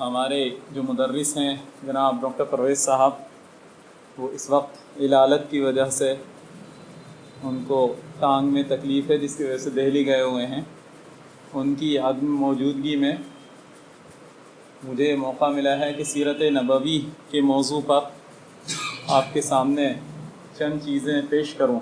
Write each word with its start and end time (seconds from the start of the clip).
ہمارے 0.00 0.50
جو 0.72 0.82
مدرس 0.82 1.36
ہیں، 1.36 1.56
جناب 1.82 2.16
ڈاکٹر 2.20 2.44
پرویز 2.44 2.78
صاحب، 2.78 3.10
وہ 4.18 4.28
اس 4.32 4.50
وقت 4.50 4.76
علالت 5.00 5.50
کی 5.50 5.60
وجہ 5.60 5.84
سے 5.84 6.14
ان 7.42 7.64
کو 7.66 7.94
ٹانگ 8.18 8.48
میں 8.48 8.62
تکلیف 8.68 9.10
ہے، 9.10 9.18
جس 9.18 9.36
کی 9.36 9.44
وجہ 9.44 9.58
سے 9.58 9.70
دہلی 9.70 10.06
گئے 10.06 10.20
ہوئے 10.20 10.46
ہیں۔ 10.46 10.60
ان 11.54 11.74
کی 11.74 11.98
عدم 11.98 12.36
موجودگی 12.36 12.96
میں 12.96 13.16
مجھے 14.84 15.16
موقع 15.16 15.44
ملا 15.44 15.78
ہے 15.78 15.92
کہ 15.92 16.04
سیرت 16.04 16.42
نبوی 16.42 17.00
کے 17.30 17.40
موضوع 17.40 17.80
پر 17.86 18.00
آپ 19.08 19.24
کے 19.32 19.40
سامنے 19.40 19.94
چند 20.58 20.78
چیزیں 20.84 21.22
پیش 21.30 21.54
کروں۔ 21.54 21.80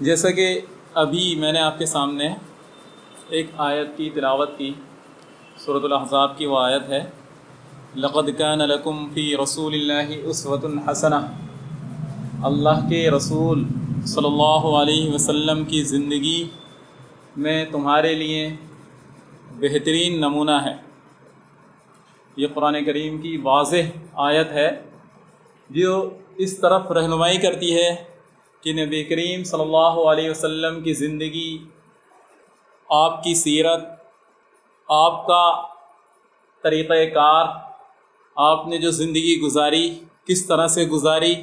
جیسا 0.00 0.30
کہ 0.30 0.60
ابھی 0.94 1.34
میں 1.34 1.52
نے 1.52 1.60
آپ 1.60 1.78
کے 1.78 1.86
سامنے 1.86 2.34
ایک 3.28 3.46
آیت 3.56 3.88
کی 3.96 4.10
تلاوت 4.14 4.58
کی۔ 4.58 4.72
صورت 5.58 5.84
الاحزاب 5.84 6.36
کی 6.38 6.46
وہ 6.46 6.58
آیت 6.58 6.88
ہے، 6.88 7.04
لقد 7.96 8.28
كان 8.38 8.58
لكم 8.58 9.08
فی 9.14 9.36
رسول 9.36 9.74
اللہ 9.74 10.14
اسوۃ 10.24 10.64
الحسنہ 10.64 11.20
اللہ 12.42 12.88
کے 12.88 13.10
رسول 13.10 13.62
صلی 14.06 14.26
اللہ 14.26 14.66
علیہ 14.78 15.12
وسلم 15.12 15.64
کی 15.64 15.82
زندگی 15.82 16.48
میں 17.36 17.64
تمہارے 17.72 18.14
لیے 18.14 18.48
بہترین 19.60 20.20
نمونہ 20.20 20.58
ہے۔ 20.64 20.74
یہ 22.36 22.46
قرآن 22.54 22.84
کریم 22.84 23.20
کی 23.20 23.36
واضح 23.36 23.96
آیت 24.26 24.52
ہے، 24.52 24.68
جو 25.70 26.10
اس 26.36 26.58
طرف 26.58 26.90
رہنمائی 26.92 27.38
کرتی 27.38 27.74
ہے 27.74 27.94
کہ 28.62 28.72
نبی 28.74 29.04
کریم 29.04 29.44
صلی 29.44 29.62
اللہ 29.62 29.94
علیہ 30.12 30.30
وسلم 30.30 30.82
کی 30.82 30.92
زندگی 30.94 31.50
آپ 32.88 33.22
کی 33.22 33.34
سیرت 33.34 33.82
آپ 34.88 35.26
کا 35.26 35.62
طریقۂ 36.62 37.14
کار، 37.14 37.46
آپ 38.36 38.66
نے 38.66 38.78
جو 38.78 38.90
زندگی 38.90 39.40
گزاری، 39.40 39.98
کس 40.26 40.46
طرح 40.46 40.66
سے 40.66 40.84
گزاری؟ 40.84 41.34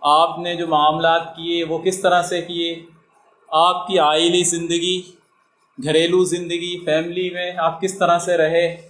آپ 0.00 0.38
نے 0.38 0.54
جو 0.54 0.66
معاملات 0.66 1.36
کیے، 1.36 1.64
وہ 1.64 1.78
کس 1.78 2.00
طرح 2.00 2.22
سے 2.22 2.42
کیے؟ 2.42 2.86
آپ 3.48 3.86
کی 3.86 3.98
آئلی 3.98 4.42
زندگی، 4.42 5.02
گھریلو 5.84 6.24
زندگی، 6.24 6.84
فیملی 6.84 7.30
میں 7.30 7.52
آپ 7.56 7.80
کس 7.80 7.98
طرح 7.98 8.18
سے 8.18 8.36
رہے؟ 8.36 8.88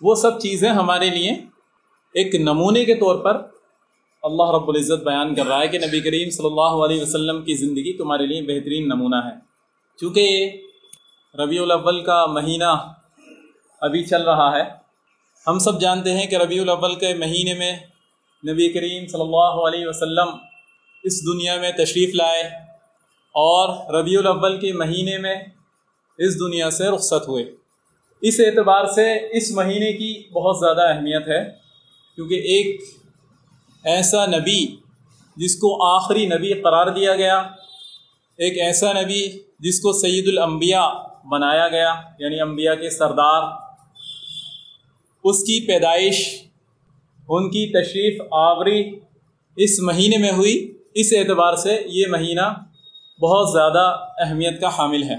وہ 0.00 0.14
سب 0.14 0.40
چیزیں 0.40 0.70
ہمارے 0.70 1.10
لیے 1.10 1.32
ایک 2.14 2.34
نمونے 2.34 2.84
کے 2.84 2.94
طور 2.94 3.16
پر 3.16 3.42
اللہ 4.22 4.50
رب 4.50 4.68
العزت 4.68 5.04
بیان 5.04 5.34
کر 5.34 5.46
رہا 5.46 5.60
ہے 5.60 5.68
کہ 5.68 5.78
نبی 5.78 6.00
کریم 6.00 6.30
صلی 6.30 6.46
اللہ 6.46 6.84
علیہ 6.84 7.02
وسلم 7.02 7.42
کی 7.42 7.54
زندگی 7.54 7.92
تمہارے 7.92 8.26
لیے 8.26 8.42
بہترین 8.42 8.88
نمونہ 8.88 9.16
ہے۔ 9.16 9.34
چونکہ 10.00 10.50
ربیع 11.34 11.62
الاول 11.62 12.04
کا 12.04 12.26
مہینہ 12.26 12.97
ابھی 13.82 14.04
چل 14.04 14.22
رہا 14.22 14.50
ہے۔ 14.56 14.62
ہم 15.46 15.58
سب 15.58 15.80
جانتے 15.80 16.12
ہیں 16.12 16.26
کہ 16.26 16.36
ربیع 16.36 16.62
الاول 16.62 16.94
کے 16.94 17.14
مہینے 17.14 17.54
میں 17.54 17.72
نبی 18.42 18.72
کریم 18.72 19.06
صلی 19.06 19.20
اللہ 19.20 19.60
علیہ 19.66 19.86
وسلم 19.86 20.28
اس 21.04 21.26
دنیا 21.26 21.56
میں 21.56 21.70
تشریف 21.72 22.14
لائے 22.14 22.42
اور 23.34 23.94
ربیع 23.94 24.18
الاول 24.18 24.58
کے 24.60 24.72
مہینے 24.72 25.18
میں 25.18 25.34
اس 26.18 26.40
دنیا 26.40 26.70
سے 26.70 26.84
رخصت 26.84 27.28
ہوئے۔ 27.28 27.44
اس 28.22 28.40
اعتبار 28.40 28.86
سے 28.86 29.06
اس 29.30 29.50
مہینے 29.50 29.92
کی 29.92 30.12
بہت 30.32 30.56
زیادہ 30.58 30.88
اہمیت 30.88 31.28
ہے، 31.28 31.42
کیونکہ 32.18 32.34
ایک 32.34 32.80
ایسا 33.84 34.26
نبی 34.26 34.60
جس 35.36 35.56
کو 35.56 35.70
آخری 35.86 36.26
نبی 36.26 36.52
قرار 36.62 36.86
دیا 36.86 37.14
گیا، 37.14 37.38
ایک 38.38 38.58
ایسا 38.58 38.92
نبی 38.92 39.22
جس 39.60 39.80
کو 39.80 39.92
سید 39.92 40.28
الانبیاء 40.28 40.88
بنایا 41.30 41.68
گیا 41.68 41.94
یعنی 42.18 42.40
انبیاء 42.40 42.74
کے 42.74 42.90
سردار 42.90 43.42
اس 45.24 45.38
کی 45.38 45.66
پیدائش، 45.66 46.18
ان 47.28 47.48
کی 47.50 47.66
تشریف 47.72 48.20
آوری 48.30 48.80
اس 49.56 49.78
مہینے 49.80 50.18
میں 50.18 50.30
ہوئی۔ 50.32 50.56
اس 50.94 51.12
اعتبار 51.12 51.56
سے 51.56 51.82
یہ 51.86 52.06
مہینہ 52.08 52.46
بہت 53.20 53.52
زیادہ 53.52 53.84
اہمیت 54.18 54.60
کا 54.60 54.68
حامل 54.68 55.02
ہے۔ 55.02 55.16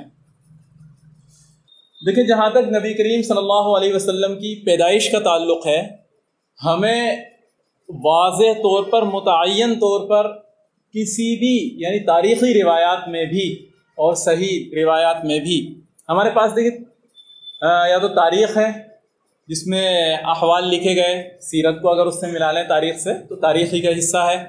دیکھیں، 2.06 2.24
جہاں 2.24 2.50
تک 2.50 2.68
نبی 2.70 2.94
کریم 2.94 3.22
صلی 3.22 3.38
اللہ 3.38 3.70
علیہ 3.78 3.94
وسلم 3.94 4.36
کی 4.36 4.56
پیدائش 4.66 5.10
کا 5.12 5.20
تعلق 5.20 5.68
ہے، 5.68 5.82
ہمیں 6.66 7.16
واضح 7.90 8.54
طور 8.54 8.84
پر، 8.84 9.02
متعین 9.02 9.74
طور 9.76 10.08
پر 10.10 10.32
کسی 10.94 11.36
بھی 11.36 11.84
یعنی 11.84 12.00
تاریخی 12.00 12.54
روایات 12.64 13.08
میں 13.08 13.26
بھی 13.26 13.50
اور 13.98 14.14
صحیح 14.16 14.70
روایات 14.76 15.26
میں 15.26 15.40
بھی، 15.40 15.82
ہمارے 16.10 16.30
پاس 16.30 16.56
دیکھیں 16.56 16.80
یا 17.90 17.98
تو 17.98 18.08
تاریخ 18.08 18.58
ہے 18.58 18.89
جس 19.50 19.68
میں 19.68 20.18
احوال 20.24 20.68
لکھے 20.68 20.96
گئے، 20.96 21.38
سیرت 21.42 21.82
کو 21.82 21.90
اگر 21.90 22.06
اس 22.06 22.20
سے 22.20 22.28
ملا 22.28 22.52
لیں 22.52 22.64
تاریخ 22.64 22.98
سے، 22.98 23.14
تو 23.14 23.36
تاریخی 23.36 23.82
کا 23.82 23.98
حصہ 23.98 24.18
ہے۔ 24.18 24.44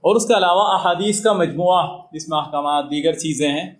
اور 0.00 0.16
اس 0.16 0.26
کے 0.26 0.34
علاوہ 0.34 0.60
احادیث 0.60 1.22
کا 1.22 1.32
مجموعہ، 1.32 1.96
جس 2.12 2.28
میں 2.28 2.38
احکامات، 2.38 2.84
دیگر 2.84 3.12
چیزیں 3.12 3.48
ہیں۔ 3.48 3.70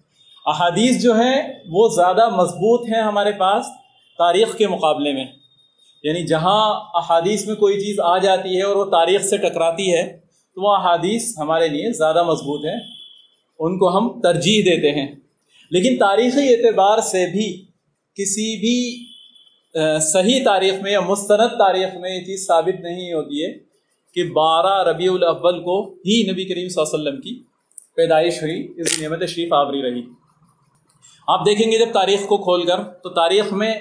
احادیث 0.46 1.02
جو 1.02 1.14
ہیں، 1.14 1.42
وہ 1.70 1.88
زیادہ 1.88 2.28
مضبوط 2.28 2.88
ہیں 2.88 3.02
ہمارے 3.02 3.32
پاس 3.32 3.66
تاریخ 4.18 4.56
کے 4.56 4.68
مقابلے 4.68 5.12
میں۔ 5.12 5.24
یعنی 6.02 6.26
جہاں 6.26 6.80
احادیث 6.94 7.46
میں 7.46 7.56
کوئی 7.56 7.74
چیز 7.74 8.00
آ 8.00 8.18
جاتی 8.18 8.56
ہے 8.56 8.62
اور 8.62 8.76
وہ 8.76 8.84
تاریخ 8.84 9.22
سے 9.22 9.36
ٹکراتی 9.36 9.94
ہے، 9.94 10.18
تو 10.54 10.62
وہ 10.62 10.76
احادیث 10.76 11.38
ہمارے 11.38 11.68
لیے 11.68 11.92
زیادہ 11.92 12.22
مضبوط 12.22 12.64
ہیں۔ 12.64 12.80
ان 13.58 13.78
کو 13.78 13.98
ہم 13.98 14.20
ترجیح 14.20 14.62
دیتے 14.66 14.92
ہیں۔ 14.92 15.08
لیکن 15.70 15.96
تاریخی 15.96 16.54
اعتبار 16.54 16.98
سے 16.98 17.26
بھی 17.32 17.64
کسی 18.14 18.60
بھی 18.60 19.06
صحیح 20.00 20.40
تاریخ 20.44 20.74
میں 20.82 20.92
یا 20.92 21.00
مستند 21.00 21.58
تاریخ 21.58 21.94
میں 22.00 22.16
یہ 22.16 22.20
چیز 22.20 22.46
ثابت 22.46 22.80
نہیں 22.80 23.12
ہوتی 23.12 23.44
ہے 23.44 23.52
کہ 24.14 24.24
بارہ 24.24 24.88
ربیع 24.88 25.12
الاول 25.12 25.62
کو 25.62 25.92
ہی 25.92 26.30
نبی 26.32 26.44
کریم 26.44 26.68
صلی 26.68 26.82
اللہ 26.82 26.96
علیہ 26.96 27.08
وسلم 27.08 27.20
کی 27.20 27.42
پیدائش 27.96 28.42
ہوئی، 28.42 28.72
اس 28.76 28.96
دنیا 28.96 29.08
میں 29.08 29.18
تشریف 29.18 29.52
آوری 29.52 29.82
رہی۔ 29.82 30.02
آپ 31.28 31.46
دیکھیں 31.46 31.72
گے 31.72 31.78
جب 31.78 31.92
تاریخ 31.92 32.26
کو 32.26 32.36
کھول 32.36 32.66
کر، 32.66 32.82
تو 32.82 33.08
تاریخ 33.08 33.52
میں 33.52 33.74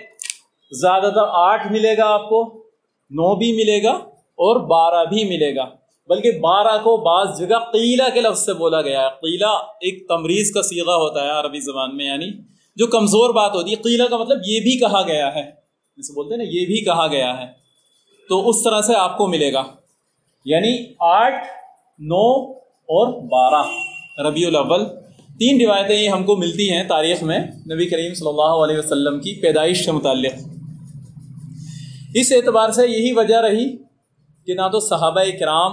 زیادہ 0.72 1.12
تر 1.16 1.22
آٹھ 1.28 1.72
ملے 1.72 1.98
گا 1.98 2.06
آپ 2.06 2.30
کو، 2.30 2.64
نو 3.10 3.36
بھی 3.36 3.52
ملے 3.52 3.84
گا 3.84 3.92
اور 4.16 4.60
بارہ 4.60 5.06
بھی 5.06 5.24
ملے 5.24 5.56
گا۔ 5.56 5.66
بلکہ 6.08 6.32
بارہ 6.32 6.78
کو 6.84 6.98
بعض 6.98 7.40
جگہ 7.40 7.60
قیلہ 7.60 8.04
کے 8.14 8.22
لفظ 8.22 8.46
سے 8.46 8.54
بولا 8.54 8.82
گیا 8.82 9.02
ہے۔ 9.02 9.10
قیلہ 9.10 9.62
ایک 9.82 10.08
تمریز 10.08 10.52
کا 10.52 10.62
سیغہ 10.62 10.92
ہوتا 10.92 11.24
ہے 11.24 11.30
عربی 11.30 11.60
زبان 11.60 11.98
میں 11.98 12.06
یعنی 12.06 12.32
جو 12.76 12.88
کمزور 12.88 13.34
بات 13.34 13.56
ہوتی 13.56 13.72
ہے۔ 13.72 13.76
قیلہ 13.76 14.04
کا 14.04 14.18
مطلب 14.18 14.38
یہ 14.46 14.60
بھی 14.60 14.80
کہا 14.80 15.02
گیا 15.08 15.36
ہے۔ 15.36 15.65
جسے 15.98 16.14
بولتے 16.14 16.36
ہیں 16.36 16.38
نا، 16.38 16.44
یہ 16.44 16.66
بھی 16.66 16.84
کہا 16.84 17.08
گیا 17.08 17.42
ہے۔ 17.42 17.46
تو 18.30 18.50
اس 18.50 18.64
طرح 18.64 18.82
سے 18.82 18.96
آپ 18.96 19.18
کو 19.18 19.28
ملے 19.28 19.54
گا۔ 19.54 19.64
یعنی 20.46 20.78
آٹھ، 21.00 21.48
نو 22.00 22.52
اور 22.68 23.22
بارہ۔ 23.24 23.64
ربیع 24.28 24.48
الاول۔ 24.48 24.86
تین 25.40 25.62
روایتیں 25.62 26.00
یہ 26.00 26.10
ہم 26.10 26.24
کو 26.24 26.36
ملتی 26.36 26.72
ہیں 26.72 26.84
تاریخ 26.84 27.24
میں۔ 27.24 27.40
نبی 27.40 27.86
کریم 27.90 28.14
صلی 28.14 28.28
اللہ 28.28 28.42
علیہ 28.42 28.78
وسلم 28.78 29.20
کی 29.20 29.42
پیدائش 29.42 29.86
سے 29.86 29.92
متعلق۔ 29.92 30.34
اس 32.14 32.32
اعتبار 32.32 32.70
سے 32.70 32.88
یہی 32.88 33.12
وجہ 33.12 33.36
رہی 33.36 33.78
کہ 34.46 34.54
نہ 34.54 34.68
تو 34.72 34.80
صحابہ 34.80 35.22
کرام 35.40 35.72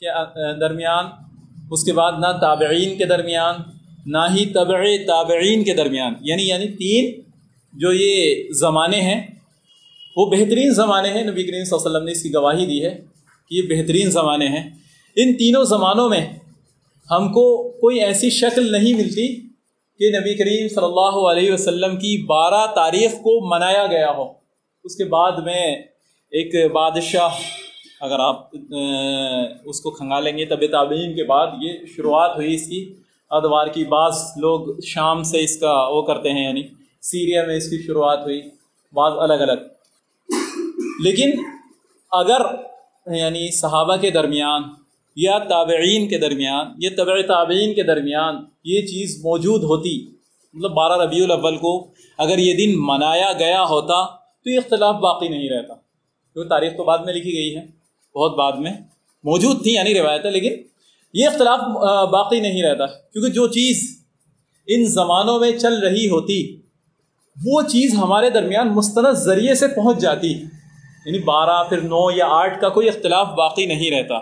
کے 0.00 0.60
درمیان، 0.60 1.04
اس 1.70 1.84
کے 1.84 1.92
بعد 1.92 2.12
نہ 2.12 2.38
تابعین 2.40 2.98
کے 2.98 3.04
درمیان، 3.04 3.54
نہ 4.06 4.18
ہی 4.34 4.46
طبع 4.46 4.82
تابعین 5.06 5.64
کے 5.64 5.74
درمیان۔ 5.74 6.14
یعنی 6.20 6.48
یعنی 6.48 6.68
تین 6.68 7.20
جو 7.72 7.92
یہ 7.92 8.34
زمانے 8.52 9.00
ہیں 9.00 9.39
وہ 10.16 10.26
بہترین 10.26 10.74
زمانے 10.74 11.08
ہیں۔ 11.08 11.24
نبی 11.24 11.42
کریم 11.42 11.64
صلی 11.64 11.76
اللہ 11.76 11.88
علیہ 11.88 11.96
وسلم 11.96 12.04
نے 12.04 12.12
اس 12.12 12.22
کی 12.22 12.34
گواہی 12.34 12.66
دی 12.66 12.84
ہے 12.84 13.00
کہ 13.48 13.54
یہ 13.54 13.62
بہترین 13.62 14.10
زمانے 14.10 14.48
ہیں۔ 14.48 14.70
ان 15.16 15.34
تینوں 15.36 15.64
زمانوں 15.64 16.08
میں 16.08 16.26
ہم 17.10 17.28
کو 17.28 17.68
کوئی 17.70 18.00
ایسی 18.00 18.30
شکل 18.30 18.72
نہیں 18.72 18.94
ملتی 18.94 19.28
کہ 19.98 20.18
نبی 20.18 20.34
کریم 20.34 20.68
صلی 20.68 20.84
اللہ 20.84 21.30
علیہ 21.30 21.52
وسلم 21.52 21.96
کی 21.96 22.26
بارہ 22.26 22.66
تاریخ 22.74 23.12
کو 23.12 23.50
منایا 23.50 23.86
گیا 23.86 24.10
ہو۔ 24.10 24.32
اس 24.84 24.96
کے 24.96 25.04
بعد 25.04 25.32
میں 25.32 25.76
ایک 26.30 26.72
بادشاہ، 26.72 27.28
اگر 28.00 28.18
آپ 28.18 28.48
اس 29.64 29.80
کو 29.80 29.90
کھنگا 29.90 30.20
لیں 30.20 30.38
گے 30.38 30.44
طب 30.46 30.60
تعبین 30.72 31.16
کے 31.16 31.24
بعد 31.24 31.46
یہ 31.60 31.72
شروعات 31.96 32.36
ہوئی 32.36 32.54
اس 32.54 32.66
کی۔ 32.66 32.94
ادوار 33.30 33.66
کی 33.66 33.84
بعض 33.84 34.14
لوگ 34.36 34.80
شام 34.84 35.22
سے 35.22 35.44
اس 35.44 35.56
کا 35.56 35.88
وہ 35.88 36.02
کرتے 36.02 36.30
ہیں 36.30 36.44
یعنی 36.48 36.62
سیریا 37.02 37.46
میں 37.46 37.56
اس 37.56 37.70
کی 37.70 37.82
شروعات 37.82 38.18
ہوئی۔ 38.18 38.40
بعض 38.92 39.12
الگ 39.16 39.32
الگ۔ 39.32 39.79
لیکن 41.04 41.30
اگر 42.10 42.40
یعنی 43.16 43.50
صحابہ 43.50 43.96
کے 43.96 44.10
درمیان 44.10 44.62
یا 45.16 45.38
تابعین 45.38 46.08
کے 46.08 46.18
درمیان 46.18 46.66
یا 46.78 46.90
طبع 46.96 47.20
تابعین 47.28 47.74
کے 47.74 47.82
درمیان 47.82 48.36
یہ 48.64 48.82
چیز 48.82 49.20
موجود 49.24 49.62
ہوتی 49.62 50.10
مطلب 50.54 50.70
بارہ 50.70 51.02
ربیع 51.02 51.24
الاول 51.24 51.56
کو 51.56 51.90
اگر 52.18 52.38
یہ 52.38 52.54
دن 52.56 52.74
منایا 52.76 53.32
گیا 53.32 53.62
ہوتا 53.62 54.04
تو 54.44 54.50
یہ 54.50 54.58
اختلاف 54.58 54.94
باقی 54.94 55.28
نہیں 55.28 55.48
رہتا۔ 55.50 55.74
کیونکہ 56.32 56.48
تاریخ 56.48 56.72
تو 56.76 56.84
بعد 56.84 56.98
میں 56.98 57.14
لکھی 57.14 57.32
گئی 57.32 57.56
ہے، 57.56 57.66
بہت 58.14 58.36
بعد 58.36 58.52
میں 58.52 58.72
موجود 59.24 59.62
تھی 59.62 59.72
یعنی 59.72 59.94
روایت 59.94 60.24
ہے، 60.24 60.30
لیکن 60.30 60.52
یہ 61.14 61.26
اختلاف 61.26 61.60
باقی 62.10 62.40
نہیں 62.40 62.62
رہتا۔ 62.62 62.86
کیونکہ 62.86 63.32
جو 63.32 63.46
چیز 63.48 64.04
ان 64.66 64.84
زمانوں 64.84 65.40
میں 65.40 65.52
چل 65.58 65.78
رہی 65.78 66.08
ہوتی، 66.08 66.56
وہ 67.46 67.62
چیز 67.62 67.94
ہمارے 67.94 68.30
درمیان 68.30 68.68
مستند 68.68 69.12
ذریعے 69.12 69.54
سے 69.54 69.68
پہنچ 69.68 69.98
جاتی۔ 69.98 70.34
یعنی 71.06 71.18
بارہ، 71.18 71.64
پھر 71.68 71.80
نو 71.80 72.10
یا 72.10 72.26
آٹھ 72.28 72.60
کا 72.60 72.68
کوئی 72.68 72.88
اختلاف 72.88 73.26
باقی 73.26 73.66
نہیں 73.66 73.90
رہتا۔ 73.90 74.14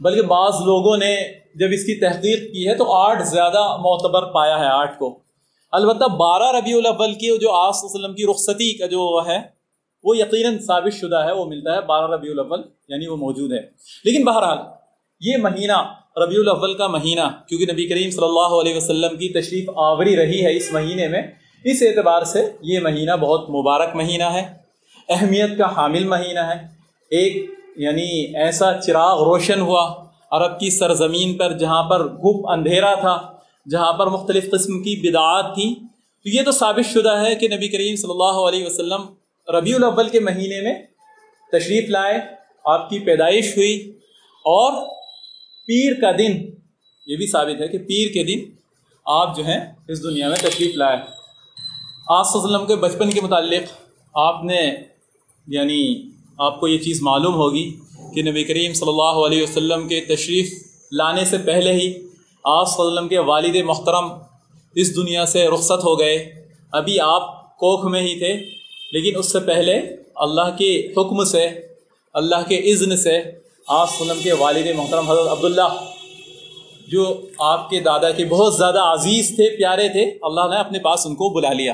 بلکہ 0.00 0.22
بعض 0.22 0.52
لوگوں 0.64 0.96
نے 0.96 1.16
جب 1.54 1.66
اس 1.72 1.84
کی 1.84 2.00
تحقیق 2.00 2.52
کی 2.52 2.68
ہے 2.68 2.74
تو 2.74 2.92
آٹھ 2.92 3.22
زیادہ 3.22 3.76
معتبر 3.80 4.32
پایا 4.32 4.58
ہے، 4.58 4.66
آٹھ 4.66 4.98
کو۔ 4.98 5.18
البتہ 5.72 6.04
بارہ 6.04 6.56
ربیع 6.56 6.76
الاول 6.76 7.14
کی 7.14 7.38
جو 7.38 7.52
آس 7.52 7.80
وسلم 7.82 8.14
کی 8.14 8.24
رخصتی 8.30 8.78
کا 8.78 8.86
جو 8.86 9.20
ہے، 9.26 9.38
وہ 10.04 10.16
یقیناً 10.16 10.58
ثابت 10.58 10.92
شدہ 10.92 11.16
ہے، 11.16 11.32
وہ 11.32 11.44
ملتا 11.44 11.74
ہے 11.74 11.80
بارہ 11.80 12.10
ربیع 12.10 12.30
الاول 12.30 12.62
یعنی 12.88 13.06
وہ 13.06 13.16
موجود 13.16 13.52
ہے۔ 13.52 13.60
لیکن 14.04 14.24
بہرحال 14.24 14.58
یہ 15.20 15.36
مہینہ 15.36 15.92
ربیع 16.16 16.40
الاول 16.40 16.74
کا 16.74 16.86
مہینہ، 16.86 17.48
کیونکہ 17.48 17.72
نبی 17.72 17.86
کریم 17.86 18.10
صلی 18.10 18.24
اللہ 18.24 18.60
علیہ 18.60 18.76
وسلم 18.76 19.16
کی 19.16 19.40
تشریف 19.40 19.70
آوری 19.76 20.16
رہی 20.16 20.44
ہے 20.44 20.56
اس 20.56 20.72
مہینے 20.72 21.08
میں، 21.08 21.22
اس 21.64 21.82
اعتبار 21.82 22.22
سے 22.22 22.50
یہ 22.62 22.80
مہینہ 22.80 23.16
بہت 23.20 23.50
مبارک 23.50 23.96
مہینہ 23.96 24.24
ہے۔ 24.24 24.57
اہمیت 25.08 25.58
کا 25.58 25.76
حامل 25.76 26.04
مہینہ 26.04 26.38
ہے۔ 26.38 26.66
ایک 27.10 27.50
یعنی 27.76 28.36
ایسا 28.36 28.80
چراغ 28.80 29.22
روشن 29.22 29.60
ہوا 29.60 30.04
عرب 30.30 30.60
کی 30.60 30.70
سرزمین 30.70 31.36
پر 31.36 31.52
جہاں 31.52 31.82
پر 31.82 32.04
گپ 32.04 32.50
اندھیرا 32.50 32.94
تھا، 32.94 33.32
جہاں 33.70 33.92
پر 33.92 34.06
مختلف 34.06 34.50
قسم 34.50 34.82
کی 34.82 35.10
بدعات 35.10 35.54
تھیں 35.54 35.74
تو 36.22 36.28
یہ 36.28 36.42
تو 36.42 36.50
ثابت 36.50 36.92
شدہ 36.92 37.26
ہے 37.26 37.34
کہ 37.34 37.48
نبی 37.48 37.68
کریم 37.68 37.96
صلی 37.96 38.10
اللہ 38.10 38.40
علیہ 38.48 38.66
وسلم 38.66 39.02
ربیع 39.54 39.76
الاول 39.76 40.08
کے 40.08 40.20
مہینے 40.20 40.60
میں 40.60 40.74
تشریف 41.52 41.90
لائے، 41.90 42.18
آپ 42.64 42.90
کی 42.90 42.98
پیدائش 42.98 43.56
ہوئی۔ 43.56 43.98
اور 44.44 44.88
پیر 45.66 46.00
کا 46.00 46.10
دن، 46.18 46.32
یہ 47.06 47.16
بھی 47.16 47.26
ثابت 47.26 47.60
ہے 47.60 47.68
کہ 47.68 47.78
پیر 47.78 48.08
کے 48.12 48.24
دن 48.24 48.50
آپ 49.04 49.36
جو 49.36 49.44
ہیں 49.44 49.60
اس 49.88 50.02
دنیا 50.02 50.28
میں 50.28 50.36
تشریف 50.36 50.74
لائے۔ 50.74 50.96
آج 52.08 52.26
وسلم 52.34 52.66
کے 52.66 52.76
بچپن 52.76 53.10
کے 53.10 53.20
متعلق 53.20 53.62
آپ 54.14 54.44
نے 54.44 54.76
یعنی 55.48 56.02
آپ 56.38 56.60
کو 56.60 56.68
یہ 56.68 56.78
چیز 56.78 57.02
معلوم 57.02 57.34
ہوگی 57.34 57.76
کہ 58.14 58.22
نبی 58.22 58.44
کریم 58.44 58.72
صلی 58.72 58.88
اللہ 58.88 59.26
علیہ 59.26 59.42
وسلم 59.42 59.88
کے 59.88 60.00
تشریف 60.00 60.52
لانے 60.92 61.24
سے 61.24 61.38
پہلے 61.38 61.72
ہی 61.72 61.94
آپ 62.44 62.68
صلی 62.68 62.80
اللہ 62.80 62.90
علیہ 62.90 62.92
وسلم 62.92 63.08
کے 63.08 63.18
والد 63.18 63.56
محترم 63.64 64.10
اس 64.74 64.96
دنیا 64.96 65.26
سے 65.26 65.46
رخصت 65.46 65.84
ہو 65.84 65.98
گئے۔ 65.98 66.44
ابھی 66.72 67.00
آپ 67.00 67.56
کوکھ 67.56 67.86
میں 67.86 68.02
ہی 68.02 68.18
تھے، 68.18 68.32
لیکن 68.92 69.18
اس 69.18 69.32
سے 69.32 69.40
پہلے 69.40 69.80
اللہ 70.14 70.56
کے 70.58 70.92
حکم 70.96 71.24
سے، 71.24 71.48
اللہ 72.14 72.48
کے 72.48 72.56
اذن 72.56 72.96
سے 72.96 73.22
آپ 73.68 73.90
صلی 73.90 74.00
اللہ 74.00 74.12
علیہ 74.12 74.12
وسلم 74.12 74.22
کے 74.22 74.32
والد 74.32 74.66
محترم 74.76 75.10
حضرت 75.10 75.28
عبداللہ، 75.28 75.84
جو 76.88 77.20
آپ 77.38 77.70
کے 77.70 77.80
دادا 77.80 78.10
کے 78.10 78.24
بہت 78.24 78.56
زیادہ 78.56 78.80
عزیز 78.80 79.36
تھے، 79.36 79.56
پیارے 79.56 79.88
تھے، 79.88 80.02
اللہ 80.22 80.40
نے 80.50 80.56
اپنے 80.56 80.78
پاس 80.78 81.06
ان 81.06 81.14
کو 81.14 81.28
بلا 81.28 81.52
لیا۔ 81.52 81.72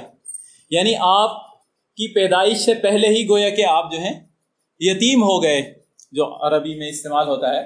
یعنی 0.70 0.94
آپ 1.00 1.54
کی 1.96 2.12
پیدائش 2.14 2.58
سے 2.58 2.75
پہلے 2.75 3.08
ہی 3.08 3.29
گویا 3.29 3.50
کہ 3.50 3.64
آپ 3.67 3.93
جو 3.93 3.99
ہیں 3.99 4.20
یتیم 4.79 5.23
ہو 5.23 5.43
گئے، 5.43 5.61
جو 6.12 6.25
عربی 6.46 6.75
میں 6.75 6.88
استعمال 6.88 7.29
ہوتا 7.29 7.55
ہے، 7.55 7.62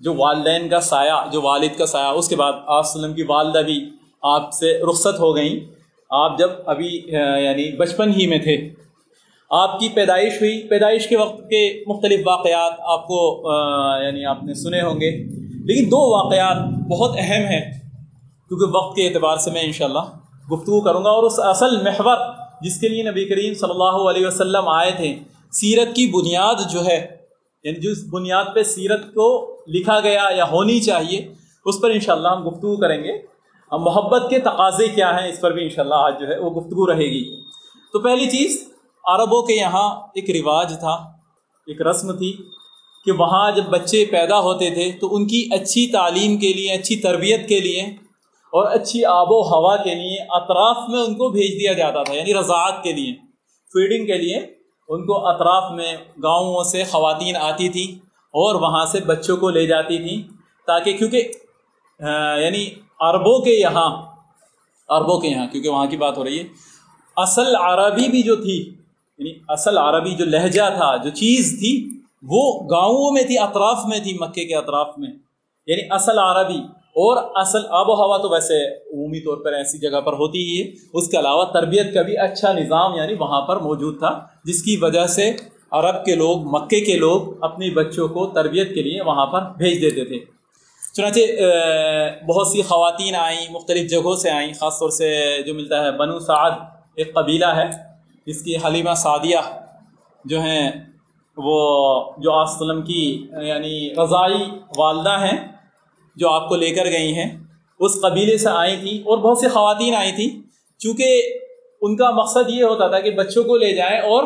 جو 0.00 0.14
والدین 0.14 0.68
کا 0.68 0.80
سایہ، 0.80 1.30
جو 1.32 1.42
والد 1.42 1.78
کا 1.78 1.86
سایہ، 1.86 2.06
اس 2.06 2.28
کے 2.28 2.36
بعد 2.36 2.52
آپ 2.66 2.84
وسلم 2.84 3.14
کی 3.14 3.22
والدہ 3.28 3.58
بھی 3.58 3.78
آپ 4.22 4.52
سے 4.52 4.78
رخصت 4.90 5.18
ہو 5.20 5.34
گئیں۔ 5.36 5.58
آپ 6.10 6.38
جب 6.38 6.50
ابھی 6.66 7.02
یعنی 7.44 7.76
بچپن 7.76 8.10
ہی 8.10 8.26
میں 8.26 8.38
تھے، 8.38 8.56
آپ 9.50 9.78
کی 9.80 9.88
پیدائش 9.88 10.32
ہوئی۔ 10.32 10.62
پیدائش 10.68 11.06
کے 11.06 11.16
وقت 11.16 11.38
کے 11.50 11.82
مختلف 11.86 12.20
واقعات 12.26 12.72
آپ 12.80 13.06
کو 13.06 13.18
یعنی 14.04 14.24
آپ 14.24 14.42
نے 14.42 14.54
سنے 14.54 14.80
ہوں 14.80 15.00
گے۔ 15.00 15.10
لیکن 15.64 15.90
دو 15.90 16.00
واقعات 16.10 16.56
بہت 16.90 17.16
اہم 17.18 17.44
ہیں، 17.46 17.60
کیونکہ 18.48 18.76
وقت 18.76 18.96
کے 18.96 19.06
اعتبار 19.08 19.36
سے 19.36 19.50
میں 19.50 19.62
انشاءاللہ 19.62 20.04
گفتگو 20.52 20.80
کروں 20.80 21.04
گا 21.04 21.10
اور 21.10 21.22
اس 21.22 21.38
اصل 21.38 21.82
محور 21.82 22.16
جس 22.62 22.80
کے 22.80 22.88
لیے 22.88 23.02
نبی 23.02 23.24
کریم 23.24 23.54
صلی 23.54 23.70
اللہ 23.70 23.96
علیہ 24.10 24.26
وسلم 24.26 24.68
آئے 24.68 24.90
تھے، 24.96 25.14
سیرت 25.52 25.94
کی 25.96 26.06
بنیاد 26.06 26.70
جو 26.70 26.84
ہے 26.84 26.98
یعنی 27.64 27.80
جس 27.80 28.04
بنیاد 28.10 28.44
پہ 28.54 28.62
سیرت 28.62 29.06
کو 29.14 29.28
لکھا 29.68 30.00
گیا 30.00 30.28
یا 30.36 30.44
ہونی 30.50 30.80
چاہیے، 30.80 31.18
اس 31.66 31.80
پر 31.80 31.90
انشاءاللہ 31.90 32.28
ہم 32.28 32.48
گفتگو 32.48 32.76
کریں 32.76 33.02
گے۔ 33.04 33.12
اب 33.70 33.80
محبت 33.80 34.30
کے 34.30 34.38
تقاضے 34.38 34.88
کیا 34.88 35.10
ہیں، 35.18 35.28
اس 35.28 35.40
پر 35.40 35.52
بھی 35.52 35.62
انشاءاللہ 35.62 35.94
آج 35.94 36.20
جو 36.20 36.28
ہے 36.28 36.38
وہ 36.38 36.50
گفتگو 36.50 36.86
رہے 36.86 37.06
گی۔ 37.10 37.24
تو 37.92 38.00
پہلی 38.00 38.26
چیز، 38.26 38.62
عربوں 39.04 39.42
کے 39.42 39.54
یہاں 39.54 39.88
ایک 40.14 40.30
رواج 40.30 40.72
تھا، 40.80 40.94
ایک 41.68 41.82
رسم 41.82 42.12
تھی 42.12 42.32
کہ 43.06 43.12
وہاں 43.12 43.50
جب 43.50 43.64
بچے 43.64 44.04
پیدا 44.04 44.38
ہوتے 44.40 44.70
تھے 44.70 44.90
تو 45.00 45.14
ان 45.16 45.26
کی 45.26 45.48
اچھی 45.52 45.86
تعلیم 45.86 46.36
کے 46.38 46.52
لیے، 46.52 46.72
اچھی 46.72 46.96
تربیت 46.96 47.48
کے 47.48 47.60
لیے 47.60 47.82
اور 48.52 48.70
اچھی 48.70 49.04
آب 49.04 49.26
و 49.30 49.40
ہوا 49.40 49.76
کے 49.76 49.94
لیے، 49.94 50.18
اطراف 50.30 50.76
میں 50.88 51.00
ان 51.00 51.14
کو 51.14 51.28
بھیج 51.28 51.60
دیا 51.60 51.72
جاتا 51.72 52.02
تھا 52.02 52.14
یعنی 52.14 52.34
رضاعت 52.34 52.82
کے 52.82 52.92
لیے 52.92 53.12
فیڈنگ 53.72 54.06
کے 54.06 54.14
لیے۔ 54.14 54.36
ان 54.88 55.06
کو 55.06 55.28
اطراف 55.28 55.70
میں 55.70 55.96
گاؤں 56.22 56.62
سے 56.62 56.84
خواتین 56.84 57.36
آتی 57.36 57.68
تھیں 57.68 57.98
اور 58.06 58.54
وہاں 58.54 58.86
سے 58.86 59.00
بچوں 59.00 59.36
کو 59.36 59.50
لے 59.50 59.66
جاتی 59.66 59.98
تھیں 59.98 60.22
تاکہ 60.66 60.92
کیونکہ 60.92 61.28
یعنی 62.44 62.70
عربوں 63.00 63.38
کے 63.38 63.50
یہاں، 63.50 64.06
عربوں 64.88 65.20
کے 65.20 65.28
یہاں، 65.28 65.46
کیونکہ 65.46 65.68
وہاں 65.68 65.86
کی 65.86 65.96
بات 65.96 66.18
ہو 66.18 66.24
رہی 66.24 66.38
ہے۔ 66.38 66.44
اصل 67.16 67.56
عربی 67.56 68.08
بھی 68.08 68.22
جو 68.22 68.36
تھی 68.36 68.74
یعنی 69.18 69.32
اصل 69.48 69.78
عربی 69.78 70.10
جو 70.10 70.24
لہجہ 70.24 70.70
تھا، 70.76 70.96
جو 70.96 71.10
چیز 71.10 71.56
تھی، 71.58 72.00
وہ 72.22 72.60
گاؤں 72.70 73.10
میں 73.10 73.22
تھی، 73.22 73.38
اطراف 73.38 73.78
میں 73.84 73.98
تھی، 73.98 74.18
مکے 74.20 74.44
کے 74.44 74.54
اطراف 74.54 74.88
میں۔ 74.98 75.10
یعنی 75.66 75.82
اصل 75.90 76.18
عربی 76.18 76.60
اور 76.96 77.16
اصل 77.34 77.62
آب 77.70 77.88
و 77.88 77.94
ہوا 77.94 78.16
تو 78.18 78.28
ویسے 78.28 78.56
عمومی 78.66 79.20
طور 79.20 79.36
پر 79.36 79.52
ایسی 79.52 79.78
جگہ 79.78 80.00
پر 80.00 80.12
ہوتی 80.12 80.38
ہی 80.38 80.62
ہے۔ 80.62 80.70
اس 80.92 81.08
کے 81.08 81.18
علاوہ 81.18 81.44
تربیت 81.44 81.94
کا 81.94 82.02
بھی 82.02 82.18
اچھا 82.18 82.52
نظام 82.52 82.94
یعنی 82.94 83.14
وہاں 83.14 83.40
پر 83.40 83.56
موجود 83.56 83.98
تھا، 83.98 84.18
جس 84.44 84.62
کی 84.62 84.76
وجہ 84.76 85.06
سے 85.06 85.36
عرب 85.70 86.04
کے 86.04 86.14
لوگ، 86.14 86.42
مکے 86.44 86.80
کے 86.80 86.96
لوگ 86.96 87.44
اپنی 87.44 87.70
بچوں 87.70 88.08
کو 88.08 88.26
تربیت 88.26 88.74
کے 88.74 88.82
لیے 88.82 89.02
وہاں 89.02 89.26
پر 89.26 89.40
بھیج 89.56 89.80
دیتے 89.82 90.04
تھے۔ 90.04 90.18
چنانچہ 90.94 91.20
بہت 92.28 92.46
سی 92.46 92.62
خواتین 92.62 93.14
آئیں، 93.14 93.46
مختلف 93.50 93.90
جگہوں 93.90 94.14
سے 94.16 94.30
آئیں، 94.30 94.52
خاص 94.60 94.78
طور 94.78 94.90
سے 94.90 95.08
جو 95.46 95.54
ملتا 95.54 95.82
ہے 95.84 95.90
بنو 95.92 96.18
سعد، 96.18 96.50
ایک 96.94 97.14
قبیلہ 97.14 97.50
ہے، 97.56 97.68
جس 98.26 98.42
کی 98.42 98.56
حلیمہ 98.56 98.94
سعدیہ 98.96 99.38
جو 100.24 100.40
ہیں، 100.40 100.70
وہ 101.36 101.58
جو 102.18 102.32
آسلم 102.32 102.82
کی 102.82 103.26
یعنی 103.42 103.90
رضائی 103.94 104.42
والدہ 104.76 105.16
ہیں۔ 105.20 105.38
جو 106.18 106.28
آپ 106.28 106.48
کو 106.48 106.56
لے 106.56 106.70
کر 106.70 106.84
گئی 106.84 107.14
ہیں، 107.14 107.38
اس 107.78 108.00
قبیلے 108.02 108.38
سے 108.38 108.48
آئی 108.48 108.76
تھیں 108.76 108.98
اور 108.98 109.18
بہت 109.18 109.38
سی 109.38 109.48
خواتین 109.48 109.94
آئی 109.94 110.12
تھیں 110.12 110.42
چونکہ 110.78 111.22
ان 111.80 111.96
کا 111.96 112.10
مقصد 112.10 112.50
یہ 112.50 112.64
ہوتا 112.64 112.88
تھا 112.88 113.00
کہ 113.00 113.10
بچوں 113.10 113.44
کو 113.44 113.56
لے 113.56 113.74
جائیں 113.74 114.00
اور 114.00 114.24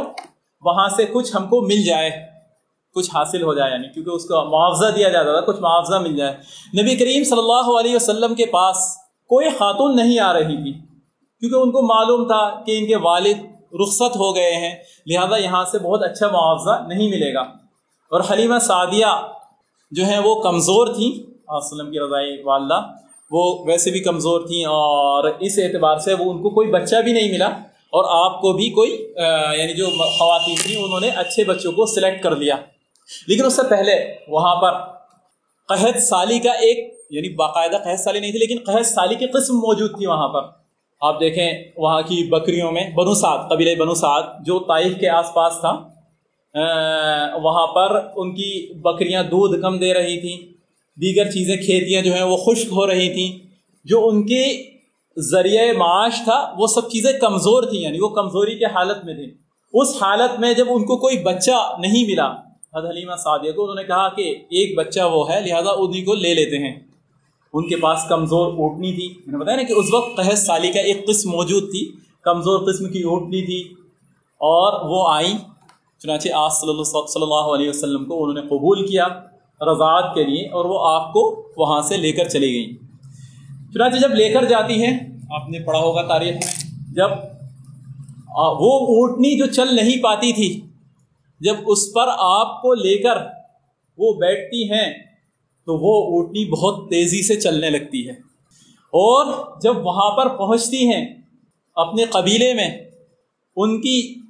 وہاں 0.62 0.88
سے 0.88 1.04
کچھ 1.04 1.36
ہم 1.36 1.48
کو 1.48 1.60
مل 1.60 1.84
جائے، 1.84 2.10
کچھ 2.94 3.10
حاصل 3.14 3.42
ہو 3.42 3.54
جائے 3.54 3.72
یعنی 3.72 3.88
کیونکہ 3.88 4.10
اس 4.10 4.24
کا 4.24 4.44
معاوضہ 4.44 4.86
دیا 4.96 5.08
جاتا 5.08 5.40
تھا، 5.40 5.52
کچھ 5.52 5.60
معاوضہ 5.60 5.96
مل 5.96 6.16
جائے۔ 6.16 6.36
نبی 6.82 6.96
کریم 6.96 7.24
صلی 7.24 7.38
اللہ 7.38 7.78
علیہ 7.80 7.96
وسلم 7.96 8.34
کے 8.34 8.46
پاس 8.46 8.76
کوئی 9.28 9.48
خاتون 9.50 9.96
نہیں 9.96 10.18
آ 10.18 10.32
رہی 10.32 10.62
تھی۔ 10.62 10.72
کیونکہ 11.40 11.56
ان 11.56 11.70
کو 11.70 11.82
معلوم 11.82 12.26
تھا 12.26 12.62
کہ 12.66 12.78
ان 12.78 12.86
کے 12.86 12.96
والد 12.96 13.38
رخصت 13.74 14.16
ہو 14.16 14.34
گئے 14.34 14.56
ہیں، 14.56 14.74
لہذا 15.06 15.36
یہاں 15.36 15.64
سے 15.64 15.78
بہت 15.78 16.02
اچھا 16.02 16.28
معاوضہ 16.28 16.86
نہیں 16.88 17.08
ملے 17.08 17.34
گا۔ 17.34 17.40
اور 18.10 18.20
حلیمہ 18.30 18.58
سعدیہ 18.58 19.06
جو 19.90 20.04
ہیں 20.04 20.18
وہ 20.18 20.42
کمزور 20.42 20.86
تھیں۔ 20.86 21.31
وسلم 21.56 21.90
کی 21.90 21.98
رضائی 21.98 22.42
والدہ، 22.44 22.80
وہ 23.30 23.42
ویسے 23.66 23.90
بھی 23.90 24.00
کمزور 24.00 24.40
تھیں 24.46 24.64
اور 24.64 25.30
اس 25.40 25.58
اعتبار 25.58 25.98
سے 25.98 26.14
وہ 26.14 26.30
ان 26.32 26.42
کو 26.42 26.50
کوئی 26.50 26.70
بچہ 26.70 26.96
بھی 27.04 27.12
نہیں 27.12 27.32
ملا 27.32 27.46
اور 27.92 28.04
آپ 28.24 28.40
کو 28.40 28.52
بھی 28.52 28.68
کوئی 28.70 28.90
یعنی 29.58 29.74
جو 29.74 29.86
خواتین 30.18 30.56
تھیں، 30.62 30.76
انہوں 30.76 31.00
نے 31.00 31.08
اچھے 31.08 31.44
بچوں 31.44 31.72
کو 31.72 31.86
سلیکٹ 31.86 32.22
کر 32.22 32.36
لیا۔ 32.36 32.56
لیکن 33.28 33.44
اس 33.44 33.56
سے 33.56 33.62
پہلے 33.70 33.94
وہاں 34.28 34.54
پر 34.56 34.72
قحط 35.68 35.98
سالی 35.98 36.38
کا 36.38 36.52
ایک 36.66 36.78
یعنی 37.10 37.34
باقاعدہ 37.34 37.76
قحط 37.84 38.00
سالی 38.00 38.20
نہیں 38.20 38.30
تھی، 38.30 38.38
لیکن 38.38 38.58
قحط 38.66 38.86
سالی 38.86 39.14
کی 39.14 39.26
قسم 39.26 39.54
موجود 39.56 39.96
تھی 39.98 40.06
وہاں 40.06 40.28
پر۔ 40.28 40.40
آپ 41.00 41.20
دیکھیں 41.20 41.52
وہاں 41.76 42.02
کی 42.02 42.22
بکریوں 42.30 42.72
میں 42.72 42.84
بنو 42.94 43.14
سعد 43.14 43.48
قبیل 43.50 43.74
بنو 43.78 43.94
سعد 43.94 44.22
جو 44.46 44.58
طائف 44.58 44.92
کے 45.00 45.08
آس 45.08 45.32
پاس 45.34 45.52
تھا 45.60 45.72
وہاں 47.42 47.66
پر 47.66 48.00
ان 48.16 48.34
کی 48.34 48.50
بکریاں 48.80 49.22
دودھ 49.22 49.60
کم 49.62 49.78
دے 49.78 49.92
رہی 49.94 50.20
تھیں۔ 50.20 50.51
دیگر 51.00 51.24
چیزیں 51.24 51.56
کھیتیاں 51.56 52.02
جو 52.02 52.14
ہیں 52.14 52.22
وہ 52.22 52.36
خشک 52.36 52.66
ہو 52.72 52.86
رہی 52.86 53.12
تھیں، 53.12 53.46
جو 53.84 54.08
ان 54.08 54.26
کے 54.26 54.62
ذریعہ 55.18 55.72
معاش 55.72 56.12
تھا، 56.24 56.54
وہ 56.58 56.66
سب 56.66 56.90
چیزیں 56.90 57.12
کمزور 57.12 57.62
تھیں 57.62 57.80
یعنی 57.80 58.00
وہ 58.00 58.08
کمزوری 58.08 58.58
کے 58.58 58.64
حالت 58.64 59.04
میں 59.04 59.14
تھے 59.14 59.24
اس 59.72 60.02
حالت 60.02 60.40
میں 60.40 60.54
جب 60.54 60.64
ان 60.70 60.84
کو 60.84 60.96
کوئی 60.96 61.18
بچہ 61.18 61.76
نہیں 61.78 62.06
ملا 62.06 62.26
حد 62.74 62.84
حلیمہ 62.90 63.16
سعدیہ 63.16 63.52
کو، 63.52 63.62
انہوں 63.62 63.74
نے 63.74 63.84
کہا 63.84 64.08
کہ 64.08 64.22
ایک 64.30 64.78
بچہ 64.78 65.00
وہ 65.00 65.30
ہے، 65.30 65.40
لہذا 65.40 65.70
انہیں 65.76 66.04
کو 66.04 66.14
لے 66.14 66.34
لیتے 66.34 66.58
ہیں۔ 66.58 66.80
ان 67.52 67.68
کے 67.68 67.76
پاس 67.76 67.98
کمزور 68.08 68.46
اوٹنی 68.46 68.92
تھی۔ 68.92 69.08
میں 69.26 69.32
نے 69.32 69.38
بتایا 69.38 69.56
نا 69.56 69.62
کہ 69.62 69.72
اس 69.72 69.86
وقت 69.92 70.16
قحط 70.16 70.38
سالی 70.38 70.72
کا 70.72 70.80
ایک 70.80 71.06
قسم 71.06 71.30
موجود 71.30 71.70
تھی، 71.70 71.92
کمزور 72.22 72.72
قسم 72.72 72.92
کی 72.92 73.02
اوٹنی 73.02 73.46
تھی۔ 73.46 73.60
اور 74.38 74.90
وہ 74.90 75.08
آئیں، 75.08 75.38
چنانچہ 76.02 76.28
آج 76.34 76.52
صلی 76.52 77.22
اللہ 77.22 77.34
علیہ 77.34 77.68
وسلم 77.68 78.04
کو 78.04 78.24
انہوں 78.24 78.44
نے 78.44 78.48
قبول 78.48 78.86
کیا۔ 78.86 79.06
رضاعت 79.62 80.14
کے 80.14 80.24
لیے 80.24 80.48
اور 80.48 80.64
وہ 80.64 80.86
آپ 80.86 81.12
کو 81.12 81.52
وہاں 81.56 81.82
سے 81.82 81.96
لے 81.96 82.12
کر 82.12 82.28
چلی 82.28 82.52
گئیں۔ 82.52 82.72
چنانچہ 83.72 83.98
جب 83.98 84.14
لے 84.14 84.28
کر 84.28 84.44
جاتی 84.44 84.84
ہیں، 84.84 84.98
آپ 85.30 85.48
نے 85.48 85.58
پڑھا 85.58 85.80
ہوگا 85.80 86.08
تاریخ 86.08 86.34
میں، 86.34 86.52
جب 86.94 87.10
وہ 88.36 88.72
اونٹنی 88.86 89.38
جو 89.38 89.46
چل 89.46 89.74
نہیں 89.74 90.02
پاتی 90.02 90.32
تھی، 90.32 90.60
جب 91.40 91.56
اس 91.66 91.92
پر 91.94 92.08
آپ 92.18 92.62
کو 92.62 92.74
لے 92.74 92.98
کر 92.98 93.18
وہ 93.98 94.12
بیٹھتی 94.12 94.70
ہیں، 94.70 94.92
تو 95.66 95.76
وہ 95.76 96.16
اونٹنی 96.16 96.44
بہت 96.50 96.90
تیزی 96.90 97.22
سے 97.22 97.40
چلنے 97.40 97.70
لگتی 97.70 98.06
ہے۔ 98.06 98.12
اور 98.92 99.26
جب 99.62 99.86
وہاں 99.86 100.10
پر 100.16 100.28
پہنچتی 100.28 100.86
ہیں 100.86 101.14
اپنے 101.74 102.04
قبیلے 102.04 102.54
میں، 102.54 102.70
ان 103.56 103.80
کی 103.80 104.20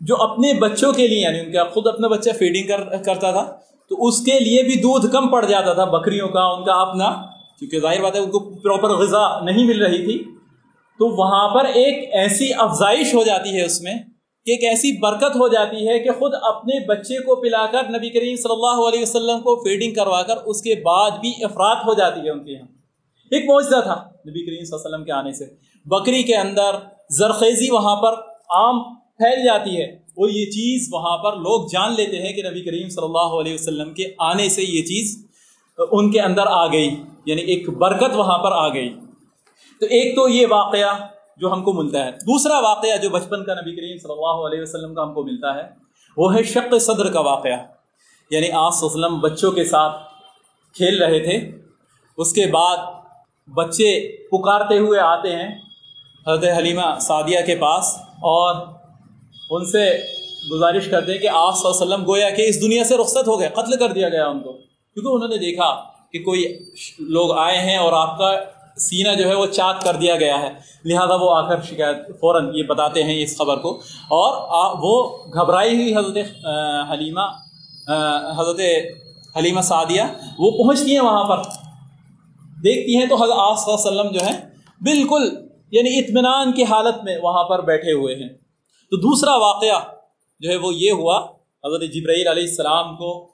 جو 0.00 0.16
اپنے 0.16 0.52
بچوں 0.52 0.92
کے 0.92 1.06
لیے 1.08 1.20
یعنی 1.20 1.40
ان 1.40 1.52
کا 1.52 1.64
خود 1.64 1.86
اپنا 1.86 2.08
بچہ 2.08 2.30
فیڈنگ 2.38 2.66
کر، 2.66 2.96
کرتا 2.96 3.30
تھا 3.32 3.56
تو 3.88 4.06
اس 4.06 4.24
کے 4.24 4.38
لیے 4.38 4.62
بھی 4.62 4.74
دودھ 4.74 5.06
کم 5.12 5.28
پڑ 5.28 5.44
جاتا 5.44 5.72
تھا 5.72 5.84
بکریوں 5.84 6.28
کا، 6.28 6.40
ان 6.40 6.64
کا 6.64 6.72
اپنا، 6.72 7.10
کیونکہ 7.58 7.80
ظاہر 7.80 8.02
بات 8.02 8.14
ہے 8.14 8.20
ان 8.20 8.30
کو 8.30 8.38
پراپر 8.38 8.90
غذا 8.90 9.40
نہیں 9.40 9.66
مل 9.66 9.82
رہی 9.82 10.04
تھی۔ 10.04 10.18
تو 10.98 11.08
وہاں 11.08 11.54
پر 11.54 11.64
ایک 11.64 12.14
ایسی 12.14 12.50
افزائش 12.58 13.14
ہو 13.14 13.22
جاتی 13.22 13.56
ہے 13.56 13.64
اس 13.64 13.82
میں، 13.82 13.94
کہ 14.44 14.50
ایک 14.50 14.64
ایسی 14.64 14.98
برکت 14.98 15.36
ہو 15.36 15.48
جاتی 15.48 15.88
ہے 15.88 15.98
کہ 15.98 16.10
خود 16.10 16.34
اپنے 16.42 16.86
بچے 16.86 17.18
کو 17.18 17.36
پلا 17.36 17.66
کر 17.66 17.82
نبی 17.88 18.10
کریم 18.10 18.36
صلی 18.36 18.52
اللہ 18.52 18.88
علیہ 18.88 19.02
وسلم 19.02 19.38
کو 19.38 19.64
فیڈنگ 19.64 19.94
کروا 19.94 20.22
کر 20.22 20.36
اس 20.36 20.62
کے 20.62 20.74
بعد 20.84 21.10
بھی 21.10 21.44
افراد 21.44 21.76
ہو 21.76 21.94
جاتی 21.94 22.20
ہے 22.20 22.30
ان 22.30 22.44
کے 22.44 22.52
یہاں۔ 22.52 22.68
ایک 23.30 23.50
معجزہ 23.50 23.80
تھا 23.82 23.94
نبی 24.02 24.46
کریم 24.46 24.64
صلی 24.64 24.76
اللہ 24.76 24.86
علیہ 24.86 24.94
وسلم 24.94 25.04
کے 25.04 25.12
آنے 25.12 25.32
سے۔ 25.32 25.44
بکری 25.84 26.22
کے 26.22 26.36
اندر 26.36 26.76
زرخیزی 27.10 27.70
وہاں 27.70 27.96
پر 27.96 28.12
عام 28.50 28.94
پھیل 28.94 29.44
جاتی 29.44 29.80
ہے۔ 29.80 30.05
اور 30.16 30.28
یہ 30.28 30.44
چیز 30.44 30.88
وہاں 30.92 31.18
پر 31.18 31.36
لوگ 31.36 31.66
جان 31.72 31.92
لیتے 31.92 32.22
ہیں 32.22 32.32
کہ 32.32 32.42
نبی 32.42 32.62
کریم 32.62 32.88
صلی 32.88 33.04
اللہ 33.04 33.40
علیہ 33.40 33.54
وسلم 33.54 33.94
کے 33.94 34.04
آنے 34.18 34.48
سے 34.48 34.62
یہ 34.62 34.82
چیز 34.82 35.26
ان 35.78 36.10
کے 36.10 36.20
اندر 36.20 36.42
آ 36.46 36.66
گئی 36.66 37.02
یعنی 37.24 37.42
ایک 37.42 37.70
برکت 37.70 38.14
وہاں 38.14 38.38
پر 38.38 38.52
آ 38.52 38.68
گئی۔ 38.68 38.88
تو 39.80 39.86
ایک 39.86 40.16
تو 40.16 40.28
یہ 40.28 40.46
واقعہ 40.50 41.06
جو 41.36 41.52
ہم 41.52 41.62
کو 41.62 41.72
ملتا 41.72 42.04
ہے۔ 42.04 42.10
دوسرا 42.10 42.58
واقعہ 42.58 42.96
جو 43.02 43.10
بچپن 43.10 43.44
کا 43.44 43.54
نبی 43.54 43.76
کریم 43.76 43.98
صلی 43.98 44.12
اللہ 44.12 44.46
علیہ 44.46 44.62
وسلم 44.62 44.94
کا 44.94 45.02
ہم 45.02 45.14
کو 45.14 45.24
ملتا 45.24 45.54
ہے، 45.54 45.62
وہ 46.16 46.34
ہے 46.34 46.42
شق 46.42 46.74
صدر 46.80 47.12
کا 47.12 47.20
واقعہ۔ 47.20 47.66
یعنی 48.30 48.50
آس 48.52 48.82
وسلم 48.82 49.20
بچوں 49.20 49.52
کے 49.52 49.64
ساتھ 49.64 49.96
کھیل 50.74 51.02
رہے 51.02 51.18
تھے، 51.18 51.58
اس 52.16 52.32
کے 52.32 52.46
بعد 52.46 52.76
بچے 53.54 54.16
پکارتے 54.30 54.78
ہوئے 54.78 55.00
آتے 55.00 55.36
ہیں 55.36 55.58
حضرت 56.26 56.58
حلیمہ 56.58 56.98
سعدیہ 57.00 57.38
کے 57.46 57.56
پاس 57.56 57.96
اور 58.14 58.75
ان 59.50 59.64
سے 59.64 59.98
گزارش 60.50 60.88
کرتے 60.88 61.12
ہیں 61.12 61.18
کہ 61.18 61.28
آپ 61.28 61.56
صلی 61.56 61.70
اللہ 61.70 61.84
علیہ 61.84 61.94
وسلم 61.94 62.06
گویا 62.06 62.30
کہ 62.30 62.48
اس 62.48 62.62
دنیا 62.62 62.84
سے 62.84 62.96
رخصت 62.96 63.28
ہو 63.28 63.40
گئے، 63.40 63.48
قتل 63.48 63.76
کر 63.76 63.92
دیا 63.92 64.08
گیا 64.08 64.26
ان 64.26 64.40
کو۔ 64.40 64.52
کیونکہ 64.94 65.08
انہوں 65.08 65.28
نے 65.28 65.36
دیکھا 65.36 65.82
کہ 66.12 66.18
کوئی 66.18 66.58
لوگ 66.98 67.32
آئے 67.32 67.58
ہیں 67.58 67.76
اور 67.76 67.92
آپ 67.92 68.18
کا 68.18 68.32
سینہ 68.76 69.14
جو 69.14 69.28
ہے 69.28 69.34
وہ 69.34 69.46
چاک 69.46 69.82
کر 69.82 69.96
دیا 69.96 70.16
گیا 70.16 70.40
ہے۔ 70.40 70.50
لہذا 70.84 71.14
وہ 71.14 71.36
آ 71.36 71.48
کر 71.48 71.62
شکایت 71.62 71.96
فوراً 72.20 72.50
یہ 72.54 72.62
بتاتے 72.62 73.02
ہیں 73.02 73.22
اس 73.22 73.38
خبر 73.38 73.56
کو۔ 73.56 73.70
اور 74.08 74.76
وہ 74.82 75.16
گھبرائی 75.34 75.74
ہوئی 75.74 75.96
حضرت 75.96 76.46
حلیمہ 76.92 77.20
حضرت 78.38 78.60
حلیمہ 79.36 79.60
سعدیہ، 79.60 80.02
وہ 80.38 80.50
پہنچتی 80.50 80.92
ہیں 80.92 81.00
وہاں 81.00 81.24
پر۔ 81.24 81.38
دیکھتی 82.64 82.96
ہیں 82.96 83.06
تو 83.06 83.14
حضرت 83.14 83.58
صلی 83.58 83.88
اللہ 83.88 84.00
علیہ 84.00 84.00
وسلم 84.00 84.18
جو 84.18 84.26
ہے 84.26 84.48
بالکل 84.80 85.30
یعنی 85.70 85.98
اطمینان 85.98 86.52
کی 86.52 86.64
حالت 86.64 87.04
میں 87.04 87.18
وہاں 87.22 87.44
پر 87.44 87.60
بیٹھے 87.60 87.92
ہوئے 87.92 88.14
ہیں۔ 88.14 88.28
تو 88.90 88.96
دوسرا 88.96 89.36
واقعہ 89.36 89.80
جو 90.40 90.50
ہے 90.50 90.56
وہ 90.56 90.74
یہ 90.74 90.90
ہوا، 90.92 91.26
حضرت 91.64 91.90
جبرائیل 91.92 92.28
علیہ 92.28 92.42
السلام 92.42 92.96
کو 92.96 93.28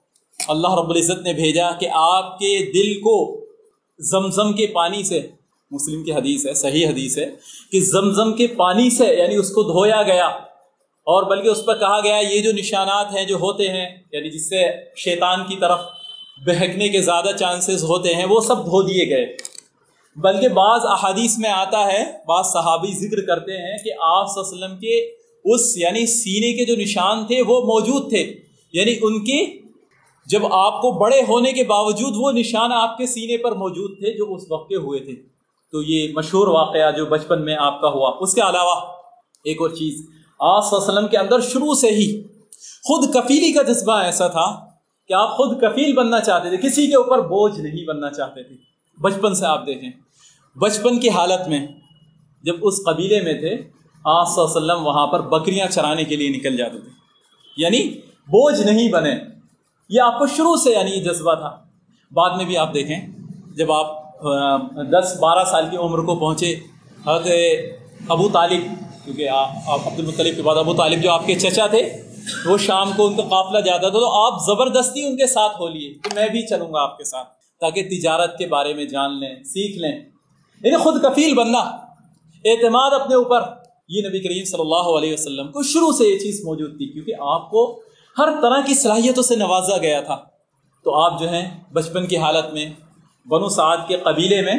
اللہ 0.48 0.74
رب 0.74 0.90
العزت 0.90 1.22
نے 1.22 1.32
بھیجا 1.32 1.70
کہ 1.72 1.88
آپ 1.92 2.38
کے 2.38 2.72
دل 2.72 3.00
کو 3.00 3.46
زمزم 3.98 4.52
کے 4.52 4.66
پانی 4.66 5.02
سے، 5.02 5.28
مسلم 5.70 6.04
کی 6.04 6.12
حدیث 6.12 6.46
ہے، 6.46 6.54
صحیح 6.54 6.86
حدیث 6.86 7.18
ہے، 7.18 7.26
کہ 7.72 7.80
زمزم 7.80 8.32
کے 8.32 8.46
پانی 8.46 8.90
سے 8.90 9.06
یعنی 9.06 9.36
اس 9.36 9.50
کو 9.50 9.62
دھویا 9.62 10.02
گیا۔ 10.02 10.26
اور 11.06 11.22
بلکہ 11.22 11.48
اس 11.48 11.64
پر 11.64 11.78
کہا 11.78 12.00
گیا، 12.00 12.16
یہ 12.16 12.42
جو 12.42 12.52
نشانات 12.52 13.06
ہیں 13.16 13.24
جو 13.24 13.36
ہوتے 13.36 13.68
ہیں 13.68 13.96
یعنی 14.12 14.30
جس 14.30 14.48
سے 14.48 14.64
شیطان 14.96 15.44
کی 15.44 15.56
طرف 15.56 15.80
بہکنے 16.46 16.88
کے 16.88 17.00
زیادہ 17.00 17.30
چانسز 17.38 17.84
ہوتے 17.84 18.14
ہیں، 18.14 18.24
وہ 18.24 18.40
سب 18.40 18.64
دھو 18.64 18.82
دیے 18.82 19.10
گئے۔ 19.10 19.36
بلکہ 20.16 20.48
بعض 20.48 20.80
احادیث 20.84 21.38
میں 21.38 21.50
آتا 21.50 21.92
ہے، 21.92 22.12
بعض 22.26 22.46
صحابی 22.46 23.08
ذکر 23.08 23.26
کرتے 23.26 23.52
ہیں 23.52 23.78
کہ 23.84 23.90
آپ 24.00 24.26
وسلم 24.28 24.76
کے 24.76 25.21
اس 25.44 25.76
یعنی 25.76 26.06
سینے 26.06 26.52
کے 26.52 26.64
جو 26.64 26.76
نشان 26.76 27.26
تھے 27.26 27.42
وہ 27.42 27.60
موجود 27.60 28.08
تھے۔ 28.08 28.34
یعنی 28.72 28.94
ان 29.02 29.24
کے 29.24 29.58
جب 30.26 30.52
آپ 30.52 30.80
کو 30.82 30.92
بڑے 30.92 31.20
ہونے 31.28 31.52
کے 31.52 31.64
باوجود 31.64 32.12
وہ 32.16 32.32
نشان 32.32 32.72
آپ 32.72 32.98
کے 32.98 33.06
سینے 33.06 33.36
پر 33.36 33.52
موجود 33.52 33.98
تھے 33.98 34.16
جو 34.16 34.34
اس 34.34 34.42
وقت 34.50 34.68
کے 34.68 34.76
ہوئے 34.76 35.00
تھے۔ 35.00 35.12
تو 35.72 35.82
یہ 35.82 36.12
مشہور 36.14 36.46
واقعہ 36.48 36.90
جو 36.96 37.06
بچپن 37.06 37.44
میں 37.44 37.56
آپ 37.58 37.80
کا 37.80 37.88
ہوا۔ 37.88 38.12
اس 38.20 38.34
کے 38.34 38.40
علاوہ 38.40 38.74
ایک 39.44 39.60
اور 39.60 39.70
چیز 39.70 40.06
آس 40.38 40.72
وسلم 40.72 41.08
کے 41.08 41.16
اندر 41.16 41.40
شروع 41.40 41.74
سے 41.74 41.90
ہی 41.90 42.22
خود 42.84 43.14
کفیلی 43.14 43.52
کا 43.52 43.62
جذبہ 43.62 43.92
ایسا 43.92 44.28
تھا 44.28 44.66
کہ 45.08 45.12
آپ 45.12 45.36
خود 45.36 45.60
کفیل 45.60 45.92
بننا 45.92 46.20
چاہتے 46.20 46.48
تھے، 46.48 46.68
کسی 46.68 46.86
کے 46.86 46.96
اوپر 46.96 47.20
بوجھ 47.20 47.60
نہیں 47.60 47.84
بننا 47.84 48.10
چاہتے 48.10 48.42
تھے۔ 48.42 48.54
بچپن 49.00 49.34
سے 49.34 49.46
آپ 49.46 49.66
دیکھیں، 49.66 49.90
بچپن 50.58 51.00
کی 51.00 51.10
حالت 51.10 51.48
میں 51.48 51.66
جب 52.42 52.54
اس 52.62 52.74
قبیلے 52.84 53.20
میں 53.20 53.34
تھے 53.34 53.81
آس 54.04 54.38
وسلم 54.38 54.86
وہاں 54.86 55.06
پر 55.06 55.20
بکریاں 55.20 55.66
چرانے 55.66 56.04
کے 56.04 56.16
لیے 56.16 56.28
نکل 56.28 56.56
جاتے 56.56 56.78
تھے۔ 56.78 56.90
یعنی 57.56 57.88
بوجھ 58.26 58.60
نہیں 58.60 58.88
بنے۔ 58.88 59.14
یہ 59.88 60.00
آپ 60.00 60.18
کو 60.18 60.26
شروع 60.26 60.56
سے 60.56 60.70
یعنی 60.70 60.90
یہ 60.90 61.04
جذبہ 61.04 61.34
تھا۔ 61.34 61.56
بعد 62.10 62.30
میں 62.30 62.44
بھی 62.44 62.56
آپ 62.56 62.74
دیکھیں، 62.74 63.06
جب 63.56 63.72
آپ 63.72 64.12
دس 64.90 65.16
بارہ 65.20 65.44
سال 65.44 65.66
کی 65.70 65.76
عمر 65.76 65.98
کو 65.98 66.16
پہنچے 66.16 66.54
حضرت 67.06 67.26
ابو 68.08 68.28
طالب، 68.28 68.62
کیونکہ 69.04 69.28
آپ 69.28 69.48
عبد 69.66 69.98
المطلب 69.98 70.36
کے 70.36 70.42
بعد 70.42 70.56
ابو 70.56 70.74
طالب 70.74 71.02
جو 71.02 71.12
آپ 71.12 71.26
کے 71.26 71.34
چچا 71.34 71.66
تھے، 71.66 72.02
وہ 72.46 72.58
شام 72.58 72.90
کو 72.96 73.06
ان 73.06 73.16
کا 73.16 73.22
قافلہ 73.22 73.58
جاتا 73.58 73.88
تھا 73.88 73.98
تو 73.98 74.12
آپ 74.12 74.40
زبردستی 74.46 75.04
ان 75.04 75.16
کے 75.16 75.26
ساتھ 75.26 75.60
ہو 75.60 75.68
لیے 75.68 75.94
کہ 75.94 76.14
میں 76.14 76.28
بھی 76.28 76.46
چلوں 76.46 76.72
گا 76.72 76.82
آپ 76.82 76.98
کے 76.98 77.04
ساتھ، 77.04 77.28
تاکہ 77.60 77.82
تجارت 77.82 78.38
کے 78.38 78.46
بارے 78.46 78.74
میں 78.74 78.84
جان 78.84 79.20
لیں، 79.20 79.42
سیکھ 79.44 79.78
لیں۔ 79.78 79.92
یعنی 80.60 80.76
خود 80.76 81.02
کفیل 81.02 81.34
بننا 81.34 81.58
اعتماد 82.44 82.90
اپنے 82.90 83.14
اوپر۔ 83.14 83.61
یہ 83.88 84.08
نبی 84.08 84.18
کریم 84.18 84.44
صلی 84.44 84.60
اللہ 84.60 84.98
علیہ 84.98 85.12
وسلم 85.12 85.46
کو 85.48 85.62
شروع 85.62 85.92
سے 85.92 86.04
یہ 86.04 86.18
چیز 86.18 86.44
موجود 86.44 86.76
تھی، 86.76 86.92
کیونکہ 86.92 87.12
آپ 87.20 87.50
کو 87.50 87.82
ہر 88.18 88.28
طرح 88.42 88.60
کی 88.66 88.74
صلاحیتوں 88.74 89.22
سے 89.22 89.36
نوازا 89.36 89.78
گیا 89.78 90.00
تھا۔ 90.00 90.16
تو 90.84 90.94
آپ 90.94 91.20
جو 91.20 91.30
ہیں، 91.30 91.60
بچپن 91.72 92.06
کی 92.06 92.16
حالت 92.16 92.52
میں، 92.52 92.66
بنو 93.28 93.48
سعد 93.48 93.76
کے 93.88 93.96
قبیلے 93.96 94.42
میں 94.42 94.54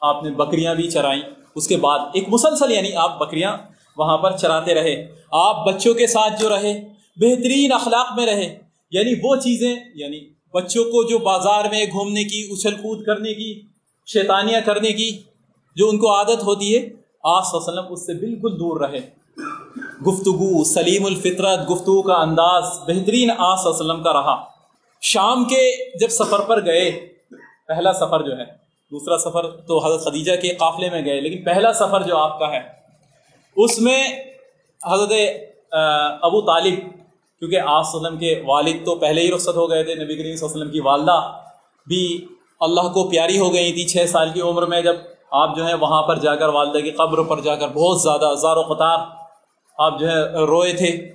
آپ 0.00 0.22
نے 0.22 0.30
بکریاں 0.30 0.74
بھی 0.74 0.90
چرائیں۔ 0.90 1.22
اس 1.54 1.68
کے 1.68 1.76
بعد 1.76 1.98
ایک 2.14 2.24
مسلسل 2.28 2.70
یعنی 2.70 2.92
آپ 2.92 3.18
بکریاں 3.18 3.56
وہاں 3.96 4.18
پر 4.18 4.36
چراتے 4.36 4.74
رہے۔ 4.74 5.06
آپ 5.30 5.66
بچوں 5.66 5.94
کے 5.94 6.06
ساتھ 6.06 6.42
جو 6.42 6.48
رہے، 6.48 6.80
بہترین 7.16 7.72
اخلاق 7.72 8.06
میں 8.16 8.26
رہے 8.26 8.58
یعنی 8.90 9.14
وہ 9.22 9.36
چیزیں 9.36 9.76
یعنی 9.94 10.20
بچوں 10.54 10.84
کو 10.84 11.08
جو 11.08 11.18
بازار 11.18 11.64
میں 11.70 11.84
گھومنے 11.84 12.24
کی، 12.24 12.48
اچھل 12.52 12.74
کود 12.74 13.04
کرنے 13.04 13.34
کی، 13.34 13.60
شیطانیاں 14.06 14.60
کرنے 14.60 14.92
کی، 14.92 15.18
جو 15.76 15.88
ان 15.88 15.98
کو 15.98 16.16
عادت 16.16 16.42
ہوتی 16.42 16.76
ہے 16.76 17.05
آس 17.26 17.54
وسلم 17.54 17.84
اس 17.90 18.06
سے 18.06 18.14
بالکل 18.14 18.58
دور 18.58 18.80
رہے۔ 18.80 19.00
گفتگو، 20.06 20.64
سلیم 20.64 21.04
الفطرت، 21.06 21.70
گفتگو 21.70 22.02
کا 22.02 22.14
انداز 22.16 22.64
بہترین 22.86 23.30
آس 23.38 23.66
وسلم 23.66 24.02
کا 24.02 24.12
رہا۔ 24.12 24.36
شام 25.02 25.44
کے 25.44 25.62
جب 25.98 26.08
سفر 26.10 26.40
پر 26.40 26.64
گئے، 26.66 26.90
پہلا 27.68 27.92
سفر 27.92 28.22
جو 28.22 28.36
ہے، 28.38 28.44
دوسرا 28.92 29.18
سفر 29.18 29.50
تو 29.68 29.78
حضرت 29.86 30.04
خدیجہ 30.04 30.36
کے 30.42 30.54
قافلے 30.54 30.90
میں 30.90 31.04
گئے، 31.04 31.20
لیکن 31.20 31.42
پہلا 31.44 31.72
سفر 31.72 32.02
جو 32.02 32.16
آپ 32.16 32.38
کا 32.38 32.50
ہے، 32.52 32.60
اس 33.56 33.80
میں 33.80 34.02
حضرت 34.80 35.12
ابو 36.22 36.40
طالب، 36.42 36.78
کیونکہ 37.42 37.60
آس 37.68 37.94
وسلم 37.94 38.16
کے 38.18 38.40
والد 38.46 38.84
تو 38.84 38.94
پہلے 38.96 39.20
ہی 39.20 39.32
رخصت 39.32 39.56
ہو 39.56 39.68
گئے 39.70 39.82
تھے، 39.84 39.94
نبی 39.94 40.14
کریم 40.14 40.36
صلی 40.36 40.44
اللہ 40.44 40.54
علیہ 40.54 40.56
وسلم 40.56 40.72
کی 40.72 40.80
والدہ 40.80 41.20
بھی 41.86 42.04
اللہ 42.60 42.88
کو 42.94 43.08
پیاری 43.08 43.38
ہو 43.38 43.52
گئی 43.54 43.72
تھی، 43.72 43.84
چھ 43.84 44.10
سال 44.10 44.30
کی 44.34 44.40
عمر 44.42 44.66
میں 44.66 44.80
جب 44.82 44.96
آپ 45.42 45.56
جو 45.56 45.66
ہے 45.68 45.74
وہاں 45.74 46.02
پر 46.02 46.16
جا 46.18 46.34
کر 46.34 46.48
والدہ 46.48 46.78
کی 46.78 46.90
قبر 46.90 47.22
پر 47.22 47.40
جا 47.40 47.56
کر 47.56 47.68
بہت 47.68 48.00
زیادہ 48.02 48.32
ہزار 48.32 48.56
و 48.56 48.62
قطار 48.62 48.98
آپ 49.78 49.98
جو 50.00 50.08
ہے 50.08 50.46
روئے 50.46 50.72
تھے۔ 50.72 51.14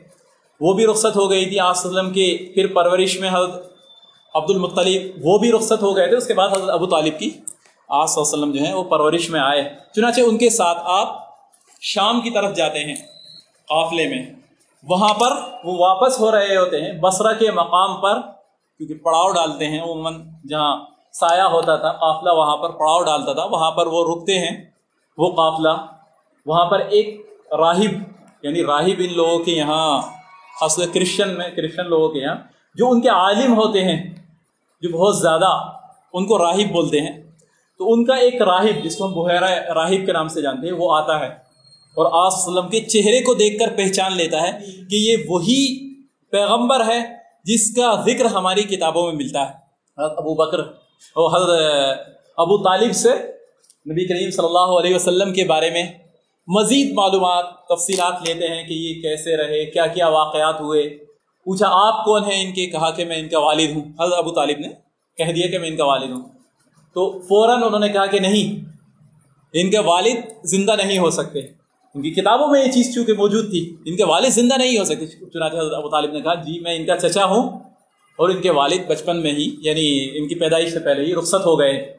وہ 0.62 0.74
بھی 0.74 0.88
رخصت 0.88 1.16
ہو 1.16 1.30
گئی 1.30 1.46
تھی 1.46 1.60
آس 1.60 1.86
وسلم 1.86 2.10
کی 2.10 2.52
پھر 2.54 2.68
پرورش 2.74 3.20
میں 3.20 3.30
حضرت 3.34 3.72
عبد 4.34 4.50
المطلیب 4.50 5.02
وہ 5.24 5.38
بھی 5.38 5.52
رخصت 5.52 5.82
ہو 5.82 5.96
گئے 5.96 6.08
تھے۔ 6.08 6.18
اس 6.18 6.28
کے 6.28 6.34
بعد 6.34 6.50
حضرت 6.50 6.70
ابو 6.70 6.86
طالب 6.86 7.20
کی 7.20 7.30
آس 7.90 8.18
وسلم 8.18 8.52
جو 8.52 8.64
ہیں 8.64 8.74
وہ 8.74 8.84
پرورش 8.84 9.30
میں 9.30 9.40
آئے۔ 9.40 9.74
چنانچہ 9.96 10.22
ان 10.22 10.38
کے 10.38 10.50
ساتھ 10.50 10.78
آپ 10.86 11.08
شام 11.82 12.22
کی 12.22 12.30
طرف 12.30 12.56
جاتے 12.56 12.80
ہیں 12.80 12.96
قافلے 13.68 14.08
میں۔ 14.08 14.26
وہاں 14.84 15.14
پر 15.14 15.34
وہ 15.64 15.78
واپس 15.78 16.20
ہو 16.20 16.32
رہے 16.32 16.58
ہوتے 16.58 16.82
ہیں۔ 16.82 16.92
بصرہ 17.02 17.34
کے 17.34 17.52
مقام 17.52 18.02
پر 18.02 18.22
کیونکہ 18.78 18.96
پڑاؤ 18.96 19.32
ڈالتے 19.32 19.68
ہیں 19.68 19.82
عموماً 19.82 20.14
جہاں 20.50 20.78
سایہ 21.14 21.42
ہوتا 21.42 21.76
تھا، 21.76 21.92
قافلہ 21.92 22.30
وہاں 22.34 22.58
پر 22.58 22.70
پڑاؤ 22.70 23.04
ڈالتا 23.04 23.34
تھا، 23.34 23.46
وہاں 23.46 23.72
پر 23.72 23.88
وہ 23.88 24.16
رکتے 24.16 24.40
ہیں، 24.40 24.66
وہ 25.18 25.30
قافلہ۔ 25.30 25.86
وہاں 26.46 26.66
پر 26.66 26.80
ایک 26.80 27.30
راہب 27.52 28.04
یعنی 28.42 28.66
راہب 28.66 29.00
ان 29.00 29.14
لوگوں 29.14 29.40
کے 29.40 29.52
یہاں، 29.52 30.02
خاص 30.60 30.80
کرسچن 30.94 31.38
میں 31.38 31.50
کرسچن 31.50 31.90
لوگوں 31.90 32.10
کے 32.10 32.20
یہاں، 32.20 32.36
جو 32.76 32.90
ان 32.90 33.02
کے 33.02 33.10
عالم 33.10 33.56
ہوتے 33.56 33.84
ہیں، 33.84 34.16
جو 34.82 34.90
بہت 34.90 35.18
زیادہ 35.18 35.60
ان 36.14 36.26
کو 36.26 36.38
راہب 36.38 36.72
بولتے 36.72 37.02
ہیں۔ 37.02 37.24
تو 37.78 37.94
ان 37.94 38.06
کا 38.06 38.16
ایک 38.16 38.42
راہب، 38.42 38.84
جس 38.84 38.98
کو 38.98 39.06
ہم 39.06 39.14
بحیرہ 39.14 39.74
راہب 39.74 40.06
کے 40.06 40.12
نام 40.12 40.28
سے 40.28 40.42
جانتے 40.42 40.68
ہیں، 40.68 40.74
وہ 40.74 40.96
آتا 40.96 41.20
ہے۔ 41.20 41.52
اور 41.96 42.26
آس 42.26 42.48
وسلم 42.48 42.70
کے 42.70 42.82
چہرے 42.82 43.24
کو 43.24 43.34
دیکھ 43.34 43.60
کر 43.60 43.76
پہچان 43.78 44.18
لیتا 44.18 44.42
ہے 44.42 44.52
کہ 44.90 44.96
یہ 44.96 45.18
وہی 45.28 45.94
پیغمبر 46.32 46.86
ہے 46.86 47.02
جس 47.44 47.76
کا 47.76 48.02
ذکر 48.06 48.26
ہماری 48.26 48.64
کتابوں 48.64 49.04
میں 49.04 49.14
ملتا 49.14 49.50
ہے۔ 49.50 49.54
ابو 49.98 50.36
بکر 50.36 50.81
اور 51.16 51.38
حضرت 51.38 51.60
ابو 52.38 52.58
طالب 52.58 52.94
سے 52.94 53.10
نبی 53.92 54.08
کریم 54.08 54.32
صلی 54.32 54.46
اللہ 54.46 54.60
علیہ 54.60 54.96
وسلم 54.96 55.34
کے 55.34 55.44
بارے 55.46 55.70
میں 55.70 55.94
مزید 56.48 56.94
معلومات، 56.94 57.46
تفصیلات 57.70 58.14
لیتے 58.28 58.48
ہیں 58.48 58.68
کہ 58.68 58.74
یہ 58.74 59.02
کیسے 59.02 59.38
رہے، 59.38 59.66
کیا 59.66 59.88
کیا 59.88 60.08
واقعات 60.08 60.62
ہوئے۔ 60.62 60.82
پوچھا، 61.46 61.66
آپ 61.70 62.06
کون 62.06 62.24
ہیں 62.24 62.48
ان 62.48 62.54
کے؟ 62.54 62.66
کہا 62.68 62.92
کہ 62.92 63.06
میں 63.06 63.18
ان 63.18 63.30
کا 63.30 63.40
والد 63.40 63.70
ہوں۔ 63.76 63.82
حضرت 64.00 64.14
ابو 64.18 64.32
طالب 64.32 64.60
نے 64.60 64.68
کہہ 65.18 65.32
دیا 65.32 65.48
کہ 65.48 65.58
میں 65.58 65.70
ان 65.70 65.76
کا 65.76 65.86
والد 65.86 66.12
ہوں۔ 66.12 66.22
تو 66.94 67.20
فوراً 67.22 67.64
انہوں 67.64 67.80
نے 67.80 67.90
کہا 67.90 68.06
کہ 68.06 68.20
نہیں، 68.20 68.70
ان 69.54 69.70
کے 69.70 69.80
والد 69.80 70.16
زندہ 70.44 70.72
نہیں 70.72 70.98
ہو 70.98 71.10
سکتے۔ 71.10 71.40
ان 71.96 72.02
کی 72.02 72.12
کتابوں 72.12 72.48
میں 72.48 72.66
یہ 72.66 72.72
چیز 72.72 72.96
چونکہ 72.96 73.14
موجود 73.14 73.50
تھی، 73.50 73.76
ان 73.86 73.96
کے 73.96 74.06
والد 74.06 74.30
زندہ 74.30 74.54
نہیں 74.58 74.80
ہو 74.80 74.84
سکتے۔ 74.84 75.08
چنانچہ 75.08 75.56
حضرت 75.56 75.74
ابو 75.74 75.90
طالب 75.90 76.14
نے 76.14 76.22
کہا 76.22 76.34
جی 76.34 76.60
میں 76.60 76.76
ان 76.76 76.86
کا 76.86 76.98
چچا 76.98 77.26
ہوں۔ 77.26 77.71
اور 78.22 78.30
ان 78.30 78.42
کے 78.42 78.52
والد 78.52 78.88
بچپن 78.88 79.22
میں 79.22 79.32
ہی 79.32 79.56
یعنی 79.60 80.10
ان 80.14 80.28
کی 80.28 80.36
پیدائش 80.36 80.74
سے 80.74 80.80
پہلے 80.80 81.06
ہی 81.06 81.16
رخصت 81.16 81.46
ہو 81.46 81.60
گئے 81.60 81.98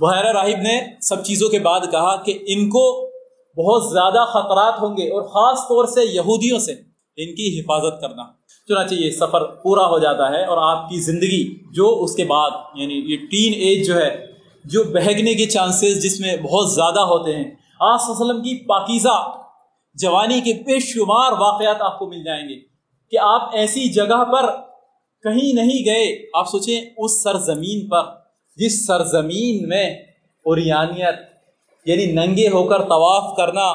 بحیرہ 0.00 0.32
راہب 0.32 0.60
نے 0.62 0.80
سب 1.00 1.24
چیزوں 1.24 1.48
کے 1.48 1.58
بعد 1.58 1.80
کہا 1.80 2.22
کہ 2.22 2.38
ان 2.46 2.68
کو 2.68 3.10
بہت 3.56 3.92
زیادہ 3.92 4.24
خطرات 4.28 4.74
ہوں 4.82 4.96
گے 4.96 5.08
اور 5.08 5.22
خاص 5.22 5.58
طور 5.58 5.84
سے 5.84 6.04
یہودیوں 6.04 6.58
سے 6.58 6.72
ان 7.16 7.34
کی 7.34 7.60
حفاظت 7.60 8.00
کرنا۔ 8.00 8.22
چنانچہ 8.68 8.94
یہ 8.94 9.10
سفر 9.10 9.44
پورا 9.44 9.86
ہو 9.86 9.98
جاتا 9.98 10.30
ہے 10.30 10.44
اور 10.44 10.58
آپ 10.58 10.90
کی 10.90 11.00
زندگی 11.00 11.58
جو 11.72 12.02
اس 12.02 12.14
کے 12.14 12.24
بعد 12.24 12.50
یعنی 12.74 12.94
یہ 12.94 13.16
ٹین 13.16 13.52
ایج 13.54 13.86
جو 13.86 13.96
ہے، 13.96 14.26
جو 14.64 14.84
بہگنے 14.84 15.34
کے 15.34 15.46
چانسز 15.46 16.02
جس 16.02 16.20
میں 16.20 16.36
بہت 16.36 16.72
زیادہ 16.72 17.00
ہوتے 17.00 17.36
ہیں۔ 17.36 17.50
آس 17.80 18.00
وسلم 18.08 18.42
کی 18.42 18.66
پاکیزہ 18.66 19.32
جوانی 19.94 20.40
کے 20.40 20.54
بے 20.54 20.80
شمار 20.80 21.32
واقعات 21.32 21.82
آپ 21.82 21.98
کو 21.98 22.06
مل 22.06 22.24
جائیں 22.24 22.48
گے 22.48 22.54
کہ 23.10 23.18
آپ 23.18 23.50
ایسی 23.52 23.88
جگہ 23.88 24.24
پر 24.24 24.69
کہیں 25.22 25.52
نہیں 25.52 25.84
گئے۔ 25.84 26.30
آپ 26.34 26.48
سوچیں 26.48 26.80
اس 26.96 27.22
سرزمین 27.22 27.88
پر، 27.88 28.02
جس 28.56 28.86
سرزمین 28.86 29.68
میں 29.68 29.94
اوریانیت 30.44 31.14
یعنی 31.86 32.06
ننگے 32.06 32.48
ہو 32.48 32.64
کر 32.64 32.82
طواف 32.82 33.36
کرنا، 33.36 33.74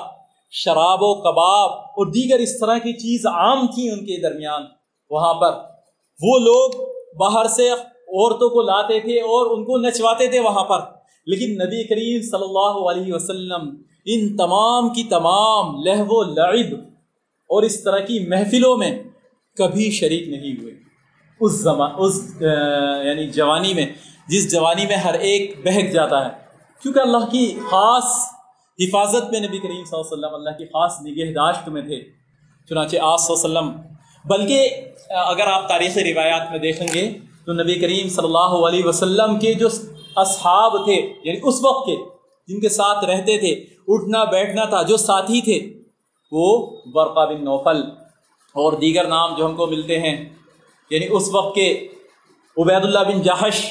شراب 0.52 1.02
و 1.02 1.16
کباب 1.16 1.70
اور 1.72 2.06
دیگر 2.06 2.40
اس 2.40 2.60
طرح 2.60 2.78
کی 2.78 2.94
چیز 2.94 3.26
عام 3.26 3.68
تھی 3.68 3.90
ان 3.90 4.00
کے 4.00 4.22
درمیان، 4.22 4.62
وہاں 5.10 5.34
پر 5.34 5.52
وہ 6.22 6.40
لوگ 6.40 6.72
باہر 7.18 7.48
سے 7.48 7.70
عورتوں 7.70 8.50
کو 8.50 8.62
لاتے 8.62 9.00
تھے 9.00 9.20
اور 9.20 9.58
ان 9.58 9.66
کو 9.66 9.78
نچواتے 9.78 10.28
تھے 10.28 10.40
وہاں 10.40 10.64
پر۔ 10.64 10.80
لیکن 11.26 11.52
نبی 11.54 11.88
کریم 11.88 12.22
صلی 12.22 12.44
اللہ 12.44 12.92
علیہ 12.92 13.14
وسلم 13.14 13.84
ان 14.06 14.38
تمام 14.38 14.90
کی 14.90 15.04
تمام 15.04 15.84
لہو 15.84 16.20
و 16.20 16.24
لعب 16.24 16.74
اور 17.50 17.64
اس 17.64 17.84
طرح 17.84 18.00
کی 18.00 18.20
محفلوں 18.28 18.78
میں 18.78 19.04
کبھی 19.58 19.92
شریک 19.92 20.28
نہیں 20.28 20.62
ہوئے۔ 20.62 20.75
اس 21.40 21.52
زمان، 21.52 21.92
اس 21.98 22.22
یعنی 23.06 23.28
جوانی 23.28 23.74
میں، 23.74 23.86
جس 24.28 24.52
جوانی 24.52 24.86
میں 24.86 24.96
ہر 24.96 25.14
ایک 25.14 25.56
بہک 25.66 25.92
جاتا 25.94 26.24
ہے۔ 26.26 26.30
کیونکہ 26.82 27.00
اللہ 27.00 27.26
کی 27.32 27.60
خاص 27.70 28.14
حفاظت 28.80 29.32
میں 29.32 29.40
نبی 29.40 29.58
کریم 29.58 29.84
صلی 29.84 29.98
اللہ 29.98 30.06
علیہ 30.06 30.16
وسلم 30.16 30.34
اللہ 30.34 30.58
کی 30.58 30.66
خاص 30.66 31.02
نگہداشت 31.02 31.70
میں 31.70 31.82
تھے۔ 31.82 32.00
چنانچہ 32.70 32.98
آس 33.02 33.30
وسلم، 33.30 33.72
بلکہ 34.26 34.70
اگر 35.10 35.48
آپ 35.48 35.68
تاریخی 35.68 36.04
روایات 36.04 36.52
میں 36.52 36.60
دیکھیں 36.60 36.88
گے، 36.94 37.20
تو 37.46 37.54
نبی 37.54 37.76
کریم 37.80 38.08
صلی 38.10 38.26
اللہ 38.26 38.54
علیہ 38.68 38.86
وسلم 38.86 39.40
کے 39.40 39.54
جو 39.54 39.68
اصحاب 40.16 40.86
تھے 40.86 40.96
یعنی 41.24 41.40
اس 41.44 41.64
وقت 41.64 41.86
کے، 41.86 41.96
جن 42.48 42.60
کے 42.60 42.70
ساتھ 42.70 43.06
رہتے 43.06 43.38
تھے، 43.38 43.52
اٹھنا، 43.88 44.24
بیٹھنا 44.24 44.66
تھا، 44.66 44.82
جو 44.82 44.98
ساتھی 44.98 45.42
تھے، 45.42 45.60
وہ 46.32 46.48
برقع 46.94 47.26
بن 47.26 47.44
نوفل 47.44 47.82
اور 48.56 48.74
دیگر 48.74 49.08
نام 49.08 49.36
جو 49.36 49.46
ہم 49.46 49.56
کو 49.56 49.68
ملتے 49.68 50.00
ہیں 50.00 50.16
یعنی 50.90 51.06
اس 51.10 51.24
وقت 51.34 51.56
کے 51.56 51.88
عبید 52.58 52.86
اللہ 52.86 53.00
بن 53.00 53.22
جہش 53.22 53.66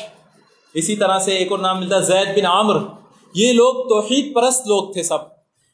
اسی 0.75 0.97
طرح 0.97 1.19
سے 1.19 1.33
ایک 1.33 1.51
اور 1.51 1.59
نام 1.59 1.81
ملتا 1.81 1.97
ہے، 1.97 2.03
زید 2.03 2.39
بن 2.39 2.47
عامر۔ 2.47 2.77
یہ 3.35 3.53
لوگ 3.53 3.89
توحید 3.89 4.35
پرست 4.35 4.67
لوگ 4.67 4.93
تھے 4.93 5.03
سب۔ 5.03 5.19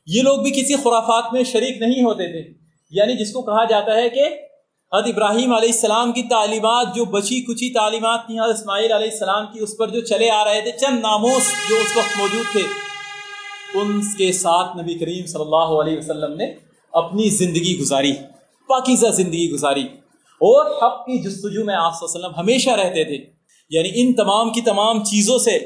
یہ 0.06 0.22
لوگ 0.22 0.38
بھی 0.38 0.50
کسی 0.50 0.74
خرافات 0.76 1.24
میں 1.32 1.44
شریک 1.44 1.82
نہیں 1.82 2.02
ہوتے 2.04 2.32
تھے۔ 2.32 2.52
یعنی 2.90 3.16
جس 3.16 3.32
کو 3.32 3.42
کہا 3.42 3.64
جاتا 3.64 3.96
ہے 3.96 4.08
کہ 4.08 4.22
حد 4.96 5.02
ابراہیم 5.06 5.54
علیہ 5.54 5.68
السلام 5.68 6.12
کی 6.12 6.22
تعلیمات، 6.22 6.94
جو 6.94 7.04
بچی 7.04 7.40
کچی 7.40 7.70
تعلیمات 7.70 8.26
تھیں 8.26 8.38
حد 8.38 8.48
اسماعیل 8.48 8.92
علیہ 8.92 9.10
السلام 9.10 9.46
کی، 9.52 9.60
اس 9.60 9.76
پر 9.76 9.88
جو 9.88 10.00
چلے 10.00 10.30
آ 10.30 10.44
رہے 10.44 10.60
تھے، 10.60 10.72
چند 10.72 11.00
ناموس 11.00 11.68
جو 11.68 11.76
اس 11.76 11.96
وقت 11.96 12.18
موجود 12.18 12.52
تھے، 12.52 12.62
ان 13.74 14.00
کے 14.18 14.32
ساتھ 14.32 14.76
نبی 14.76 14.94
کریم 14.94 15.26
صلی 15.26 15.42
اللہ 15.42 15.56
علیہ 15.56 15.98
وسلم 15.98 16.36
نے 16.36 16.54
اپنی 16.92 17.28
زندگی 17.28 17.78
گزاری، 17.78 18.12
پاکیزہ 18.68 19.06
زندگی 19.06 19.50
گزاری۔ 19.50 19.88
اور 20.40 20.82
حق 20.82 21.06
کی 21.06 21.18
جستجو 21.18 21.64
میں 21.64 21.74
آپ 21.74 21.92
وسلم 22.00 22.34
ہمیشہ 22.36 22.70
رہتے 22.70 23.04
تھے۔ 23.04 23.18
یعنی 23.70 23.88
ان 23.94 24.12
تمام 24.12 24.50
کی 24.50 24.60
تمام 24.60 25.04
چیزوں 25.04 25.38
سے 25.38 25.58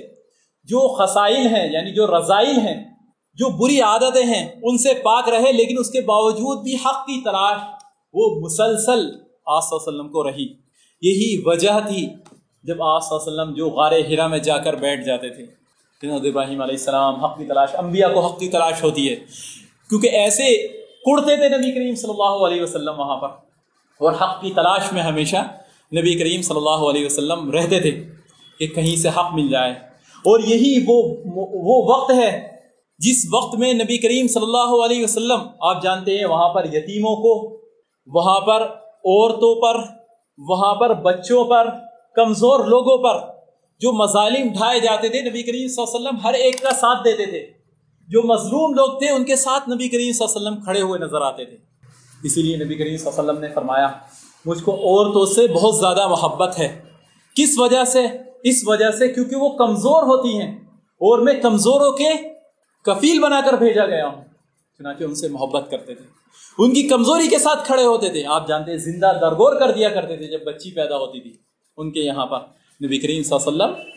جو 0.65 0.95
خسائل 0.95 1.47
ہیں 1.55 1.73
یعنی 1.73 1.95
جو 1.95 2.19
رضائل 2.19 2.59
ہیں، 2.59 2.95
جو 3.35 3.49
بری 3.49 3.81
عادتیں 3.81 4.27
ہیں، 4.27 4.61
ان 4.63 4.79
سے 4.79 4.95
پاک 4.95 5.29
رہے، 5.29 5.53
لیکن 5.53 5.79
اس 5.79 5.91
کے 5.91 6.01
باوجود 6.01 6.63
بھی 6.63 6.75
حق 6.75 7.07
کی 7.07 7.25
تلاش 7.25 7.61
وہ 8.13 8.41
مسلسل 8.41 9.11
آس 9.47 9.69
وسلم 9.71 10.09
کو 10.09 10.31
رہی۔ 10.31 10.47
یہی 11.03 11.43
وجہ 11.47 11.81
تھی 11.89 12.09
جب 12.63 12.83
آس 12.83 13.07
وسلم 13.11 13.55
جو 13.55 13.71
غار 13.71 13.93
ہرا 13.93 14.27
میں 14.27 14.39
جا 14.39 14.59
کر 14.59 14.75
بیٹھ 14.75 15.05
جاتے 15.05 15.29
تھے۔ 15.29 15.65
ابراہیم 16.03 16.63
علیہ 16.63 16.75
السلام، 16.75 17.25
حق 17.25 17.39
کی 17.39 17.45
تلاش، 17.45 17.69
انبیاء 17.75 18.09
کو 18.15 18.21
حق 18.21 18.39
کی 18.39 18.49
تلاش 18.49 18.83
ہوتی 18.83 19.11
ہے۔ 19.11 19.17
کیونکہ 19.89 20.07
ایسے 20.07 20.67
کڑتے 21.07 21.37
تھے 21.37 21.49
نبی 21.49 21.73
کریم 21.73 21.95
صلی 21.95 22.11
اللہ 22.11 22.47
علیہ 22.47 22.63
وسلم 22.63 23.01
وہاں 23.01 23.17
پر۔ 23.17 23.44
اور 24.01 24.13
حق 24.13 24.41
کی 24.41 24.51
تلاش 24.51 24.93
میں 24.93 25.03
ہمیشہ 25.03 25.37
نبی 25.97 26.19
کریم 26.19 26.43
صلی 26.43 26.57
اللہ 26.57 26.91
علیہ 26.91 27.07
وسلم 27.07 27.51
رہتے 27.51 27.81
تھے 27.81 28.05
کہ 28.59 28.67
کہیں 28.67 28.97
سے 28.97 29.09
حق 29.09 29.33
مل 29.33 29.49
جائے۔ 29.49 29.73
اور 30.25 30.41
یہی 30.41 30.85
وہ 30.87 31.03
وہ 31.53 31.95
وقت 31.95 32.11
ہے 32.11 32.49
جس 32.99 33.27
وقت 33.33 33.55
میں 33.55 33.73
نبی 33.73 33.99
کریم 33.99 34.27
صلی 34.27 34.43
اللہ 34.43 34.85
علیہ 34.85 35.05
وسلم، 35.05 35.39
آپ 35.61 35.83
جانتے 35.83 36.19
ہیں 36.19 36.25
وہاں 36.25 36.49
پر 36.49 36.65
یتیموں 36.65 37.17
کو، 37.17 37.61
وہاں 38.07 38.41
پر 38.41 38.63
عورتوں 39.05 39.63
پر، 39.63 39.81
وہاں 40.39 40.75
پر 40.75 40.95
بچوں 40.95 41.45
پر، 41.45 41.69
کمزور 42.15 42.65
لوگوں 42.65 42.99
پر 42.99 43.19
جو 43.81 43.93
مظالم 43.93 44.49
ڈھائے 44.49 44.81
جاتے 44.81 45.09
تھے، 45.09 45.21
نبی 45.21 45.43
کریم 45.43 45.69
صلی 45.69 45.85
اللہ 45.85 45.97
علیہ 45.97 46.09
وسلم 46.09 46.27
ہر 46.27 46.35
ایک 46.35 46.63
کا 46.63 46.71
ساتھ 46.71 47.05
دیتے 47.05 47.27
تھے۔ 47.27 47.47
جو 48.09 48.23
مظلوم 48.23 48.75
لوگ 48.75 48.99
تھے، 48.99 49.11
ان 49.11 49.25
کے 49.25 49.37
ساتھ 49.37 49.71
نبی 49.71 49.89
کریم 49.89 50.13
صلی 50.13 50.27
اللہ 50.27 50.39
علیہ 50.39 50.49
وسلم 50.49 50.65
کھڑے 50.65 50.81
ہوئے 50.81 51.01
نظر 51.01 51.21
آتے 51.21 51.45
تھے۔ 51.45 51.74
اسی 52.25 52.43
لیے 52.43 52.57
نبی 52.57 52.75
کریم 52.75 52.97
صلی 52.97 53.09
اللہ 53.09 53.21
علیہ 53.21 53.31
وسلم 53.31 53.45
نے 53.45 53.55
فرمایا، 53.55 53.89
مجھ 54.47 54.63
کو 54.63 54.75
عورتوں 54.75 55.27
سے 55.27 55.47
بہت 55.47 55.77
زیادہ 55.77 56.09
محبت 56.09 56.59
ہے۔ 56.59 56.83
کس 57.37 57.59
وجہ 57.59 57.85
سے؟ 57.85 58.01
اس 58.45 58.63
وجہ 58.67 58.91
سے 58.91 59.09
کیونکہ 59.09 59.37
وہ 59.37 59.49
کمزور 59.49 60.03
ہوتی 60.03 60.41
ہیں 60.41 60.57
اور 60.77 61.19
میں 61.19 61.41
کمزوروں 61.43 61.93
کے 61.93 62.09
کفیل 62.85 63.19
بنا 63.19 63.41
کر 63.41 63.53
بھیجا 63.53 63.87
گیا 63.87 64.07
ہوں۔ 64.07 64.25
چنانچہ 64.79 65.05
ان 65.05 65.15
سے 65.15 65.29
محبت 65.29 65.71
کرتے 65.71 65.95
تھے۔ 65.95 66.05
ان 66.59 66.75
کی 66.75 66.83
کمزوری 66.83 67.29
کے 67.29 67.39
ساتھ 67.39 67.67
کھڑے 67.67 67.85
ہوتے 67.85 68.09
تھے۔ 68.09 68.25
آپ 68.27 68.49
جانتے 68.49 68.71
ہیں، 68.71 68.79
زندہ 68.79 69.13
درگور 69.21 69.57
کر 69.57 69.71
دیا 69.71 69.89
کرتے 69.89 70.17
تھے 70.17 70.27
جب 70.27 70.45
بچی 70.45 70.75
پیدا 70.75 70.97
ہوتی 70.97 71.21
تھی۔ 71.21 71.33
ان 71.77 71.93
کے 71.93 72.01
یہاں 72.01 72.27
پر 72.27 72.39
نبی 72.85 72.99
کریم 72.99 73.23
صلی 73.23 73.39
اللہ 73.47 73.63
علیہ 73.63 73.73
وسلم 73.73 73.89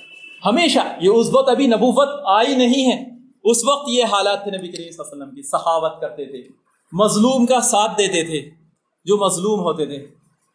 ہمیشہ، 0.46 0.80
یہ 1.02 1.10
اس 1.10 1.30
وقت 1.34 1.50
ابھی 1.50 1.68
نبوت 1.68 2.10
آئی 2.26 2.56
نہیں 2.56 2.92
ہے۔ 2.92 3.04
اس 3.44 3.66
وقت 3.66 3.90
یہ 3.90 4.04
حالات 4.04 4.44
تھے 4.44 4.52
نبی 4.52 4.68
کریم 4.68 4.92
صلی 4.92 4.98
اللہ 5.00 5.14
علیہ 5.14 5.24
وسلم 5.24 5.36
کی 5.36 5.42
سخاوت 5.42 6.02
کرتے 6.02 6.26
تھے۔ 6.26 6.67
مظلوم 6.92 7.46
کا 7.46 7.62
ساتھ 7.62 7.92
دیتے 7.98 8.24
تھے، 8.24 8.50
جو 9.06 9.18
مظلوم 9.18 9.60
ہوتے 9.60 9.86
تھے۔ 9.86 10.08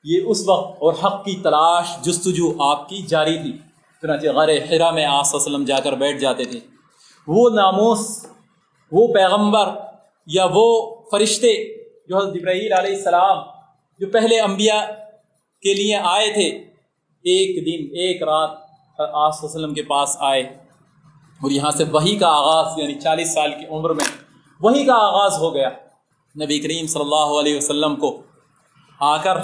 یہ 0.04 0.20
اس 0.26 0.48
وقت 0.48 0.76
اور 0.80 0.92
حق 1.04 1.24
کی 1.24 1.36
تلاش 1.36 1.86
جستجو 2.02 2.62
آپ 2.62 2.88
کی 2.88 3.02
جاری 3.02 3.38
تھی۔ 3.38 3.52
چنانچہ 4.02 4.28
غار 4.28 4.48
حرا 4.48 4.90
میں 4.90 5.04
آس 5.04 5.34
وسلم 5.34 5.64
جا 5.64 5.80
کر 5.80 5.92
بیٹھ 5.92 6.18
جاتے 6.18 6.44
تھے۔ 6.44 6.60
وہ 7.26 7.50
ناموس، 7.50 8.26
وہ 8.92 9.06
پیغمبر 9.14 9.68
یا 10.26 10.46
وہ 10.54 10.94
فرشتے 11.10 11.78
جو 12.08 12.16
حضرت 12.16 12.32
ابراہیل 12.34 12.72
علیہ 12.72 12.96
السلام 12.96 13.36
جو 13.98 14.06
پہلے 14.06 14.40
انبیاء 14.40 14.84
کے 15.62 15.74
لیے 15.74 15.96
آئے 15.96 16.32
تھے، 16.32 16.48
ایک 17.22 17.66
دن، 17.66 17.94
ایک 17.94 18.22
رات 18.22 18.50
آس 18.98 19.44
وسلم 19.44 19.74
کے 19.74 19.82
پاس 19.82 20.16
آئے۔ 20.20 20.42
اور 21.42 21.50
یہاں 21.50 21.70
سے 21.70 21.84
وہی 21.84 22.16
کا 22.16 22.28
آغاز 22.28 22.78
یعنی 22.78 22.94
چالیس 22.94 23.34
سال 23.34 23.50
کی 23.50 23.66
عمر 23.66 23.90
میں 23.90 24.04
وہی 24.60 24.84
کا 24.84 24.94
آغاز 24.94 25.38
ہو 25.38 25.54
گیا۔ 25.54 25.68
نبی 26.36 26.58
کریم 26.58 26.86
صلی 26.86 27.02
اللہ 27.02 27.40
علیہ 27.40 27.56
وسلم 27.56 27.96
کو۔ 27.96 28.22
آ 29.00 29.16
کر 29.16 29.36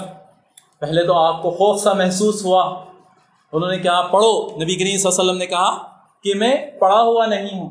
پہلے 0.79 1.05
تو 1.05 1.13
آپ 1.13 1.41
کو 1.41 1.51
خوف 1.51 1.81
سا 1.81 1.93
محسوس 1.93 2.45
ہوا۔ 2.45 2.83
انہوں 3.51 3.69
نے 3.71 3.77
کہا، 3.77 4.01
پڑھو۔ 4.01 4.47
نبی 4.63 4.75
کریم 4.75 4.97
صلی 4.97 5.09
اللہ 5.09 5.21
علیہ 5.21 5.31
وسلم 5.31 5.37
نے 5.37 5.45
کہا 5.45 5.77
کہ 6.23 6.33
میں 6.35 6.55
پڑھا 6.79 7.01
ہوا 7.01 7.25
نہیں 7.25 7.59
ہوں۔ 7.59 7.69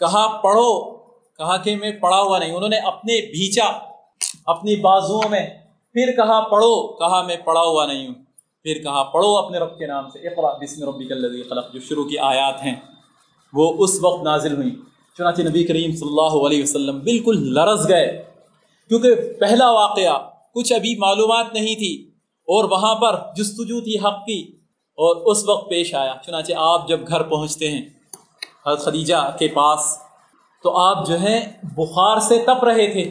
کہا، 0.00 0.36
پڑھو۔ 0.36 0.96
کہا 1.38 1.56
کہ 1.56 1.76
میں 1.76 1.92
پڑھا 1.92 2.20
ہوا 2.20 2.38
نہیں 2.38 2.52
انہوں 2.52 2.68
نے 2.68 2.78
اپنے 2.78 3.20
بھیچا، 3.20 3.64
اپنی 4.46 4.76
بازوؤں 4.76 5.28
میں۔ 5.30 5.46
پھر 5.92 6.12
کہا، 6.16 6.40
پڑھو۔ 6.40 6.86
کہا، 6.86 7.22
میں 7.22 7.36
پڑھا 7.36 7.62
ہوا 7.62 7.86
نہیں 7.86 8.06
ہوں۔ 8.06 8.14
پھر 8.62 8.82
کہا، 8.82 9.02
پڑھو 9.02 9.36
اپنے 9.36 9.58
رب 9.58 9.78
کے 9.78 9.86
نام 9.86 10.08
سے۔ 10.08 10.28
اقرا 10.28 10.58
بسم 10.58 10.88
ربی 10.88 11.12
الذی 11.12 11.42
خلق۔ 11.42 11.72
جو 11.72 11.80
شروع 11.80 12.04
کی 12.04 12.18
آیات 12.18 12.62
ہیں، 12.64 12.74
وہ 13.52 13.72
اس 13.78 13.98
وقت 14.02 14.22
نازل 14.22 14.56
ہوئیں۔ 14.56 14.70
چنانچہ 15.18 15.42
نبی 15.42 15.64
کریم 15.64 15.96
صلی 15.96 16.08
اللہ 16.08 16.46
علیہ 16.46 16.62
وسلم 16.62 16.98
بالکل 16.98 17.54
لرز 17.54 17.88
گئے۔ 17.88 18.33
کیونکہ 18.88 19.14
پہلا 19.40 19.70
واقعہ 19.70 20.18
کچھ 20.54 20.72
ابھی 20.72 20.96
معلومات 20.98 21.52
نہیں 21.52 21.74
تھی 21.74 22.10
اور 22.48 22.64
وہاں 22.64 22.94
پر 22.94 23.16
جستجو 23.36 23.80
تھی 23.80 23.98
حق 23.98 24.24
کی 24.26 24.40
اور 24.98 25.16
اس 25.16 25.48
وقت 25.48 25.70
پیش 25.70 25.94
آیا۔ 25.94 26.14
چنانچہ 26.26 26.52
آپ 26.56 26.88
جب 26.88 27.08
گھر 27.08 27.22
پہنچتے 27.22 27.70
ہیں 27.70 27.82
حضرت 28.66 28.84
خدیجہ 28.84 29.16
کے 29.38 29.48
پاس، 29.48 29.98
تو 30.62 30.76
آپ 30.78 31.06
جو 31.06 31.18
ہیں 31.18 31.40
بخار 31.62 32.20
سے 32.20 32.38
تپ 32.46 32.64
رہے 32.64 32.86
تھے۔ 32.92 33.02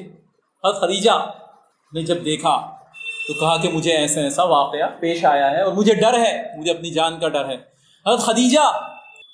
حضرت 0.64 0.82
خدیجہ 0.82 1.18
نے 1.94 2.02
جب 2.02 2.26
دیکھا، 2.26 2.56
تو 3.28 3.34
کہا 3.34 3.58
کہ 3.58 3.70
مجھے 3.70 3.92
ایسا 3.92 4.22
ایسا 4.22 4.44
واقعہ 4.44 4.88
پیش 5.00 5.26
آیا 5.26 5.52
ہے 5.52 5.62
اور 5.62 5.74
مجھے 5.74 5.94
ڈر 5.94 6.20
ہے، 6.20 6.44
مجھے 6.58 6.72
اپنی 6.72 6.90
جان 6.90 7.20
کا 7.20 7.28
ڈر 7.28 7.50
ہے۔ 7.50 7.56
حضرت 8.06 8.20
خدیجہ، 8.20 8.72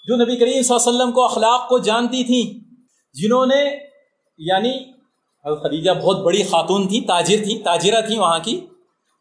جو 0.08 0.16
نبی 0.16 0.36
کریم 0.36 0.62
صلی 0.62 0.76
اللہ 0.76 0.90
علیہ 0.90 0.98
وسلم 0.98 1.12
کو 1.12 1.24
اخلاق 1.24 1.68
کو 1.70 1.78
جانتی 1.80 2.24
تھیں، 2.24 2.60
جنہوں 3.14 3.46
نے 3.46 3.64
یعنی 4.38 4.99
حضرت 5.50 5.64
خدیجہ 5.64 5.92
بہت 5.92 6.18
بڑی 6.18 6.44
خاتون 6.44 6.88
تھی، 6.88 7.02
تاجر 7.02 7.38
تھی، 7.44 7.60
تاجرہ 7.60 8.02
تھی 8.02 8.18
وہاں 8.18 8.40
کی۔ 8.44 8.60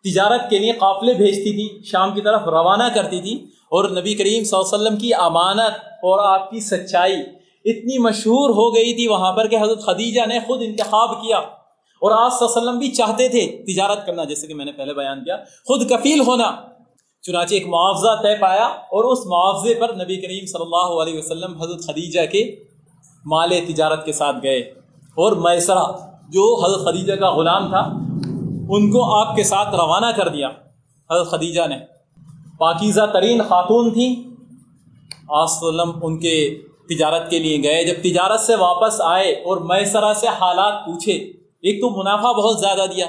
تجارت 0.05 0.51
کے 0.51 0.59
لیے 0.59 0.73
قافلے 0.73 1.15
بھیجتی 1.15 1.53
تھی، 1.53 1.83
شام 1.85 2.15
کی 2.15 2.21
طرف 2.21 2.43
روانہ 2.43 2.85
کرتی 2.95 3.21
تھی۔ 3.21 3.47
اور 3.71 3.85
نبی 3.85 4.15
کریم 4.15 4.45
صلی 4.45 4.59
اللہ 4.59 4.77
علیہ 4.77 4.87
وسلم 4.87 4.97
کی 4.97 5.15
امانت 5.15 5.87
اور 5.87 6.19
آپ 6.19 6.51
کی 6.51 6.61
سچائی 6.61 7.15
اتنی 7.65 7.99
مشہور 7.99 8.51
ہو 8.51 8.75
گئی 8.75 8.95
تھی 8.95 9.09
وہاں 9.09 9.33
پر 9.33 9.49
کہ 9.49 9.57
حضرت 9.63 9.83
خدیجہ 9.83 10.27
نے 10.27 10.39
خود 10.39 10.63
انتخاب 10.63 11.11
کیا۔ 11.11 11.39
اور 11.39 12.11
آج 12.11 12.33
صلی 12.33 12.47
اللہ 12.47 12.59
علیہ 12.59 12.69
وسلم 12.69 12.79
بھی 12.79 12.91
چاہتے 12.91 13.29
تھے 13.29 13.65
تجارت 13.67 14.07
کرنا، 14.07 14.25
جیسے 14.25 14.47
کہ 14.47 14.55
میں 14.55 14.65
نے 14.65 14.73
پہلے 14.73 14.95
بیان 14.95 15.25
کیا، 15.25 15.37
خود 15.37 15.91
کفیل 15.91 16.21
ہونا۔ 16.21 16.57
چنانچہ 17.23 17.55
ایک 17.55 17.67
معاوضہ 17.67 18.23
طے 18.23 18.41
پایا 18.41 18.65
اور 18.65 19.05
اس 19.05 19.27
معاوضے 19.27 19.75
پر 19.75 19.95
نبی 19.95 20.17
کریم 20.17 20.47
صلی 20.47 20.63
اللہ 20.63 21.03
علیہ 21.03 21.19
وسلم 21.19 21.63
حضرت 21.63 21.85
خدیجہ 21.87 22.27
کے 22.33 22.57
مال 23.27 23.53
تجارت 23.69 24.05
کے 24.05 24.13
ساتھ 24.13 24.37
گئے۔ 24.43 24.59
اور 25.17 25.33
میسرہ 25.33 26.08
جو 26.29 26.65
حضرت 26.65 26.85
خدیجہ 26.85 27.13
کا 27.13 27.31
غلام 27.35 27.69
تھا، 27.69 27.81
ان 28.69 28.91
کو 28.91 29.17
آپ 29.17 29.37
کے 29.37 29.43
ساتھ 29.43 29.75
روانہ 29.75 30.07
کر 30.17 30.29
دیا۔ 30.29 30.49
حضرت 31.11 31.31
خدیجہ 31.31 31.67
نے۔ 31.67 31.77
پاکیزہ 32.59 33.01
ترین 33.13 33.43
خاتون 33.49 33.93
تھیں 33.93 34.31
وسلم 35.29 35.91
ان 36.03 36.19
کے 36.19 36.63
تجارت 36.89 37.31
کے 37.31 37.39
لیے 37.39 37.63
گئے۔ 37.63 37.85
جب 37.85 37.95
تجارت 38.03 38.41
سے 38.41 38.55
واپس 38.55 39.01
آئے 39.01 39.33
اور 39.33 39.57
میسرہ 39.57 40.15
سے 40.15 40.27
حالات 40.29 40.87
پوچھے، 40.87 41.13
ایک 41.63 41.81
تو 41.81 41.91
منافع 41.91 42.33
بہت 42.33 42.61
زیادہ 42.61 42.87
دیا۔ 42.97 43.07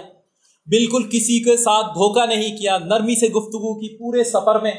بالکل 0.65 1.03
کسی 1.03 1.43
کے 1.43 1.58
ساتھ 1.58 1.86
دھوکہ 1.86 2.25
نہیں 2.25 2.58
کیا، 2.58 2.77
نرمی 2.77 3.15
سے 3.15 3.27
گفتگو 3.27 3.79
کی 3.79 3.97
پورے 3.97 4.23
سفر 4.23 4.60
میں۔ 4.60 4.71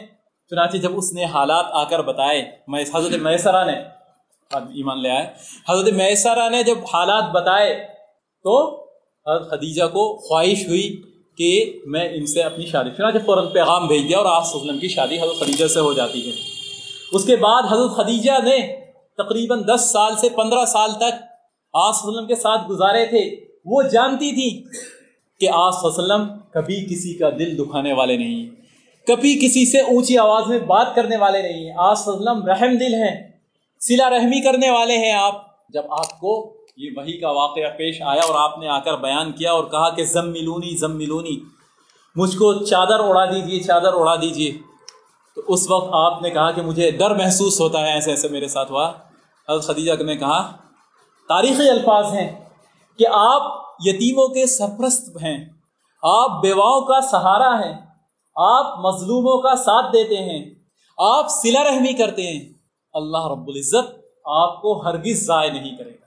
چنانچہ 0.51 0.77
جب 0.77 0.97
اس 0.97 1.13
نے 1.13 1.25
حالات 1.25 1.65
آ 1.71 1.85
کر 1.85 2.03
بتائے 2.03 2.51
حضرت 2.95 3.15
میسرہ 3.15 3.65
نے 3.65 3.73
ایمان 4.53 5.03
لے 5.03 5.11
آئے۔ 5.11 5.33
حضرت 5.69 5.93
میسرہ 5.93 6.49
نے 6.49 6.63
جب 6.63 6.79
حالات 6.95 7.25
بتائے 7.33 8.00
تو 8.45 8.85
حضرت 9.27 9.51
خدیجہ 9.51 9.85
کو 9.85 10.17
خواہش 10.29 10.69
ہوئی 10.69 11.03
کہ 11.37 11.81
میں 11.87 12.09
ان 12.13 12.27
سے 12.27 12.43
اپنی 12.43 12.67
شادی 12.67 12.91
چنانچہ 12.97 13.19
فوراً 13.27 13.47
پیغام 13.47 13.87
بھیج 13.87 14.09
دیا 14.09 14.19
اور 14.19 14.27
آس 14.27 14.55
وسلم 14.55 14.79
کی 14.79 14.89
شادی 14.89 15.21
حضرت 15.21 15.41
خدیجہ 15.41 15.67
سے 15.67 15.81
ہو 15.81 15.93
جاتی 15.93 16.27
ہے۔ 16.27 16.37
اس 17.13 17.25
کے 17.25 17.37
بعد 17.37 17.63
حضرت 17.71 17.97
خدیجہ 17.97 18.33
نے 18.45 18.85
تقریباً 19.17 19.63
دس 19.67 19.91
سال 19.93 20.17
سے 20.17 20.29
پندرہ 20.29 20.65
سال 20.65 20.91
تک 20.93 21.23
آس 21.73 22.01
وسلم 22.05 22.27
کے 22.27 22.35
ساتھ 22.35 22.71
گزارے 22.71 23.07
تھے۔ 23.07 23.37
وہ 23.65 23.83
جانتی 23.83 24.33
تھی 24.33 24.65
کہ 25.41 25.49
آس 25.53 25.75
وسلم 25.83 26.23
کبھی 26.51 26.85
کسی 26.85 27.15
کا 27.15 27.31
دل 27.31 27.59
دکھانے 27.59 27.93
والے 27.93 28.17
نہیں 28.17 28.47
کبھی 29.07 29.39
کسی 29.43 29.67
سے 29.67 29.81
اونچی 29.81 30.19
آواز 30.19 30.47
میں 30.47 30.59
بات 30.59 30.95
کرنے 30.95 31.17
والے 31.17 31.43
نہیں 31.43 31.65
ہیں۔ 31.65 31.75
آس 31.77 32.09
وسلم 32.09 32.47
رحم 32.47 32.77
دل 32.77 32.95
ہیں 32.95 33.33
سلا 33.81 34.11
رحمی 34.11 34.41
کرنے 34.41 34.71
والے 34.71 34.99
ہیں 34.99 35.13
آپ۔ 35.13 35.51
جب 35.69 35.83
آپ 35.91 36.21
کو 36.21 36.60
یہ 36.81 36.91
وہی 36.97 37.21
کا 37.21 37.31
واقعہ 37.31 37.71
پیش 37.79 38.03
آیا 38.03 38.21
اور 38.29 38.35
آپ 38.35 38.59
نے 38.59 38.69
آ 38.69 38.79
کر 38.79 38.97
بیان 38.97 39.33
کیا 39.33 39.53
اور 39.53 39.65
کہا 39.65 39.89
کہ 39.95 40.05
زم 40.05 40.31
ملونی 40.31 40.77
زم 40.77 40.97
ملونی 40.97 41.41
مجھ 42.17 42.37
کو 42.37 42.65
چادر 42.65 43.01
اڑا 43.01 43.25
دیجیے 43.25 43.61
چادر 43.61 43.93
اڑا 43.95 44.17
دیجیے 44.17 44.53
تو 45.37 45.43
اس 45.49 45.71
وقت 45.71 45.91
آپ 45.93 46.23
نے 46.23 46.31
کہا 46.31 46.51
کہ 46.51 46.63
مجھے 46.63 46.91
ڈر 46.91 47.15
محسوس 47.15 47.61
ہوتا 47.61 47.81
ہے 47.81 47.93
ایسے 47.93 48.11
ایسے 48.11 48.29
میرے 48.29 48.49
ساتھ 48.49 48.73
ہوا۔ 48.73 48.93
حضرت 49.49 49.67
خدیجہ 49.67 50.03
نے 50.03 50.17
کہا، 50.17 50.41
تاریخی 51.29 51.69
الفاظ 51.69 52.15
ہیں 52.15 52.29
کہ 52.99 53.07
آپ 53.13 53.43
یتیموں 53.85 54.29
کے 54.29 54.47
سرپرست 54.47 55.23
ہیں، 55.23 55.39
آپ 56.03 56.43
بیواؤں 56.43 56.81
کا 56.81 57.01
سہارا 57.01 57.53
ہیں، 57.61 57.77
آپ 58.37 58.79
مظلوموں 58.79 59.41
کا 59.43 59.57
ساتھ 59.57 59.93
دیتے 59.93 60.17
ہیں، 60.17 60.45
آپ 60.99 61.27
سلا 61.31 61.65
رحمی 61.65 61.93
کرتے 61.93 62.27
ہیں۔ 62.27 62.41
اللہ 62.93 63.27
رب 63.27 63.49
العزت 63.49 63.97
آپ 64.25 64.61
کو 64.63 64.81
ہرگز 64.81 65.27
ضائع 65.27 65.51
نہیں 65.53 65.79
کرے 65.79 65.91
گا۔ 65.91 66.00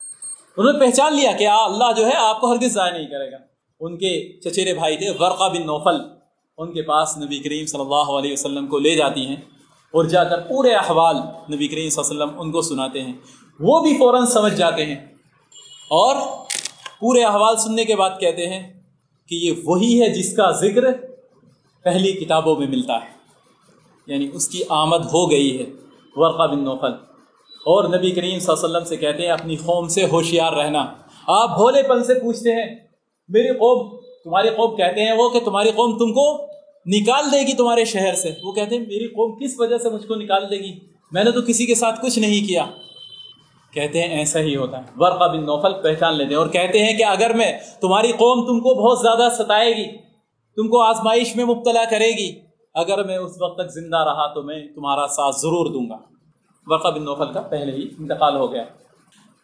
انہوں 0.58 0.74
نے 0.74 0.80
پہچان 0.80 1.16
لیا 1.16 1.32
کہ 1.32 1.48
اللہ 1.48 1.92
جو 1.98 2.08
ہے 2.08 2.16
آپ 2.16 2.42
کو 2.42 2.52
ہرگز 2.52 2.74
ضائع 2.74 2.94
نہیں 2.94 3.08
کرے 3.08 3.32
گا۔ 3.32 3.38
ان 3.80 3.98
کے 3.98 4.42
چچیرے 4.42 4.74
بھائی 4.74 4.98
تھے 4.98 5.10
ورقہ 5.10 5.50
بن 5.50 5.66
نوفل۔ 5.66 5.96
ان 6.58 6.74
کے 6.74 6.82
پاس 6.82 7.18
نبی 7.18 7.40
کریم 7.40 7.66
صلی 7.66 7.82
اللہ 7.82 7.96
علیہ 7.96 8.34
وسلم 8.34 8.68
کو 8.68 8.80
لے 8.80 8.96
جاتی 8.96 9.26
ہیں 9.26 9.36
اور 9.92 10.06
جا 10.06 10.24
کر 10.24 10.40
پورے 10.42 10.74
احوال 10.74 11.16
نبی 11.54 11.68
کریم 11.68 11.90
صلی 11.90 12.04
اللہ 12.10 12.24
علیہ 12.24 12.24
وسلم 12.24 12.42
ان 12.42 12.52
کو 12.52 12.62
سناتے 12.62 13.02
ہیں۔ 13.02 13.14
وہ 13.60 13.84
بھی 13.84 13.98
فوراً 13.98 14.26
سمجھ 14.26 14.56
جاتے 14.56 14.86
ہیں۔ 14.86 15.06
اور 15.90 16.16
پورے 17.00 17.24
احوال 17.24 17.58
سننے 17.58 17.86
کے 17.86 17.96
بعد 17.96 18.10
کہتے 18.20 18.50
ہیں 18.50 18.82
کہ 19.28 19.36
یہ 19.36 19.52
وہی 19.64 20.02
ہے 20.02 20.10
جس 20.10 20.36
کا 20.36 20.52
ذکر 20.52 20.84
پہلی 21.84 22.12
کتابوں 22.12 22.56
میں 22.56 22.68
ملتا 22.68 22.96
ہے۔ 22.96 23.10
یعنی 24.08 24.30
اس 24.34 24.48
کی 24.48 24.62
آمد 24.70 25.06
ہو 25.06 25.32
گئی 25.32 25.60
ہے۔ 25.60 25.66
ورقہ 26.16 26.56
بن 26.56 26.64
نوفل۔ 26.64 27.13
اور 27.66 27.84
نبی 27.84 28.12
کریم 28.12 28.40
صلی 28.40 28.54
اللہ 28.54 28.66
علیہ 28.66 28.78
وسلم 28.78 28.84
سے 28.84 28.98
کہتے 28.98 29.24
ہیں، 29.24 29.30
اپنی 29.30 29.56
قوم 29.56 29.88
سے 29.88 30.06
ہوشیار 30.06 30.54
رہنا۔ 30.54 30.86
آپ 31.28 31.50
بھولے 31.56 31.84
پن 31.84 32.04
سے 32.04 32.14
پوچھتے 32.14 32.52
ہیں، 32.52 32.76
میری 33.28 33.48
قوم، 33.48 33.98
تمہاری 34.24 34.50
قوم 34.50 34.76
کہتے 34.76 35.02
ہیں 35.02 35.12
وہ 35.12 35.30
کہ 35.30 35.40
تمہاری 35.40 35.72
قوم 35.72 35.92
تم 35.98 36.14
کو 36.14 36.48
نکال 36.86 37.32
دے 37.32 37.48
گی 37.48 37.54
تمہارے 37.54 37.86
شہر 37.86 38.16
سے۔ 38.16 38.32
وہ 38.44 38.52
کہتے 38.52 38.76
ہیں، 38.76 38.84
میری 38.84 39.08
قوم 39.08 39.40
کس 39.40 39.60
وجہ 39.60 39.78
سے 39.78 39.90
مجھ 39.90 40.08
کو 40.08 40.16
نکال 40.16 40.50
دے 40.52 40.56
گی؟ 40.56 40.80
میں 41.12 41.24
نے 41.24 41.32
تو 41.32 41.42
کسی 41.42 41.66
کے 41.66 41.76
ساتھ 41.76 42.02
کچھ 42.02 42.20
نہیں 42.20 42.48
کیا۔ 42.48 42.66
کہتے 43.74 44.02
ہیں، 44.02 44.20
ایسا 44.20 44.40
ہی 44.40 44.56
ہوتا 44.56 44.78
ہے۔ 44.78 44.84
ورقہ 44.98 45.38
بن 45.38 45.46
نوفل 45.46 45.74
پہچان 45.84 46.16
لیتے 46.16 46.30
ہیں 46.30 46.40
اور 46.40 46.48
کہتے 46.48 46.86
ہیں 46.86 46.98
کہ 46.98 47.06
اگر 47.06 47.34
میں 47.34 47.60
تمہاری 47.82 48.12
قوم 48.12 48.48
تم 48.48 48.60
کو 48.60 48.76
بہت 48.76 49.00
زیادہ 49.00 49.28
ستائے 49.34 49.72
گی، 49.72 49.98
تم 50.56 50.68
کو 50.68 50.82
آزمائش 50.82 51.36
میں 51.36 51.46
مبتلا 51.46 51.84
کرے 51.90 52.10
گی، 52.10 52.40
اگر 52.74 53.04
میں 53.04 53.18
اس 53.18 53.42
وقت 53.42 53.58
تک 53.58 53.72
زندہ 53.74 53.98
رہا 53.98 54.34
تو 54.34 54.44
میں 54.44 54.68
تمہارا 54.76 55.08
ساتھ 55.08 55.36
ضرور 55.36 55.66
دوں 55.66 55.90
گا۔ 55.90 56.13
ورقہ 56.66 56.88
بن 56.88 57.04
نوفل 57.04 57.34
کا 57.34 57.42
پہلے 57.42 57.72
ہی 57.72 57.88
انتقال 58.00 58.36
ہو 58.36 58.54
گیا۔ 58.54 58.64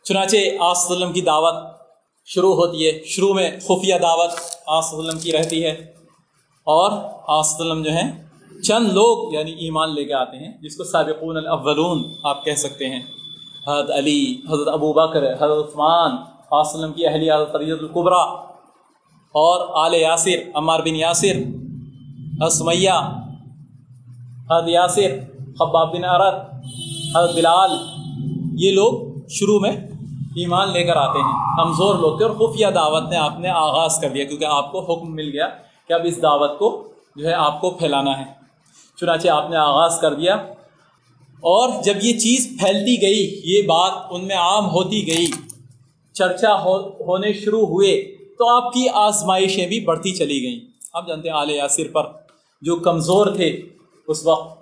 چنانچہ 0.03 0.35
آس 0.59 0.91
وسلم 0.91 1.13
کی 1.13 1.21
دعوت 1.21 1.53
شروع 2.25 2.55
ہوتی 2.55 2.87
ہے۔ 2.87 3.03
شروع 3.05 3.33
میں 3.33 3.51
خفیہ 3.59 3.95
دعوت 4.01 4.31
آس 4.67 4.93
وسلم 4.93 5.19
کی 5.19 5.31
رہتی 5.31 5.63
ہے۔ 5.63 5.71
اور 6.63 6.91
آس 7.27 7.53
وسلم 7.53 7.83
جو 7.83 7.91
ہیں، 7.91 8.27
چند 8.63 8.85
لوگ 8.91 9.33
یعنی 9.33 9.51
ایمان 9.51 9.95
لے 9.95 10.05
کے 10.05 10.13
آتے 10.13 10.37
ہیں، 10.37 10.57
جس 10.61 10.77
کو 10.77 10.83
سابقون 10.83 11.37
الاولون 11.37 12.03
آپ 12.23 12.45
کہہ 12.45 12.53
سکتے 12.53 12.89
ہیں۔ 12.89 13.01
حضرت 13.67 13.91
علی، 13.91 14.41
حضرت 14.51 14.67
ابو 14.67 14.93
بکر، 14.93 15.33
حضرت 15.33 15.69
عثمان 15.69 16.11
وسلم 16.51 16.93
کی 16.93 17.07
اہلیہ 17.07 17.33
حضرت 17.33 17.53
خدیجۃ 17.53 17.81
القبرا 17.81 18.21
اور 19.35 19.85
آل 19.85 19.93
یاسر، 19.93 20.49
عمار 20.53 20.79
بن 20.79 20.95
یاسر 20.95 21.35
اسمیہ 22.45 22.91
حضرت 24.51 24.69
یاسر، 24.69 25.19
خباب 25.59 25.97
بن 25.97 26.03
عرت 26.03 26.49
حضرت 27.15 27.35
بلال، 27.35 27.69
یہ 28.55 28.71
لوگ 28.71 29.19
شروع 29.29 29.59
میں 29.59 29.71
ایمان 30.35 30.71
لے 30.71 30.83
کر 30.83 30.95
آتے 30.95 31.19
ہیں، 31.19 31.63
کمزور 31.63 31.95
لوگ 31.95 32.17
تھے 32.17 32.25
اور 32.25 32.49
خفیہ 32.49 32.67
دعوت 32.67 33.09
نے 33.09 33.17
آپ 33.17 33.39
نے 33.39 33.49
آغاز 33.49 33.97
کر 34.01 34.09
دیا 34.09 34.23
کیونکہ 34.23 34.45
آپ 34.45 34.71
کو 34.71 34.79
حکم 34.79 35.15
مل 35.15 35.29
گیا 35.33 35.47
کہ 35.87 35.93
اب 35.93 36.01
اس 36.03 36.21
دعوت 36.21 36.59
کو 36.59 36.87
جو 37.15 37.27
ہے 37.27 37.33
آپ 37.33 37.61
کو 37.61 37.69
پھیلانا 37.69 38.19
ہے۔ 38.19 38.23
چنانچہ 38.99 39.27
آپ 39.27 39.49
نے 39.49 39.55
آغاز 39.55 39.99
کر 40.01 40.13
دیا۔ 40.13 40.35
اور 41.41 41.69
جب 41.83 41.93
یہ 42.01 42.19
چیز 42.19 42.57
پھیلتی 42.59 43.01
گئی، 43.01 43.41
یہ 43.43 43.61
بات 43.61 43.91
ان 44.09 44.27
میں 44.27 44.35
عام 44.35 44.65
ہوتی 44.65 45.07
گئی، 45.07 45.25
چرچا 46.13 46.61
ہو، 46.61 46.89
ہونے 46.89 47.33
شروع 47.33 47.65
ہوئے، 47.65 48.01
تو 48.37 48.55
آپ 48.55 48.73
کی 48.73 48.89
آزمائشیں 48.93 49.67
بھی 49.67 49.79
بڑھتی 49.79 50.11
چلی 50.11 50.41
گئیں۔ 50.41 50.59
آپ 50.93 51.07
جانتے 51.07 51.29
ہیں 51.29 51.35
آل 51.35 51.51
یاسر 51.51 51.91
پر 51.93 52.03
جو 52.61 52.75
کمزور 52.75 53.27
تھے، 53.27 53.61
اس 54.07 54.25
وقت 54.25 54.58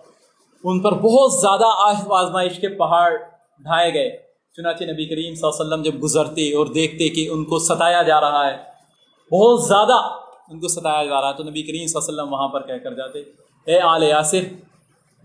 ان 0.63 0.79
پر 0.79 0.91
بہت 0.91 1.33
زیادہ 1.33 1.65
آزمائش 2.19 2.59
کے 2.59 2.69
پہاڑ 2.69 3.11
ڈھائے 3.59 3.93
گئے۔ 3.93 4.09
چنانچہ 4.57 4.83
نبی 4.83 5.05
کریم 5.05 5.35
صلی 5.35 5.47
اللہ 5.49 5.63
علیہ 5.63 5.65
وسلم 5.65 5.83
جب 5.83 6.03
گزرتے 6.03 6.55
اور 6.55 6.65
دیکھتے 6.65 7.09
کہ 7.09 7.29
ان 7.29 7.43
کو 7.45 7.59
ستایا 7.59 8.01
جا 8.03 8.21
رہا 8.21 8.49
ہے، 8.49 8.57
بہت 9.31 9.63
زیادہ 9.63 9.97
ان 10.49 10.59
کو 10.59 10.67
ستایا 10.67 11.05
جا 11.05 11.21
رہا 11.21 11.29
ہے، 11.29 11.33
تو 11.33 11.43
نبی 11.43 11.63
کریم 11.63 11.87
صلی 11.87 11.97
اللہ 11.97 12.11
علیہ 12.11 12.21
وسلم 12.21 12.33
وہاں 12.33 12.47
پر 12.47 12.61
کہہ 12.61 12.83
کر 12.83 12.93
جاتے، 12.93 13.19
اے 13.65 13.79
آل 13.79 14.03
یاسر، 14.03 14.43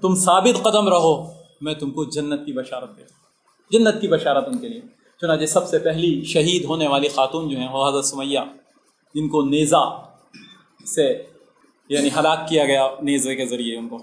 تم 0.00 0.14
ثابت 0.14 0.62
قدم 0.62 0.88
رہو، 0.88 1.14
میں 1.60 1.74
تم 1.74 1.90
کو 1.90 2.04
جنت 2.04 2.46
کی 2.46 2.52
بشارت 2.52 2.96
دے 2.96 3.02
جنت 3.70 4.00
کی 4.00 4.08
بشارت 4.08 4.48
ان 4.48 4.58
کے 4.58 4.68
لیے۔ 4.68 4.80
چنانچہ 5.20 5.46
سب 5.46 5.66
سے 5.68 5.78
پہلی 5.78 6.24
شہید 6.24 6.64
ہونے 6.64 6.88
والی 6.88 7.08
خاتون 7.08 7.48
جو 7.48 7.58
ہیں، 7.58 7.68
وہ 7.68 7.88
حضرت 7.88 8.04
سمیہ، 8.04 8.38
جن 9.14 9.28
کو 9.28 9.42
نیزا 9.42 9.84
سے 10.94 11.22
یعنی 11.88 12.08
ہلاک 12.18 12.48
کیا 12.48 12.64
گیا 12.64 12.88
نیزے 13.02 13.36
کے 13.36 13.46
ذریعے 13.46 13.76
ان 13.76 13.88
کو۔ 13.88 13.98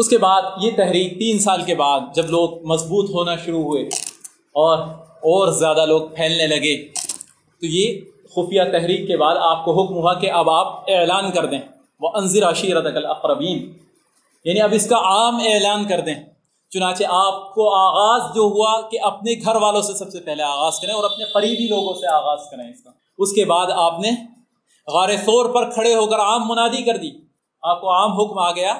اس 0.00 0.08
کے 0.08 0.18
بعد 0.18 0.42
یہ 0.60 0.70
تحریک 0.76 1.18
تین 1.18 1.38
سال 1.38 1.62
کے 1.62 1.74
بعد 1.74 2.00
جب 2.14 2.26
لوگ 2.26 2.64
مضبوط 2.64 3.10
ہونا 3.10 3.36
شروع 3.36 3.62
ہوئے 3.62 3.82
اور 4.52 4.78
اور 5.22 5.48
زیادہ 5.48 5.86
لوگ 5.86 6.00
پھیلنے 6.16 6.46
لگے، 6.46 6.88
تو 7.60 7.66
یہ 7.66 8.00
خفیہ 8.30 8.62
تحریک 8.72 9.06
کے 9.06 9.16
بعد 9.16 9.36
آپ 9.40 9.64
کو 9.64 9.82
حکم 9.82 9.94
ہوا 9.94 10.14
کہ 10.14 10.30
اب 10.30 10.50
آپ 10.50 10.90
اعلان 10.90 11.30
کر 11.30 11.46
دیں۔ 11.46 11.60
وہ 12.00 12.10
انضر 12.14 12.50
عشیرت 12.50 12.86
الاقربین 12.86 13.72
یعنی 14.44 14.60
اب 14.60 14.70
اس 14.72 14.88
کا 14.88 14.96
عام 14.96 15.36
اعلان 15.36 15.84
کر 15.84 16.00
دیں۔ 16.00 16.14
چنانچہ 16.70 17.04
آپ 17.08 17.54
کو 17.54 17.74
آغاز 17.74 18.34
جو 18.34 18.40
ہوا 18.40 18.80
کہ 18.80 18.98
اپنے 19.02 19.34
گھر 19.44 19.56
والوں 19.56 19.82
سے 19.82 19.92
سب 19.94 20.10
سے 20.10 20.20
پہلے 20.20 20.42
آغاز 20.42 20.80
کریں 20.80 20.94
اور 20.94 21.04
اپنے 21.04 21.24
قریبی 21.24 21.68
لوگوں 21.68 21.94
سے 21.94 22.06
آغاز 22.06 22.38
کریں 22.50 22.70
اس 22.70 22.84
کا۔ 22.84 22.90
اس 23.18 23.32
کے 23.32 23.44
بعد 23.44 23.66
آپ 23.74 24.00
نے 24.00 24.10
غار 24.86 25.08
طور 25.08 25.46
پر 25.46 25.70
کھڑے 25.70 25.94
ہو 25.94 26.06
کر 26.06 26.18
عام 26.18 26.48
منادی 26.48 26.82
کر 26.82 26.96
دی۔ 26.96 27.10
آپ 27.62 27.80
کو 27.80 27.90
عام 27.90 28.12
حکم 28.12 28.38
آ 28.38 28.52
گیا 28.52 28.74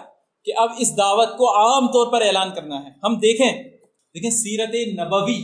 کہ 0.45 0.53
اب 0.57 0.71
اس 0.79 0.97
دعوت 0.97 1.37
کو 1.37 1.57
عام 1.57 1.87
طور 1.87 2.07
پر 2.07 2.23
اعلان 2.23 2.51
کرنا 2.55 2.85
ہے۔ 2.85 2.91
ہم 3.05 3.15
دیکھیں 3.15 3.63
لیکن 4.15 4.31
سیرت 4.31 4.75
نبوی 4.99 5.43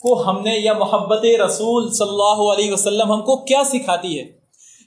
کو 0.00 0.30
ہم 0.30 0.42
نے 0.42 0.58
یا 0.58 0.72
محبت 0.72 1.24
رسول 1.46 1.92
صلی 1.92 2.08
اللہ 2.08 2.52
علیہ 2.52 2.72
وسلم 2.72 3.12
ہم 3.12 3.20
کو 3.20 3.36
کیا 3.36 3.62
سکھاتی 3.64 4.18
ہے؟ 4.18 4.24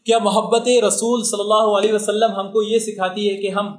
کیا 0.06 0.18
محبت 0.20 0.68
رسول 0.68 1.24
صلی 1.24 1.40
اللہ 1.40 1.78
علیہ 1.78 1.94
وسلم 1.94 2.32
ہم 2.36 2.52
کو 2.52 2.62
یہ 2.64 2.80
سکھاتی 2.80 3.30
ہے 3.30 3.38
کہ 3.38 3.50
ہم 3.50 3.76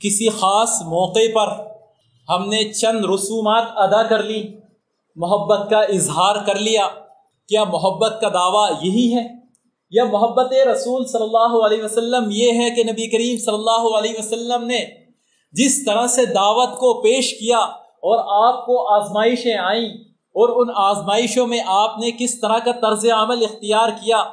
کسی 0.00 0.28
خاص 0.28 0.82
موقع 0.82 1.18
پر 1.34 1.48
ہم 2.28 2.48
نے 2.48 2.72
چند 2.72 3.04
رسومات 3.04 3.64
ادا 3.76 4.02
کر 4.02 4.22
لی 4.22 4.56
محبت 5.16 5.70
کا 5.70 5.80
اظہار 5.80 6.36
کر 6.46 6.54
لیا؟ 6.54 6.88
کیا 7.48 7.64
محبت 7.64 8.20
کا 8.20 8.28
دعویٰ 8.28 8.70
یہی 8.82 9.16
ہے؟ 9.16 9.28
یا 9.90 10.04
محبت 10.04 10.52
رسول 10.52 11.06
صلی 11.06 11.22
اللہ 11.22 11.66
علیہ 11.66 11.84
وسلم 11.84 12.24
یہ 12.30 12.52
ہے 12.52 12.70
کہ 12.70 12.84
نبی 12.84 13.06
کریم 13.06 13.36
صلی 13.36 13.54
اللہ 13.54 13.98
علیہ 13.98 14.12
وسلم 14.18 14.64
نے 14.64 15.01
جس 15.52 15.84
طرح 15.84 16.06
سے 16.06 16.26
دعوت 16.26 16.78
کو 16.78 17.02
پیش 17.02 17.34
کیا 17.40 17.58
اور 17.58 18.48
آپ 18.48 18.66
کو 18.66 18.94
آزمائشیں 18.94 19.54
آئیں 19.54 19.88
اور 20.10 20.66
ان 20.66 20.72
آزمائشوں 20.76 21.46
میں 21.46 21.60
آپ 21.66 21.98
نے 21.98 22.10
کس 22.10 22.40
طرح 22.40 22.58
کا 22.58 22.72
طرز 22.72 23.06
عمل 23.06 23.44
اختیار 23.44 23.88
کیا، 23.88 24.24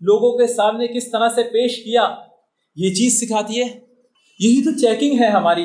لوگوں 0.00 0.38
کے 0.38 0.46
سامنے 0.46 0.86
کس 0.86 1.10
طرح 1.10 1.28
سے 1.28 1.42
پیش 1.42 1.84
کیا، 1.84 2.14
یہ 2.76 2.94
چیز 2.94 3.20
سکھاتی 3.20 3.60
ہے؟ 3.60 3.80
یہی 4.40 4.64
تو 4.64 4.78
چیکنگ 4.80 5.20
ہے 5.20 5.28
ہماری 5.28 5.64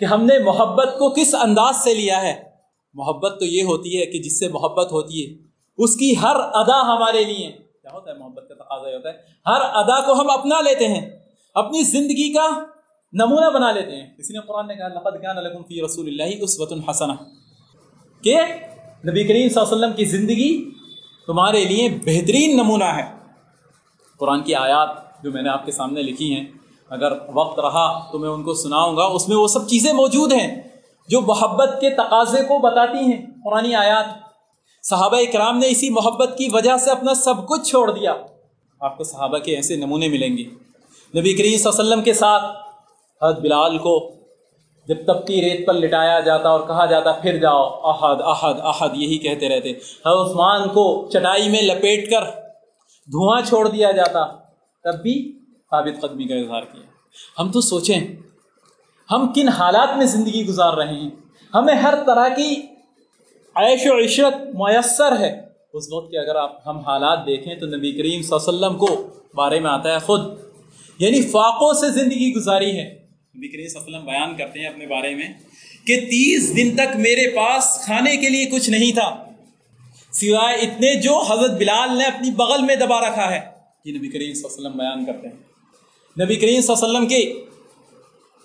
کہ 0.00 0.04
ہم 0.04 0.24
نے 0.24 0.38
محبت 0.38 0.88
کو 0.98 1.10
کس 1.10 1.34
انداز 1.34 1.76
سے 1.76 1.94
لیا 1.94 2.22
ہے۔ 2.22 2.42
محبت 2.94 3.38
تو 3.38 3.44
یہ 3.44 3.62
ہوتی 3.62 4.00
ہے 4.00 4.06
کہ 4.06 4.18
جس 4.18 4.38
سے 4.38 4.48
محبت 4.48 4.92
ہوتی 4.92 5.26
ہے، 5.26 5.36
اس 5.78 5.96
کی 5.96 6.14
ہر 6.22 6.36
ادا 6.36 6.96
ہمارے 6.96 7.24
لیے۔ 7.24 7.52
کیا 7.52 7.90
ہوتا 7.92 8.10
ہے؟ 8.10 8.16
محبت 8.16 8.48
کا 8.48 8.54
تقاضا 8.54 8.96
ہوتا 8.96 9.08
ہے۔ 9.08 9.14
ہر 9.46 9.60
ادا 9.60 10.00
کو 10.06 10.12
ہم 10.12 10.30
اپنا 10.30 10.60
لیتے 10.60 10.88
ہیں، 10.88 11.10
اپنی 11.54 11.82
زندگی 11.82 12.32
کا 12.32 12.48
نمونہ 13.14 13.50
بنا 13.54 13.72
لیتے 13.72 13.96
ہیں۔ 13.96 14.06
اس 14.18 14.30
نے 14.30 14.38
قرآن 14.40 14.66
نے 14.66 14.74
کہا، 14.74 14.88
لقد 14.88 15.22
كان 15.22 15.36
لكم 15.36 15.62
في 15.62 15.80
رسول 15.80 16.08
الله 16.08 16.32
اسوه 16.40 16.78
حسنه 16.90 17.14
کہ 18.22 18.36
نبی 19.08 19.24
کریم 19.24 19.48
صلی 19.48 19.60
اللہ 19.60 19.74
علیہ 19.74 19.78
وسلم 19.78 19.92
کی 19.92 20.04
زندگی 20.04 20.70
تمہارے 21.26 21.64
لیے 21.64 21.88
بہترین 21.88 22.56
نمونہ 22.56 22.84
ہے۔ 22.84 23.02
قرآن 24.18 24.42
کی 24.42 24.54
آیات 24.54 24.88
جو 25.22 25.32
میں 25.32 25.42
نے 25.42 25.48
آپ 25.48 25.66
کے 25.66 25.72
سامنے 25.72 26.02
لکھی 26.02 26.34
ہیں، 26.34 26.44
اگر 26.88 27.12
وقت 27.28 27.58
رہا 27.58 28.12
تو 28.12 28.18
میں 28.18 28.28
ان 28.28 28.42
کو 28.42 28.54
سناؤں 28.54 28.96
گا۔ 28.96 29.04
اس 29.04 29.28
میں 29.28 29.36
وہ 29.36 29.48
سب 29.48 29.68
چیزیں 29.68 29.92
موجود 29.92 30.32
ہیں 30.32 30.62
جو 31.08 31.20
محبت 31.20 31.78
کے 31.80 31.90
تقاضے 31.90 32.42
کو 32.42 32.58
بتاتی 32.58 32.98
ہیں۔ 32.98 33.26
قرآن 33.44 33.74
آیات، 33.74 34.04
صحابہ 34.82 35.16
اکرام 35.16 35.58
نے 35.58 35.66
اسی 35.68 35.90
محبت 35.90 36.38
کی 36.38 36.48
وجہ 36.52 36.76
سے 36.76 36.90
اپنا 36.90 37.14
سب 37.14 37.48
کچھ 37.48 37.70
چھوڑ 37.70 37.90
دیا۔ 37.90 38.14
آپ 38.80 38.98
کو 38.98 39.04
صحابہ 39.04 39.38
کے 39.38 39.56
ایسے 39.56 39.76
نمونے 39.76 40.08
ملیں 40.08 40.36
گے۔ 40.36 40.44
نبی 41.20 41.34
کریم 41.34 41.56
صلی 41.56 41.68
اللہ 41.68 41.80
علیہ 41.80 41.90
وسلم 41.90 42.02
کے 42.02 42.12
ساتھ 42.12 42.63
حد 43.22 43.32
بلال 43.32 43.78
کو 43.78 44.10
جب 44.88 44.94
تبتی 45.06 45.40
ریت 45.40 45.66
پر 45.66 45.72
لٹایا 45.72 46.20
جاتا 46.20 46.48
اور 46.48 46.60
کہا 46.60 46.86
جاتا، 46.86 47.12
پھر 47.12 47.36
جاؤ، 47.38 47.62
احد 47.68 48.16
احد 48.20 48.54
احد، 48.62 48.88
یہی 48.94 49.18
کہتے 49.18 49.48
رہتے۔ 49.48 49.70
حضرت 49.70 50.30
عثمان 50.30 50.68
کو 50.68 51.08
چٹائی 51.12 51.48
میں 51.48 51.62
لپیٹ 51.62 52.10
کر 52.10 52.24
دھواں 53.06 53.40
چھوڑ 53.40 53.68
دیا 53.68 53.90
جاتا۔ 53.90 54.26
تب 54.84 55.02
بھی 55.02 55.38
ثابت 55.70 56.00
قدمی 56.00 56.24
کا 56.24 56.34
اظہار 56.34 56.62
کیا۔ 56.62 56.82
ہم 57.38 57.52
تو 57.52 57.60
سوچیں، 57.60 58.00
ہم 59.10 59.32
کن 59.34 59.48
حالات 59.48 59.96
میں 59.96 60.06
زندگی 60.06 60.46
گزار 60.46 60.72
رہے 60.72 60.94
ہیں؟ 60.94 61.10
ہمیں 61.54 61.74
ہر 61.74 61.94
طرح 62.06 62.28
کی 62.28 62.62
عیش 63.54 63.86
و 63.86 64.04
عشرت 64.04 64.54
میسر 64.54 65.18
ہے۔ 65.18 65.40
اس 65.72 65.92
وقت 65.92 66.10
کے 66.10 66.18
اگر 66.18 66.36
آپ 66.36 66.68
ہم 66.68 66.78
حالات 66.78 67.18
دیکھیں 67.26 67.54
تو 67.54 67.66
نبی 67.66 67.92
کریم 67.92 68.22
صلی 68.22 68.38
اللہ 68.46 68.66
علیہ 68.66 68.76
وسلم 68.76 68.86
کو 68.86 69.06
بارے 69.34 69.60
میں 69.60 69.70
آتا 69.70 69.94
ہے 69.94 69.98
خود 69.98 70.20
یعنی 70.98 71.22
فاقوں 71.22 71.72
سے 71.72 71.90
زندگی 71.90 72.34
گزاری 72.34 72.78
ہے۔ 72.78 73.03
نبی 73.36 73.48
کریم 73.48 73.68
صلی 73.68 73.78
اللہ 73.78 73.86
علیہ 73.86 73.96
وسلم 73.96 74.06
بیان 74.06 74.36
کرتے 74.36 74.60
ہیں 74.60 74.66
اپنے 74.66 74.86
بارے 74.86 75.14
میں 75.14 75.28
کہ 75.86 76.00
تیس 76.00 76.56
دن 76.56 76.76
تک 76.76 76.96
میرے 76.96 77.28
پاس 77.36 77.78
کھانے 77.84 78.16
کے 78.16 78.28
لیے 78.28 78.46
کچھ 78.46 78.70
نہیں 78.70 78.92
تھا، 78.92 79.24
سوائے 80.12 80.56
اتنے 80.56 80.94
جو 80.94 81.18
حضرت 81.18 81.50
بلال 81.50 81.98
نے 81.98 82.04
اپنی 82.04 82.30
بغل 82.30 82.62
میں 82.62 82.76
دبا 82.76 83.00
رکھا 83.00 83.30
ہے۔ 83.30 83.40
یہ 83.84 83.98
نبی 83.98 84.08
کریم 84.08 84.34
صلی 84.34 84.44
اللہ 84.44 84.58
علیہ 84.58 84.68
وسلم 84.68 84.78
بیان 84.78 85.04
کرتے 85.04 85.28
ہیں۔ 85.28 85.34
نبی 86.24 86.36
کریم 86.36 86.60
صلی 86.60 86.74
اللہ 86.74 86.86
علیہ 86.86 86.98
وسلم 86.98 87.08
کے 87.08 87.44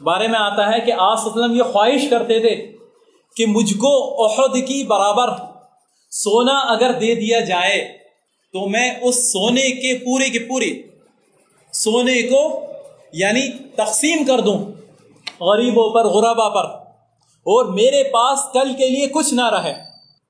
بارے 0.03 0.27
میں 0.27 0.39
آتا 0.39 0.73
ہے 0.73 0.79
کہ 0.85 0.91
آج 0.97 1.17
وسلم 1.25 1.55
یہ 1.55 1.63
خواہش 1.63 2.09
کرتے 2.09 2.39
تھے 2.39 2.55
کہ 3.35 3.45
مجھ 3.45 3.73
کو 3.73 3.93
عہد 4.25 4.67
کی 4.67 4.83
برابر 4.83 5.29
سونا 6.11 6.57
اگر 6.59 6.91
دے 6.91 7.15
دیا 7.15 7.39
جائے 7.39 7.97
تو 8.53 8.67
میں 8.69 8.91
اس 9.01 9.31
سونے 9.31 9.69
کے 9.71 9.97
پورے 10.05 10.29
کے 10.29 10.39
پورے 10.39 10.73
سونے 11.73 12.21
کو 12.21 12.67
یعنی 13.13 13.49
تقسیم 13.75 14.25
کر 14.25 14.39
دوں۔ 14.39 14.78
غریبوں 15.41 15.93
پر 15.93 16.05
غربا 16.05 16.49
پر۔ 16.49 16.65
اور 17.23 17.65
میرے 17.65 18.03
پاس 18.03 18.39
کل 18.53 18.73
کے 18.73 18.89
لیے 18.89 19.07
کچھ 19.07 19.33
نہ 19.33 19.49
رہے۔ 19.49 19.83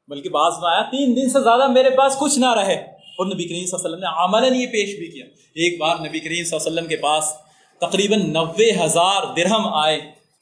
بلکہ 0.07 0.29
بعض 0.29 0.53
میں 0.61 0.71
آیا، 0.71 0.81
تین 0.81 1.15
دن 1.15 1.29
سے 1.29 1.43
زیادہ 1.43 1.67
میرے 1.67 1.89
پاس 1.89 2.17
کچھ 2.19 2.39
نہ 2.39 2.53
رہے۔ 2.53 2.73
اور 2.73 3.25
نبی 3.25 3.47
کریم 3.47 3.65
صلی 3.65 3.77
اللہ 3.83 3.87
علیہ 3.87 3.95
وسلم 3.95 3.99
نے 3.99 4.23
عملاً 4.23 4.55
یہ 4.55 4.67
پیش 4.67 4.99
بھی 4.99 5.11
کیا۔ 5.11 5.25
ایک 5.31 5.79
بار 5.79 5.95
نبی 5.95 6.19
کریم 6.19 6.43
صلی 6.43 6.57
اللہ 6.57 6.67
علیہ 6.67 6.77
وسلم 6.77 6.87
کے 6.87 6.95
پاس 6.95 7.33
تقریباً 7.77 8.31
نوے 8.33 8.83
ہزار 8.83 9.23
درہم 9.37 9.73
آئے 9.73 9.97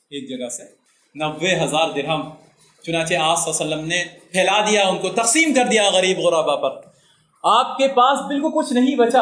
ایک 0.10 0.40
جگہ 0.40 0.50
سے۔ 0.50 0.64
نوے 1.16 1.64
ہزار 1.64 1.90
درہم۔ 1.96 2.30
چنانچہ 2.86 3.14
آس 3.14 3.40
صلی 3.40 3.52
اللہ 3.60 3.64
علیہ 3.64 3.76
وسلم 3.76 3.88
نے 3.88 4.04
پھیلا 4.32 4.62
دیا، 4.70 4.88
ان 4.88 4.98
کو 4.98 5.10
تقسیم 5.10 5.54
کر 5.54 5.66
دیا 5.66 5.90
غریب 5.90 6.20
غربا 6.20 6.56
پر۔ 6.56 6.82
آپ 7.44 7.78
کے 7.78 7.88
پاس 7.88 8.20
بالکل 8.28 8.48
کچھ 8.56 8.74
نہیں 8.74 8.96
بچا۔ 8.96 9.22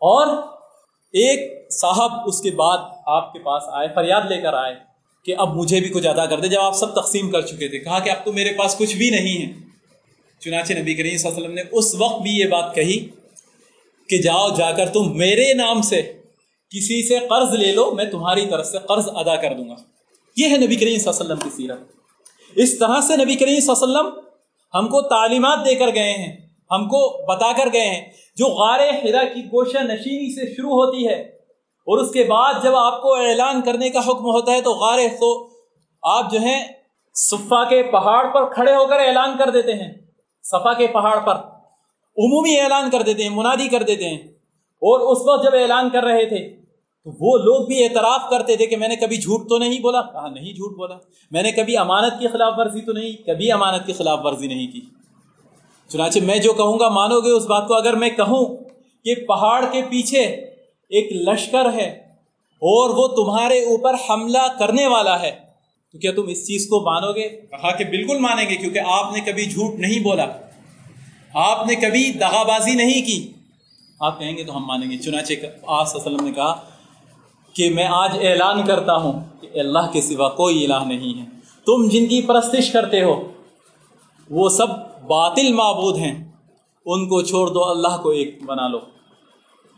اور 0.00 0.26
ایک 1.12 1.72
صاحب 1.72 2.12
اس 2.26 2.40
کے 2.40 2.50
بعد 2.50 2.78
آپ 3.06 3.32
کے 3.32 3.38
پاس 3.38 3.62
آئے، 3.72 3.88
فریاد 3.94 4.20
لے 4.30 4.40
کر 4.40 4.54
آئے 4.54 4.74
کہ 5.24 5.34
اب 5.38 5.56
مجھے 5.56 5.80
بھی 5.80 5.88
کچھ 5.88 6.06
ادا 6.06 6.26
کر 6.26 6.40
دے۔ 6.40 6.48
جب 6.48 6.60
آپ 6.60 6.76
سب 6.76 7.00
تقسیم 7.00 7.30
کر 7.30 7.40
چکے 7.40 7.68
تھے، 7.68 7.78
کہا 7.78 7.98
کہ 7.98 8.10
اب 8.10 8.24
تو 8.24 8.32
میرے 8.32 8.52
پاس 8.52 8.76
کچھ 8.78 8.96
بھی 8.96 9.10
نہیں 9.10 9.46
ہے۔ 9.46 9.52
چنانچہ 10.40 10.72
نبی 10.72 10.94
کریم 10.94 11.16
صلی 11.16 11.28
اللہ 11.28 11.38
علیہ 11.38 11.48
وسلم 11.48 11.54
نے 11.54 11.62
اس 11.72 11.94
وقت 11.94 12.22
بھی 12.22 12.30
یہ 12.30 12.46
بات 12.46 12.74
کہی 12.74 13.08
کہ 14.08 14.18
جاؤ، 14.18 14.54
جا 14.54 14.72
کر 14.72 14.88
تم 14.88 15.16
میرے 15.16 15.54
نام 15.54 15.82
سے 15.82 16.02
کسی 16.70 17.08
سے 17.08 17.18
قرض 17.18 17.54
لے 17.54 17.72
لو، 17.72 17.90
میں 17.90 18.04
تمہاری 18.04 18.46
طرف 18.46 18.66
سے 18.66 18.78
قرض 18.78 19.08
ادا 19.14 19.36
کر 19.36 19.54
دوں 19.54 19.68
گا۔ 19.68 19.74
یہ 20.36 20.48
ہے 20.48 20.56
نبی 20.56 20.76
کریم 20.76 20.98
صلی 20.98 21.10
اللہ 21.10 21.22
علیہ 21.22 21.32
وسلم 21.32 21.50
کی 21.50 21.56
سیرت۔ 21.56 21.78
اس 22.56 22.78
طرح 22.78 23.00
سے 23.00 23.16
نبی 23.16 23.34
کریم 23.34 23.60
صلی 23.60 23.74
اللہ 23.82 23.98
علیہ 23.98 24.08
وسلم 24.08 24.20
ہم 24.74 24.88
کو 24.88 25.02
تعلیمات 25.02 25.58
دے 25.64 25.74
کر 25.74 25.94
گئے 25.94 26.12
ہیں، 26.12 26.36
ہم 26.70 26.88
کو 26.88 27.26
بتا 27.28 27.52
کر 27.52 27.72
گئے 27.72 27.88
ہیں۔ 27.88 28.10
جو 28.36 28.46
غار 28.46 28.80
ہرا 28.80 29.24
کی 29.34 29.40
گوشہ 29.40 29.78
نشینی 29.78 30.34
سے 30.34 30.54
شروع 30.54 30.70
ہوتی 30.70 31.08
ہے 31.08 31.35
اور 31.86 31.98
اس 31.98 32.10
کے 32.10 32.24
بعد 32.24 32.54
جب 32.62 32.74
آپ 32.74 33.02
کو 33.02 33.14
اعلان 33.14 33.62
کرنے 33.62 33.90
کا 33.90 33.98
حکم 33.98 34.24
ہوتا 34.24 34.52
ہے 34.52 34.60
تو 34.60 34.72
غار 34.72 34.98
تو 35.20 35.48
آپ 36.02 36.30
جو 36.30 36.40
ہیں، 36.40 36.64
صفا 37.14 37.68
کے 37.68 37.82
پہاڑ 37.82 38.26
پر 38.32 38.54
کھڑے 38.54 38.74
ہو 38.74 38.86
کر 38.86 39.00
اعلان 39.00 39.36
کر 39.38 39.50
دیتے 39.50 39.72
ہیں۔ 39.72 39.92
صفا 40.42 40.72
کے 40.72 40.86
پہاڑ 40.86 41.18
پر۔ 41.18 41.34
عمومی 42.18 42.60
اعلان 42.60 42.90
کر 42.90 43.02
دیتے 43.02 43.22
ہیں، 43.22 43.30
منادی 43.30 43.68
کر 43.68 43.82
دیتے 43.82 44.08
ہیں۔ 44.08 44.18
اور 44.58 45.00
اس 45.00 45.18
وقت 45.26 45.44
جب 45.44 45.54
اعلان 45.54 45.90
کر 45.90 46.04
رہے 46.04 46.26
تھے، 46.26 46.48
تو 47.04 47.10
وہ 47.20 47.38
لوگ 47.38 47.66
بھی 47.66 47.84
اعتراف 47.84 48.20
کرتے 48.30 48.56
تھے 48.56 48.66
کہ 48.66 48.76
میں 48.76 48.88
نے 48.88 48.96
کبھی 48.96 49.16
جھوٹ 49.16 49.48
تو 49.48 49.58
نہیں 49.58 49.80
بولا۔ 49.80 50.02
کہا، 50.02 50.28
نہیں 50.28 50.52
جھوٹ 50.52 50.76
بولا۔ 50.76 50.94
میں 51.30 51.42
نے 51.42 51.52
کبھی 51.52 51.76
امانت 51.76 52.12
کی 52.20 52.28
خلاف 52.28 52.54
ورزی 52.56 52.80
تو 52.80 52.92
نہیں، 52.92 53.26
کبھی 53.26 53.52
امانت 53.52 53.86
کی 53.86 53.92
خلاف 53.92 54.18
ورزی 54.22 54.46
نہیں 54.46 54.66
کی۔ 54.72 54.80
چنانچہ 55.88 56.18
میں 56.18 56.38
جو 56.38 56.52
کہوں 56.52 56.78
گا، 56.78 56.88
مانو 56.88 57.20
گے 57.20 57.30
اس 57.30 57.46
بات 57.46 57.68
کو۔ 57.68 57.74
اگر 57.74 57.94
میں 57.94 58.10
کہوں 58.10 58.56
کہ 59.04 59.14
پہاڑ 59.14 59.64
کے 59.72 59.82
پیچھے 59.82 60.45
ایک 60.88 61.28
لشکر 61.28 61.72
ہے 61.72 61.88
اور 62.54 62.90
وہ 62.90 63.08
تمہارے 63.08 63.58
اوپر 63.58 63.94
حملہ 64.10 64.58
کرنے 64.58 64.86
والا 64.86 65.22
ہے۔ 65.22 65.46
تو 65.92 65.98
کیا 65.98 66.12
تم 66.12 66.28
اس 66.28 66.46
چیز 66.46 66.66
کو 66.68 66.80
مانو 66.80 67.12
گے؟ 67.12 67.28
کہا 67.28 67.76
کہ 67.76 67.84
بالکل 67.84 68.18
مانیں 68.18 68.50
گے، 68.50 68.56
کیونکہ 68.56 68.80
آپ 68.86 69.12
نے 69.12 69.20
کبھی 69.20 69.44
جھوٹ 69.44 69.74
نہیں 69.74 70.00
بولا۔ 70.00 70.26
آپ 71.34 71.66
نے 71.66 71.74
کبھی 71.74 72.12
دغا 72.12 72.42
بازی 72.42 72.74
نہیں 72.74 73.06
کی۔ 73.06 73.32
آپ 74.00 74.18
کہیں 74.18 74.36
گے 74.36 74.44
تو 74.44 74.56
ہم 74.56 74.66
مانیں 74.66 74.90
گے۔ 74.90 74.98
چنانچہ 74.98 75.32
آس 75.66 75.96
وسلم 75.96 76.24
نے 76.24 76.32
کہا 76.32 76.60
کہ 77.52 77.70
میں 77.70 77.86
آج 77.90 78.10
اعلان 78.22 78.66
کرتا 78.66 78.96
ہوں 78.96 79.24
کہ 79.40 79.58
اللہ 79.58 79.92
کے 79.92 80.00
سوا 80.00 80.28
کوئی 80.28 80.64
الہ 80.64 80.84
نہیں 80.86 81.20
ہے۔ 81.20 81.26
تم 81.66 81.88
جن 81.88 82.06
کی 82.06 82.22
پرستش 82.22 82.72
کرتے 82.72 83.02
ہو، 83.02 83.32
وہ 84.30 84.48
سب 84.48 84.68
باطل 85.06 85.52
معبود 85.52 85.98
ہیں۔ 85.98 86.24
ان 86.86 87.08
کو 87.08 87.22
چھوڑ 87.22 87.48
دو، 87.48 87.64
اللہ 87.64 88.02
کو 88.02 88.10
ایک 88.10 88.42
بنا 88.42 88.68
لو۔ 88.68 88.78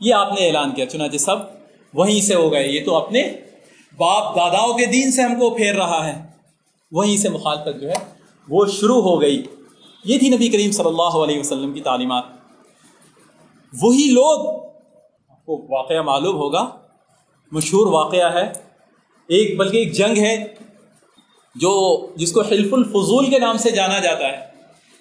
یہ 0.01 0.15
آپ 0.15 0.33
نے 0.33 0.47
اعلان 0.47 0.75
کیا، 0.75 0.87
چنانچہ 0.87 1.17
سب 1.17 1.37
وہیں 1.95 2.21
سے 2.21 2.35
ہو 2.35 2.53
گئے۔ 2.53 2.69
یہ 2.69 2.85
تو 2.85 2.95
اپنے 2.95 3.33
باپ 3.97 4.37
داداؤں 4.37 4.79
کے 4.79 4.87
دین 4.87 5.11
سے 5.11 5.23
ہم 5.23 5.35
کو 5.35 5.51
پھیر 5.51 5.75
رہا 5.75 6.07
ہے۔ 6.07 6.27
وہیں 6.93 7.17
سے 7.17 7.29
مخالفت 7.29 7.81
جو 7.81 7.89
ہے، 7.89 7.95
وہ 8.49 8.67
شروع 8.67 9.03
ہو 9.03 9.21
گئی۔ 9.21 9.43
یہ 10.05 10.19
تھی 10.19 10.29
نبی 10.29 10.49
کریم 10.49 10.71
صلی 10.71 10.89
اللہ 10.89 11.03
علیہ 11.03 11.41
وسلم 11.41 11.73
کی 11.73 11.81
تعلیمات۔ 11.81 12.25
وہی 13.83 14.11
لوگ، 14.13 14.65
آپ 15.29 15.47
کو 15.47 15.67
واقعہ 15.69 16.03
معلوم 16.03 16.37
ہوگا، 16.37 16.69
مشہور 17.53 17.87
واقعہ 17.87 18.35
ہے۔ 18.35 18.53
ایک، 19.29 19.57
بلکہ 19.57 19.77
ایک 19.77 19.93
جنگ 19.93 20.19
ہے، 20.19 20.55
جو، 21.55 22.07
جس 22.17 22.33
کو 22.33 22.43
حلف 22.43 22.75
الفضول 22.75 23.31
کے 23.31 23.39
نام 23.39 23.57
سے 23.57 23.71
جانا 23.71 23.99
جاتا 23.99 24.29
ہے۔ 24.29 24.39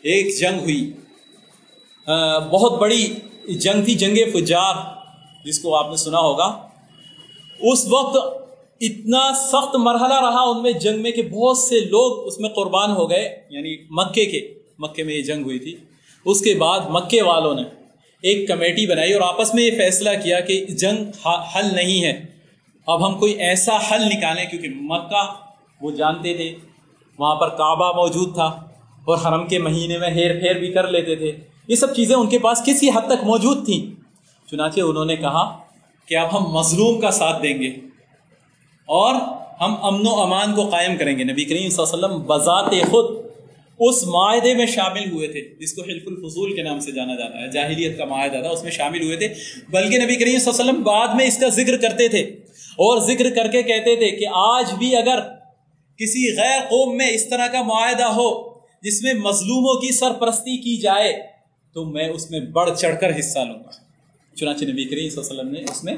ایک 0.02 0.40
جنگ 0.40 0.60
ہوئی۔ 0.60 0.94
بہت 2.52 2.80
بڑی 2.80 3.14
جنگ 3.54 3.86
تھی 3.86 3.96
جنگ 3.96 4.18
فجار، 4.34 4.76
جس 5.46 5.60
کو 5.60 5.76
آپ 5.76 5.90
نے 5.90 5.96
سنا 5.96 6.20
ہوگا۔ 6.20 6.68
اس 7.60 7.88
وقت 7.90 8.18
اتنا 8.82 9.34
سخت 9.34 9.76
مرحلہ 9.76 10.14
رہا 10.14 10.42
ان 10.42 10.62
میں 10.62 10.72
جنگ 10.72 11.02
میں 11.02 11.12
کہ 11.12 11.22
بہت 11.22 11.58
سے 11.58 11.80
لوگ 11.80 12.28
اس 12.28 12.40
میں 12.40 12.50
قربان 12.50 12.92
ہو 12.92 13.10
گئے 13.10 13.42
یعنی 13.50 13.78
مکے 13.90 14.26
کے، 14.26 14.54
مکے 14.80 15.04
میں 15.04 15.14
یہ 15.14 15.22
جنگ 15.22 15.44
ہوئی 15.44 15.60
تھی۔ 15.60 15.76
اس 16.26 16.42
کے 16.42 16.54
بعد 16.54 16.80
مکے 16.90 17.22
والوں 17.22 17.56
نے 17.56 17.62
ایک 18.22 18.48
کمیٹی 18.48 18.88
بنائی 18.88 19.14
اور 19.14 19.22
آپس 19.22 19.54
میں 19.54 19.64
یہ 19.64 19.72
فیصلہ 19.72 20.10
کیا 20.24 20.40
کہ 20.40 20.66
جنگ 20.66 21.28
حل 21.28 21.76
نہیں 21.76 22.04
ہے۔ 22.04 22.26
اب 22.88 23.08
ہم 23.08 23.20
کوئی 23.20 23.34
ایسا 23.34 23.76
حل 23.76 24.04
نکالیں، 24.06 24.46
کیونکہ 24.46 24.68
مکہ، 24.74 25.34
وہ 25.82 25.92
جانتے 25.92 26.34
تھے، 26.34 26.56
وہاں 27.20 27.36
پر 27.36 27.50
کعبہ 27.50 27.96
موجود 27.96 28.34
تھا 28.34 28.46
اور 29.06 29.18
حرم 29.18 29.48
کے 29.48 29.60
مہینے 29.60 29.98
میں 29.98 30.10
ہیر 30.10 30.40
پھیر 30.40 30.56
بھی 30.56 30.72
کر 30.72 30.88
لیتے 30.88 31.16
تھے۔ 31.16 31.57
یہ 31.68 31.76
سب 31.76 31.96
چیزیں 31.96 32.16
ان 32.16 32.28
کے 32.30 32.40
پاس 32.40 32.62
کسی 32.66 32.90
حد 32.90 33.08
تک 33.08 33.24
موجود 33.24 33.66
تھیں۔ 33.66 33.82
چنانچہ 34.52 34.82
انہوں 34.82 35.06
نے 35.06 35.16
کہا 35.16 35.58
کہ 36.06 36.18
اب 36.18 36.38
ہم 36.38 36.52
مظلوم 36.52 37.00
کا 37.00 37.12
ساتھ 37.12 37.44
دیں 37.44 37.60
گے 37.60 37.70
اور 38.86 39.16
ہم 39.62 39.76
امن 39.82 40.08
و 40.08 40.22
امان 40.22 40.54
کو 40.54 40.70
قائم 40.70 40.98
کریں 40.98 41.18
گے۔ 41.18 41.24
نبی 41.24 41.44
کریم 41.44 41.70
صلی 41.70 41.84
اللہ 41.84 42.06
علیہ 42.06 42.16
وسلم 42.16 42.28
بذات 42.28 42.92
خود 42.92 43.28
اس 43.80 44.04
معاہدے 44.04 44.54
میں 44.54 44.66
شامل 44.66 45.12
ہوئے 45.12 45.28
تھے، 45.28 45.42
جس 45.60 45.74
کو 45.74 45.82
حلف 45.82 46.04
الفضول 46.08 46.56
کے 46.56 46.64
نام 46.64 46.80
سے 46.80 46.92
جانا 46.92 47.16
جاتا 47.16 47.42
ہے، 47.42 47.52
جاہلیت 47.52 47.98
کا 47.98 48.06
معاہدہ 48.06 48.42
تھا، 48.42 48.50
اس 48.50 48.64
میں 48.64 48.72
شامل 48.72 49.04
ہوئے 49.04 49.18
تھے۔ 49.18 49.28
بلکہ 49.70 49.98
نبی 49.98 50.16
کریم 50.16 50.40
صلی 50.40 50.50
اللہ 50.50 50.62
علیہ 50.62 50.72
وسلم 50.72 50.84
بعد 50.84 51.08
میں 51.08 51.26
اس 51.26 51.38
کا 51.38 51.48
ذکر 51.50 51.78
کرتے 51.78 52.08
تھے 52.08 52.22
اور 52.78 53.00
ذکر 53.00 53.30
کر 53.36 53.48
کے 53.48 53.64
کہتے 53.64 53.96
تھے 53.96 54.12
کہ 54.12 54.26
آج 54.34 54.74
بھی 54.74 54.96
اگر 54.96 55.20
کسی 55.98 56.36
غیر 56.38 56.60
قوم 56.60 56.98
میں 56.98 57.10
اس 57.10 57.30
طرح 57.30 57.48
کا 57.48 57.62
معاہدہ 57.62 58.06
ہو 58.06 58.60
جس 58.82 59.04
میں 59.04 59.14
مظلوموں 59.14 59.82
کی 59.82 59.92
سرپرستی 59.92 60.58
کی 60.58 60.78
جائے 60.78 61.37
تو 61.78 61.84
میں 61.86 62.10
اس 62.10 62.30
میں 62.32 62.40
بڑھ 62.40 62.70
چڑھ 62.78 63.00
کر 63.02 63.10
حصہ 63.20 63.40
لوں 63.40 63.60
گا۔ 63.60 63.72
چنانچہ 64.36 64.66
نبی 64.66 64.84
کریم 64.86 65.10
صلی 65.10 65.20
اللہ 65.20 65.32
علیہ 65.32 65.42
وسلم 65.42 65.52
نے 65.52 65.62
اس 65.72 65.84
میں 65.84 65.96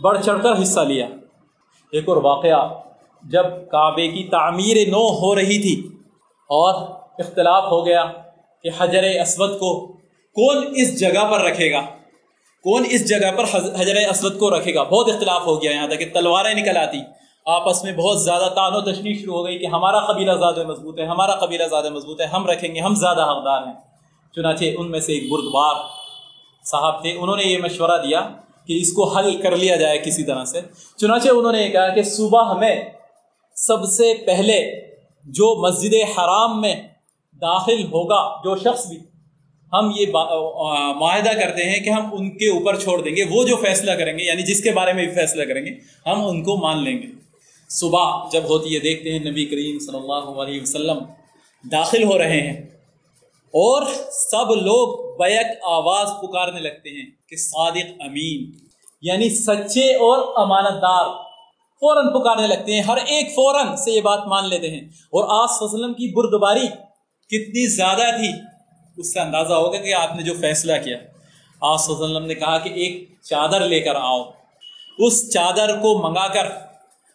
بڑھ 0.00 0.18
چڑھ 0.24 0.42
کر 0.42 0.62
حصہ 0.62 0.80
لیا۔ 0.80 1.06
ایک 1.92 2.08
اور 2.08 2.16
واقعہ، 2.16 2.60
جب 3.22 3.46
کعبے 3.70 4.08
کی 4.08 4.24
تعمیر 4.24 4.76
نو 4.88 5.02
ہو 5.20 5.34
رہی 5.34 5.58
تھی 5.62 5.76
اور 6.50 6.74
اختلاف 7.18 7.64
ہو 7.64 7.86
گیا 7.86 8.04
کہ 8.64 8.70
حجر 8.78 9.04
اسود 9.20 9.58
کو 9.58 9.70
کون 10.36 10.56
اس 10.76 11.00
جگہ 11.00 11.24
پر 11.30 11.40
رکھے 11.40 11.72
گا، 11.72 11.80
کون 12.64 12.82
اس 12.90 13.08
جگہ 13.08 13.30
پر 13.36 13.44
حجر 13.80 13.96
اسود 14.10 14.38
کو 14.38 14.50
رکھے 14.50 14.74
گا، 14.74 14.82
بہت 14.82 15.08
اختلاف 15.08 15.46
ہو 15.46 15.62
گیا 15.62 15.70
یہاں 15.70 15.88
تک 15.88 15.98
کہ 15.98 16.08
تلواریں 16.14 16.54
نکل 16.54 16.76
آتی۔ 16.76 17.00
آپس 17.46 17.84
میں 17.84 17.92
بہت 17.92 18.22
زیادہ 18.22 18.48
تان 18.54 18.72
و 18.74 18.80
تشنی 18.80 19.14
شروع 19.14 19.34
ہو 19.34 19.46
گئی 19.46 19.58
کہ 19.58 19.66
ہمارا 19.66 20.00
قبیلہ 20.12 20.32
زیادہ 20.32 20.64
مضبوط 20.66 20.98
ہے، 20.98 21.04
ہمارا 21.04 21.34
قبیلہ 21.34 21.64
زیادہ 21.64 21.90
مضبوط 21.90 22.20
ہے، 22.20 22.26
ہم 22.26 22.46
رکھیں 22.46 22.74
گے، 22.74 22.80
ہم 22.80 22.94
زیادہ 22.94 23.22
حقدار 23.30 23.62
ہیں۔ 23.66 23.91
چنانچہ 24.36 24.64
ان 24.78 24.90
میں 24.90 25.00
سے 25.00 25.12
ایک 25.12 25.30
بردبار 25.30 25.74
صاحب 26.64 27.00
تھے، 27.02 27.10
انہوں 27.12 27.36
نے 27.36 27.42
یہ 27.42 27.58
مشورہ 27.58 27.96
دیا 28.02 28.20
کہ 28.66 28.78
اس 28.80 28.92
کو 28.92 29.08
حل 29.08 29.36
کر 29.42 29.56
لیا 29.56 29.76
جائے 29.76 29.98
کسی 29.98 30.24
طرح 30.24 30.44
سے۔ 30.44 30.60
چنانچہ 30.98 31.28
انہوں 31.28 31.52
نے 31.52 31.62
یہ 31.62 31.68
کہا 31.68 31.88
کہ 31.94 32.02
صبح 32.02 32.50
ہمیں 32.52 32.76
سب 33.56 33.84
سے 33.86 34.12
پہلے 34.26 34.58
جو 35.26 35.54
مسجد 35.62 35.94
حرام 36.10 36.60
میں 36.60 36.74
داخل 37.42 37.82
ہوگا 37.84 38.22
جو 38.44 38.56
شخص 38.56 38.86
بھی، 38.88 38.98
ہم 39.72 39.90
یہ 39.96 40.06
معاہدہ 40.96 41.32
کرتے 41.40 41.64
ہیں 41.64 41.78
کہ 41.80 41.90
ہم 41.90 42.08
ان 42.12 42.30
کے 42.38 42.48
اوپر 42.50 42.78
چھوڑ 42.78 43.00
دیں 43.02 43.14
گے، 43.16 43.24
وہ 43.30 43.44
جو 43.44 43.56
فیصلہ 43.56 43.92
کریں 43.92 44.12
گے 44.18 44.24
یعنی 44.24 44.42
جس 44.42 44.62
کے 44.64 44.70
بارے 44.70 44.92
میں 44.92 45.04
بھی 45.06 45.14
فیصلہ 45.14 45.44
کریں 45.44 45.64
گے، 45.66 45.70
ہم 46.06 46.26
ان 46.26 46.42
کو 46.42 46.56
مان 46.56 46.82
لیں 46.84 46.96
گے۔ 47.02 47.06
صبح 47.70 48.28
جب 48.32 48.44
ہوتی 48.44 48.74
ہے، 48.74 48.80
دیکھتے 48.80 49.12
ہیں 49.12 49.18
نبی 49.20 49.44
کریم 49.44 49.78
صلی 49.78 49.96
اللہ 49.96 50.42
علیہ 50.42 50.60
وسلم 50.60 50.98
داخل 51.64 52.02
ہو 52.04 52.18
رہے 52.18 52.40
ہیں 52.40 52.60
اور 53.52 53.82
سب 54.12 54.50
لوگ 54.50 55.16
بیک 55.18 55.46
آواز 55.62 56.06
پکارنے 56.22 56.60
لگتے 56.60 56.90
ہیں 56.90 57.10
کہ 57.28 57.36
صادق 57.36 57.92
امین 58.00 58.66
یعنی 59.02 59.30
سچے 59.30 59.94
اور 59.94 60.32
امانت 60.36 60.82
دار 60.82 61.06
فوراً 61.80 62.20
پکارنے 62.20 62.46
لگتے 62.46 62.74
ہیں، 62.74 62.82
ہر 62.82 62.96
ایک 62.96 63.34
فوراً 63.34 63.76
سے 63.76 63.90
یہ 63.90 64.00
بات 64.00 64.26
مان 64.26 64.48
لیتے 64.48 64.70
ہیں۔ 64.70 64.80
اور 64.80 65.44
آس 65.44 65.62
وسلم 65.62 65.92
کی 65.92 66.14
بردباری 66.14 66.66
کتنی 67.28 67.66
زیادہ 67.66 68.16
تھی، 68.16 68.28
اس 68.96 69.12
سے 69.12 69.20
اندازہ 69.20 69.52
ہوگا 69.52 69.78
کہ 69.78 69.94
آپ 69.94 70.16
نے 70.16 70.22
جو 70.22 70.32
فیصلہ 70.40 70.72
کیا۔ 70.84 70.96
آس 71.60 71.90
وسلم 71.90 72.26
نے 72.26 72.34
کہا 72.34 72.58
کہ 72.58 72.68
ایک 72.68 73.14
چادر 73.22 73.60
لے 73.60 73.80
کر 73.80 73.94
آؤ۔ 73.94 74.30
اس 74.98 75.32
چادر 75.32 75.76
کو 75.76 76.08
منگا 76.08 76.28
کر 76.28 76.46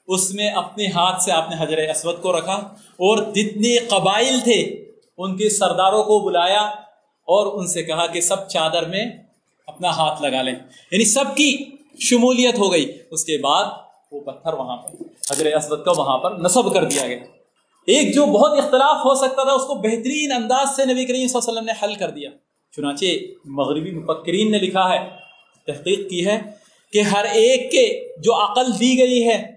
اس 0.07 0.33
میں 0.33 0.49
اپنے 0.49 0.87
ہاتھ 0.87 1.23
سے 1.23 1.31
آپ 1.31 1.49
نے 1.49 1.55
حجر 1.59 1.77
اسود 1.77 2.21
کو 2.21 2.37
رکھا۔ 2.37 2.55
اور 2.75 3.17
جتنے 3.17 3.77
قبائل 3.77 4.39
تھے 4.43 4.86
ان 5.17 5.37
کے 5.37 5.49
سرداروں 5.49 6.03
کو 6.03 6.19
بلایا 6.19 6.61
اور 7.25 7.59
ان 7.59 7.67
سے 7.67 7.83
کہا 7.83 8.07
کہ 8.07 8.21
سب 8.21 8.47
چادر 8.47 8.85
میں 8.85 9.05
اپنا 9.67 9.89
ہاتھ 9.89 10.21
لگا 10.21 10.41
لیں۔ 10.41 10.55
یعنی 10.91 11.05
سب 11.05 11.23
کی 11.35 11.57
شمولیت 11.99 12.57
ہو 12.57 12.71
گئی۔ 12.71 12.97
اس 13.11 13.23
کے 13.23 13.37
بعد 13.37 13.65
وہ 14.11 14.19
پتھر 14.19 14.53
وہاں 14.53 14.77
پر، 14.77 15.03
حجر 15.31 15.45
اسود 15.45 15.85
کا 15.85 15.91
وہاں 15.91 16.17
پر 16.17 16.31
نصب 16.31 16.73
کر 16.73 16.83
دیا 16.83 17.07
گیا۔ 17.07 17.17
ایک 17.87 18.15
جو 18.15 18.25
بہت 18.25 18.57
اختلاف 18.57 18.95
ہو 18.95 19.15
سکتا 19.15 19.43
تھا، 19.43 19.51
اس 19.51 19.65
کو 19.65 19.75
بہترین 19.75 20.31
انداز 20.31 20.67
سے 20.75 20.85
نبی 20.85 21.05
کریم 21.05 21.27
صلی 21.27 21.39
اللہ 21.47 21.59
علیہ 21.59 21.59
وسلم 21.61 21.63
نے 21.63 21.71
حل 21.83 21.95
کر 21.95 22.09
دیا۔ 22.09 22.29
چنانچہ 22.75 23.05
مغربی 23.45 23.91
مفکرین 23.91 24.51
نے 24.51 24.59
لکھا 24.59 24.93
ہے، 24.93 25.09
تحقیق 25.67 26.09
کی 26.09 26.25
ہے 26.25 26.39
کہ 26.93 27.01
ہر 27.01 27.25
ایک 27.25 27.71
کے 27.71 28.13
جو 28.17 28.43
عقل 28.43 28.79
دی 28.79 28.99
گئی 28.99 29.27
ہے، 29.27 29.51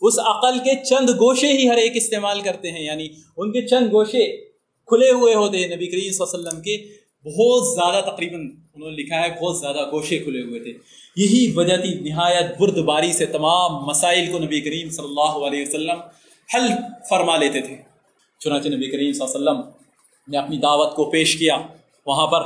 اس 0.00 0.18
عقل 0.18 0.58
کے 0.58 0.84
چند 0.84 1.10
گوشے 1.10 1.52
ہی 1.52 1.68
ہر 1.68 1.76
ایک 1.76 1.92
استعمال 1.94 2.40
کرتے 2.40 2.70
ہیں۔ 2.70 2.82
یعنی 2.82 3.08
ان 3.36 3.52
کے 3.52 3.62
چند 3.62 3.92
گوشے 3.92 4.49
کھلے 4.90 5.10
ہوئے 5.10 5.34
ہوتے 5.34 5.58
ہیں 5.58 5.76
نبی 5.76 5.86
کریم 5.86 6.12
صلی 6.12 6.22
اللہ 6.22 6.38
علیہ 6.38 6.48
وسلم 6.48 6.62
کے، 6.62 6.76
بہت 7.24 7.74
زیادہ 7.74 8.04
تقریباً 8.04 8.40
انہوں 8.74 8.90
نے 8.90 8.96
لکھا 8.96 9.20
ہے، 9.20 9.28
بہت 9.42 9.58
زیادہ 9.58 9.90
گوشے 9.92 10.18
کھلے 10.18 10.42
ہوئے 10.42 10.60
تھے۔ 10.60 10.72
یہی 11.16 11.52
وجہ 11.56 11.76
تھی 11.76 11.94
نہایت 11.94 12.58
برد 12.58 12.78
باری 12.78 13.12
سے 13.12 13.26
تمام 13.26 13.84
مسائل 13.86 14.32
کو 14.32 14.38
نبی 14.38 14.60
کریم 14.60 14.90
صلی 14.90 15.04
اللہ 15.04 15.46
علیہ 15.46 15.62
وسلم 15.62 15.98
حل 16.54 16.68
فرما 17.10 17.36
لیتے 17.36 17.60
تھے۔ 17.60 17.76
چنانچہ 18.40 18.68
نبی 18.68 18.90
کریم 18.90 19.12
صلی 19.12 19.26
اللہ 19.34 19.50
علیہ 19.50 19.60
وسلم 19.60 19.70
نے 20.28 20.38
اپنی 20.38 20.58
دعوت 20.58 20.94
کو 20.94 21.10
پیش 21.10 21.36
کیا 21.36 21.56
وہاں 22.06 22.26
پر 22.26 22.40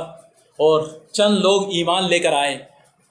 اور 0.57 0.81
چند 1.11 1.37
لوگ 1.37 1.61
ایمان 1.73 2.09
لے 2.09 2.19
کر 2.19 2.33
آئے۔ 2.33 2.57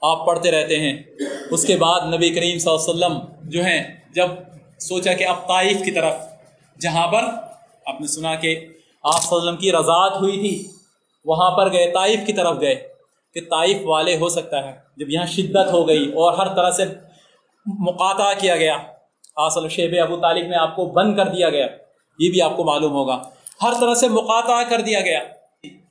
آپ 0.01 0.25
پڑھتے 0.25 0.51
رہتے 0.51 0.79
ہیں۔ 0.79 1.03
اس 1.51 1.65
کے 1.65 1.75
بعد 1.77 2.13
نبی 2.13 2.29
کریم 2.29 2.57
صلی 2.57 2.71
اللہ 2.71 3.05
علیہ 3.05 3.05
وسلم 3.05 3.49
جو 3.49 3.65
ہیں، 3.65 3.83
جب 4.15 4.27
سوچا 4.79 5.13
کہ 5.13 5.23
اب 5.23 5.47
طائف 5.47 5.77
کی 5.85 5.91
طرف، 5.91 6.13
جہاں 6.81 7.07
پر 7.07 7.23
آپ 7.85 8.01
نے 8.01 8.07
سنا 8.07 8.35
کہ 8.35 8.67
آپ 9.05 9.21
صلی 9.21 9.27
اللہ 9.31 9.41
علیہ 9.41 9.49
وسلم 9.49 9.61
کی 9.61 9.71
رضاعت 9.71 10.21
ہوئی 10.21 10.39
تھی، 10.39 10.71
وہاں 11.25 11.51
پر 11.51 11.71
گئے، 11.71 11.91
طائف 11.93 12.19
کی 12.27 12.33
طرف 12.33 12.61
گئے 12.61 12.75
کہ 13.33 13.41
طائف 13.41 13.77
والے 13.83 14.17
ہو 14.17 14.29
سکتا 14.29 14.63
ہے۔ 14.63 14.73
جب 14.97 15.09
یہاں 15.09 15.25
شدت 15.25 15.71
ہو 15.71 15.87
گئی 15.87 16.09
اور 16.09 16.33
ہر 16.33 16.55
طرح 16.55 16.71
سے 16.71 16.83
مقاطع 17.65 18.31
کیا 18.39 18.55
گیا 18.55 18.77
آصل 19.35 19.69
شیب 19.69 19.95
ابو 20.03 20.17
طالب 20.17 20.47
میں 20.47 20.57
آپ 20.57 20.75
کو 20.75 20.85
بند 20.85 21.17
کر 21.17 21.27
دیا 21.27 21.49
گیا۔ 21.49 21.67
یہ 22.19 22.31
بھی 22.31 22.41
آپ 22.41 22.57
کو 22.57 22.63
معلوم 22.63 22.91
ہوگا۔ 22.91 23.21
ہر 23.61 23.73
طرح 23.79 23.93
سے 23.93 24.07
مقاطع 24.07 24.69
کر 24.69 24.81
دیا 24.81 25.01
گیا۔ 25.01 25.19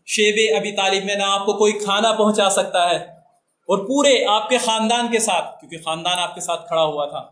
شیب 0.07 0.57
ابی 0.57 0.73
طالب 0.73 1.05
میں 1.05 1.15
نہ 1.15 1.23
آپ 1.23 1.47
کو 1.47 1.53
کوئی 1.53 1.73
کھانا 1.73 2.13
پہنچا 2.13 2.51
سکتا 2.51 2.91
ہے 2.91 2.97
اور 2.97 3.79
پورے 3.79 4.25
آپ 4.25 4.49
کے 4.49 4.59
خاندان 4.59 5.09
کے 5.13 5.19
ساتھ، 5.19 5.61
کیونکہ 5.61 5.77
خاندان 5.85 6.19
آپ 6.19 6.35
کے 6.35 6.41
ساتھ 6.41 6.69
کھڑا 6.69 6.85
ہوا 6.85 7.07
تھا، 7.07 7.23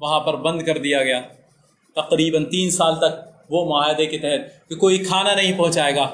وہاں 0.00 0.20
پر 0.20 0.36
بند 0.36 0.62
کر 0.62 0.78
دیا 0.78 1.02
گیا۔ 1.02 1.20
تقریباً 1.96 2.44
تین 2.44 2.70
سال 2.70 2.94
تک 2.96 3.29
وہ 3.50 3.64
معاہدے 3.70 4.06
کے 4.06 4.18
تحت 4.18 4.68
کہ 4.68 4.74
کوئی 4.76 4.98
کھانا 4.98 5.34
نہیں 5.34 5.58
پہنچائے 5.58 5.96
گا۔ 5.96 6.08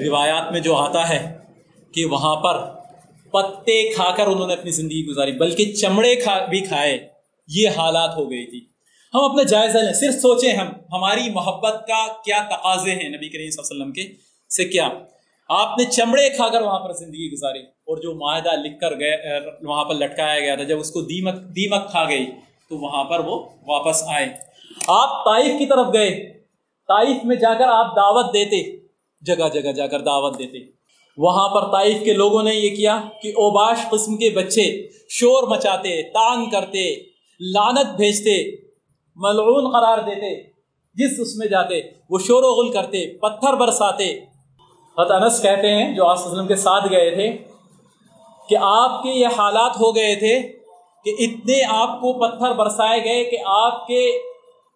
روایات 0.00 0.52
میں 0.52 0.60
جو 0.60 0.76
آتا 0.76 1.08
ہے 1.08 1.38
کہ 1.94 2.04
وہاں 2.04 2.36
پر 2.36 2.58
پتے 3.30 3.92
کھا 3.94 4.14
کر 4.16 4.26
انہوں 4.26 4.46
نے 4.46 4.52
اپنی 4.52 4.70
زندگی 4.70 5.06
گزاری، 5.06 5.32
بلکہ 5.32 5.72
چمڑے 5.72 6.14
کھا 6.16 6.44
بھی 6.44 6.60
کھائے، 6.60 7.08
یہ 7.48 7.68
حالات 7.68 8.16
ہو 8.16 8.30
گئی 8.30 8.46
تھی۔ 8.46 8.60
ہم 9.14 9.20
اپنا 9.20 9.42
جائزہ 9.42 9.78
لیں، 9.78 9.92
صرف 9.92 10.14
سوچیں 10.14 10.52
ہم، 10.52 10.68
ہماری 10.92 11.30
محبت 11.30 11.84
کا 11.88 12.06
کیا 12.24 12.42
تقاضے 12.50 12.90
ہیں 12.90 13.08
نبی 13.08 13.28
کریم 13.28 13.50
صلی 13.50 13.62
اللہ 13.70 13.72
علیہ 13.72 13.82
وسلم 13.82 13.92
کے؟ 13.92 14.02
سے 14.56 14.64
کیا؟ 14.64 14.88
آپ 15.48 15.78
نے 15.78 15.84
چمڑے 15.84 16.30
کھا 16.30 16.48
کر 16.48 16.62
وہاں 16.62 16.80
پر 16.80 16.92
زندگی 16.92 17.30
گزاری 17.32 17.60
اور 17.60 17.96
جو 17.96 18.14
معاہدہ 18.14 18.50
لکھ 18.64 18.80
کر 18.80 19.00
گئے، 19.00 19.16
وہاں 19.62 19.84
پر 19.84 19.94
لٹکایا 19.94 20.40
گیا 20.40 20.54
تھا، 20.54 20.64
جب 20.64 20.80
اس 20.80 20.90
کو 20.90 21.00
دیمک 21.00 21.34
دیمک 21.34 21.90
کھا 21.90 22.04
گئی، 22.08 22.26
تو 22.68 22.78
وہاں 22.78 23.04
پر 23.04 23.18
وہ 23.18 23.48
واپس 23.66 24.02
آئے۔ 24.06 24.49
آپ 24.86 25.24
طائف 25.24 25.58
کی 25.58 25.66
طرف 25.66 25.86
گئے۔ 25.92 26.40
طائف 26.88 27.24
میں 27.24 27.36
جا 27.36 27.54
کر 27.54 27.64
آپ 27.64 27.96
دعوت 27.96 28.34
دیتے۔ 28.34 28.76
جگہ 29.20 29.48
جگہ 29.48 29.72
جا 29.72 29.86
کر 29.86 30.00
دعوت 30.00 30.38
دیتے۔ 30.38 30.58
وہاں 31.16 31.48
پر 31.48 31.72
طائف 31.72 32.04
کے 32.04 32.12
لوگوں 32.12 32.42
نے 32.42 32.54
یہ 32.54 32.76
کیا 32.76 33.00
کہ 33.22 33.28
اوباش 33.28 33.78
قسم 33.90 34.16
کے 34.16 34.30
بچے 34.30 34.88
شور 35.08 35.42
مچاتے 35.42 36.02
تان 36.02 36.50
کرتے 36.50 36.94
لانت 37.40 37.86
بھیجتے، 37.96 38.66
ملعون 39.16 39.72
قرار 39.72 39.98
دیتے۔ 39.98 40.50
جس 40.94 41.20
اس 41.20 41.36
میں 41.36 41.46
جاتے، 41.46 41.80
وہ 42.10 42.18
شور 42.18 42.42
و 42.42 42.46
غل 42.46 42.72
کرتے، 42.72 43.18
پتھر 43.18 43.52
برساتے۔ 43.52 44.18
حت 44.98 45.10
انس 45.10 45.42
کہتے 45.42 45.74
ہیں، 45.74 45.94
جو 45.94 46.06
آس 46.06 46.26
وسلم 46.26 46.46
کے 46.46 46.56
ساتھ 46.56 46.86
گئے 46.90 47.10
تھے، 47.10 47.38
کہ 48.48 48.56
آپ 48.60 49.02
کے 49.02 49.08
یہ 49.08 49.26
حالات 49.26 49.80
ہو 49.80 49.96
گئے 49.96 50.14
تھے 50.14 50.40
کہ 51.04 51.14
اتنے 51.18 51.64
آپ 51.64 52.00
کو 52.00 52.12
پتھر 52.12 52.52
برسائے 52.52 53.04
گئے 53.04 53.24
کہ 53.24 53.36
آپ 53.44 53.86
کے 53.86 54.29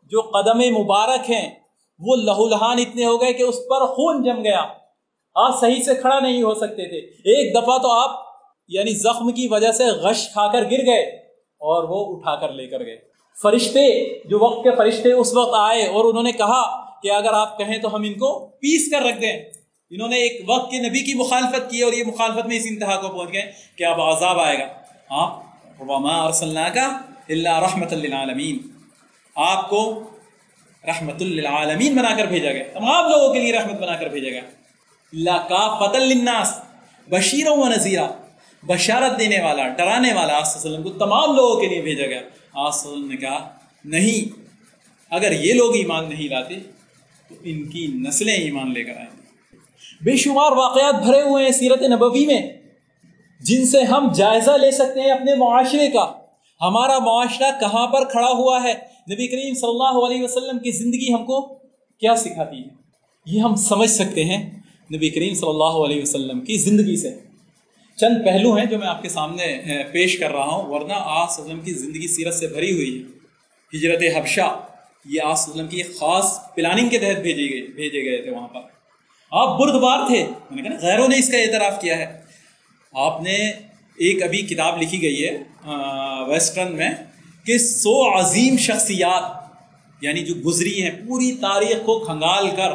جو 0.05 0.21
قدم 0.21 0.59
مبارک 0.59 1.31
ہیں، 1.31 1.51
وہ 1.99 2.17
لہو 2.17 2.49
لہان 2.49 2.79
اتنے 2.79 3.05
ہو 3.05 3.21
گئے 3.21 3.33
کہ 3.33 3.43
اس 3.43 3.57
پر 3.71 3.87
خون 3.87 4.23
جم 4.23 4.43
گیا۔ 4.45 4.65
آپ 5.35 5.61
صحیح 5.61 5.83
سے 5.83 5.95
کھڑا 5.95 6.21
نہیں 6.21 6.43
ہو 6.43 6.55
سکتے 6.55 6.89
تھے۔ 6.89 6.97
ایک 6.97 7.57
دفعہ 7.57 7.79
تو 7.79 7.91
آپ 7.91 8.11
یعنی 8.69 8.91
زخم 8.91 9.33
کی 9.33 9.49
وجہ 9.49 9.73
سے 9.73 9.85
غش 9.85 10.29
کھا 10.33 10.53
کر 10.53 10.63
گر 10.63 10.87
گئے 10.87 11.03
اور 11.59 11.85
وہ 11.89 12.17
اٹھا 12.17 12.37
کر 12.37 12.53
لے 12.53 12.67
کر 12.67 12.85
گئے۔ 12.85 12.97
فرشتے، 13.43 14.15
جو 14.29 14.39
وقت 14.39 14.65
کے 14.65 14.71
فرشتے 14.77 15.13
اس 15.13 15.35
وقت 15.35 15.55
آئے 15.59 15.87
اور 15.87 16.05
انہوں 16.05 16.23
نے 16.23 16.33
کہا 16.33 16.85
کہ 17.01 17.11
اگر 17.11 17.33
آپ 17.33 17.59
کہیں 17.59 17.79
تو 17.79 17.95
ہم 17.95 18.03
ان 18.03 18.15
کو 18.15 18.47
پیس 18.47 18.91
کر 18.91 19.03
رکھ 19.03 19.21
دیں۔ 19.21 19.43
انہوں 19.91 20.09
نے 20.09 20.17
ایک 20.17 20.51
وقت 20.51 20.71
کے 20.71 20.79
نبی 20.79 21.03
کی 21.03 21.15
مخالفت 21.15 21.71
کی 21.71 21.81
اور 21.81 21.93
یہ 21.93 22.05
مخالفت 22.07 22.47
میں 22.47 22.57
اس 22.57 22.67
انتہا 22.71 22.97
کو 22.97 23.09
پہنچ 23.09 23.33
گئے 23.33 23.53
کہ 23.77 23.85
اب 23.85 24.01
عذاب 24.01 24.41
آئے 24.41 24.59
گا۔ 24.59 24.67
آپ، 25.09 25.41
وما 25.81 26.31
کا 26.75 26.99
اللہ 27.29 27.59
رحمت 27.59 27.93
للعالمین 27.93 28.74
آپ 29.37 29.71
کو 29.71 30.11
رحمت 30.87 31.23
للعالمین 31.23 31.95
بنا 31.95 32.15
کر 32.17 32.27
بھیجا 32.27 32.53
گیا 32.53 32.65
تمام 32.73 33.11
لوگوں 33.11 33.35
کے 33.35 33.41
لیے 33.41 33.53
رحمت 33.53 33.81
بنا 33.81 33.97
کر 33.97 34.09
بھیجا 34.09 34.31
گیا 34.31 34.41
اللہ 35.13 35.47
کا 35.49 35.63
فتح 35.79 35.99
للناس 35.99 36.61
بشیر 37.11 37.49
و 37.51 37.69
نذیرہ 37.69 38.07
بشارت 38.63 39.19
دینے 39.19 39.41
والا، 39.41 39.69
ڈرانے 39.69 40.13
والا 40.13 40.39
آس 40.39 40.57
وسلم 40.57 40.83
کو 40.83 40.91
تمام 40.91 41.37
لوگوں 41.37 41.61
کے 41.61 41.67
لیے 41.67 41.81
بھیجا 41.81 42.07
گیا 42.07 42.21
آس 42.55 42.87
وسلم 42.87 43.11
نے 43.11 43.17
کہا، 43.17 43.49
نہیں، 43.85 44.39
اگر 45.11 45.33
یہ 45.33 45.55
لوگ 45.55 45.75
ایمان 45.75 46.09
نہیں 46.09 46.29
لاتے، 46.29 46.55
تو 47.29 47.35
ان 47.43 47.63
کی 47.65 47.87
نسلیں 47.87 48.35
ایمان 48.35 48.73
لے 48.73 48.85
کر 48.85 48.97
آئیں 48.97 49.11
گے 49.11 49.57
بے 50.05 50.17
شمار 50.17 50.53
واقعات 50.53 50.95
بھرے 50.95 51.21
ہوئے 51.21 51.45
ہیں 51.45 51.53
سیرت 51.53 51.83
نبوی 51.83 52.27
میں، 52.27 52.41
جن 53.41 53.67
سے 53.67 53.83
ہم 53.83 54.13
جائزہ 54.15 54.51
لے 54.51 54.71
سکتے 54.71 55.01
ہیں 55.01 55.11
اپنے 55.11 55.35
معاشرے 55.35 55.91
کا۔ 55.91 56.13
ہمارا 56.61 56.99
معاشرہ 56.99 57.51
کہاں 57.61 57.87
پر 57.87 58.05
کھڑا 58.05 58.29
ہوا 58.29 58.63
ہے؟ 58.63 58.94
نبی 59.13 59.27
کریم 59.27 59.55
صلی 59.55 59.71
اللہ 59.71 60.07
علیہ 60.07 60.23
وسلم 60.23 60.59
کی 60.59 60.71
زندگی 60.71 61.13
ہم 61.15 61.25
کو 61.25 61.41
کیا 62.01 62.15
سکھاتی 62.17 62.57
ہے؟ 62.57 62.69
یہ 63.27 63.41
ہم 63.41 63.55
سمجھ 63.55 63.91
سکتے 63.91 64.25
ہیں 64.25 64.51
نبی 64.95 65.11
کریم 65.11 65.35
صلی 65.35 65.49
اللہ 65.49 65.77
علیہ 65.85 66.03
وسلم 66.03 66.41
کی 66.41 66.57
زندگی 66.57 66.97
سے۔ 66.97 67.11
چند 67.97 68.25
پہلو 68.25 68.55
ہیں 68.57 68.65
جو 68.65 68.79
میں 68.79 68.89
آپ 68.89 69.03
کے 69.03 69.09
سامنے 69.09 69.47
پیش 69.93 70.19
کر 70.19 70.31
رہا 70.31 70.45
ہوں، 70.45 70.73
ورنہ 70.73 70.93
آس 70.97 71.41
وسلم 71.41 71.61
کی 71.61 71.73
زندگی 71.73 72.07
سیرت 72.09 72.35
سے 72.35 72.47
بھری 72.47 72.73
ہوئی 72.73 72.99
ہے۔ 72.99 73.03
ہجرت 73.77 74.17
حبشہ، 74.17 74.61
یہ 75.05 75.21
آس 75.25 75.49
وسلم 75.49 75.67
کی 75.67 75.83
خاص 75.83 76.55
پلاننگ 76.55 76.89
کے 76.89 76.99
تحت 76.99 77.21
بھیجے 77.21 77.47
گئے 77.53 77.67
بھیجے 77.67 78.05
گئے 78.05 78.23
تھے 78.23 78.31
وہاں 78.31 78.49
پر۔ 78.49 78.61
آپ 79.31 79.59
بردبار 79.61 80.07
تھے۔ 80.07 80.27
میں 80.51 80.63
نے 80.63 80.69
کہا 80.69 80.79
غیروں 80.83 81.09
نے 81.09 81.19
اس 81.19 81.29
کا 81.29 81.39
اعتراف 81.39 81.81
کیا 81.81 81.99
ہے۔ 81.99 82.21
آپ 82.93 83.23
نے 83.23 83.35
ایک 84.05 84.23
ابھی 84.23 84.39
کتاب 84.39 84.83
لکھی 84.83 85.03
گئی 85.03 85.25
ہے 85.25 85.43
ویسٹرن 86.29 86.77
میں 86.77 86.91
کہ 87.47 87.59
سو 87.59 88.19
عظیم 88.19 88.57
شخصیات 88.57 89.23
یعنی 90.01 90.25
جو 90.25 90.35
گزری 90.47 90.83
ہیں، 90.83 90.91
پوری 90.91 91.37
تاریخ 91.37 91.77
کو 91.85 91.99
کھنگال 91.99 92.51
کر 92.57 92.71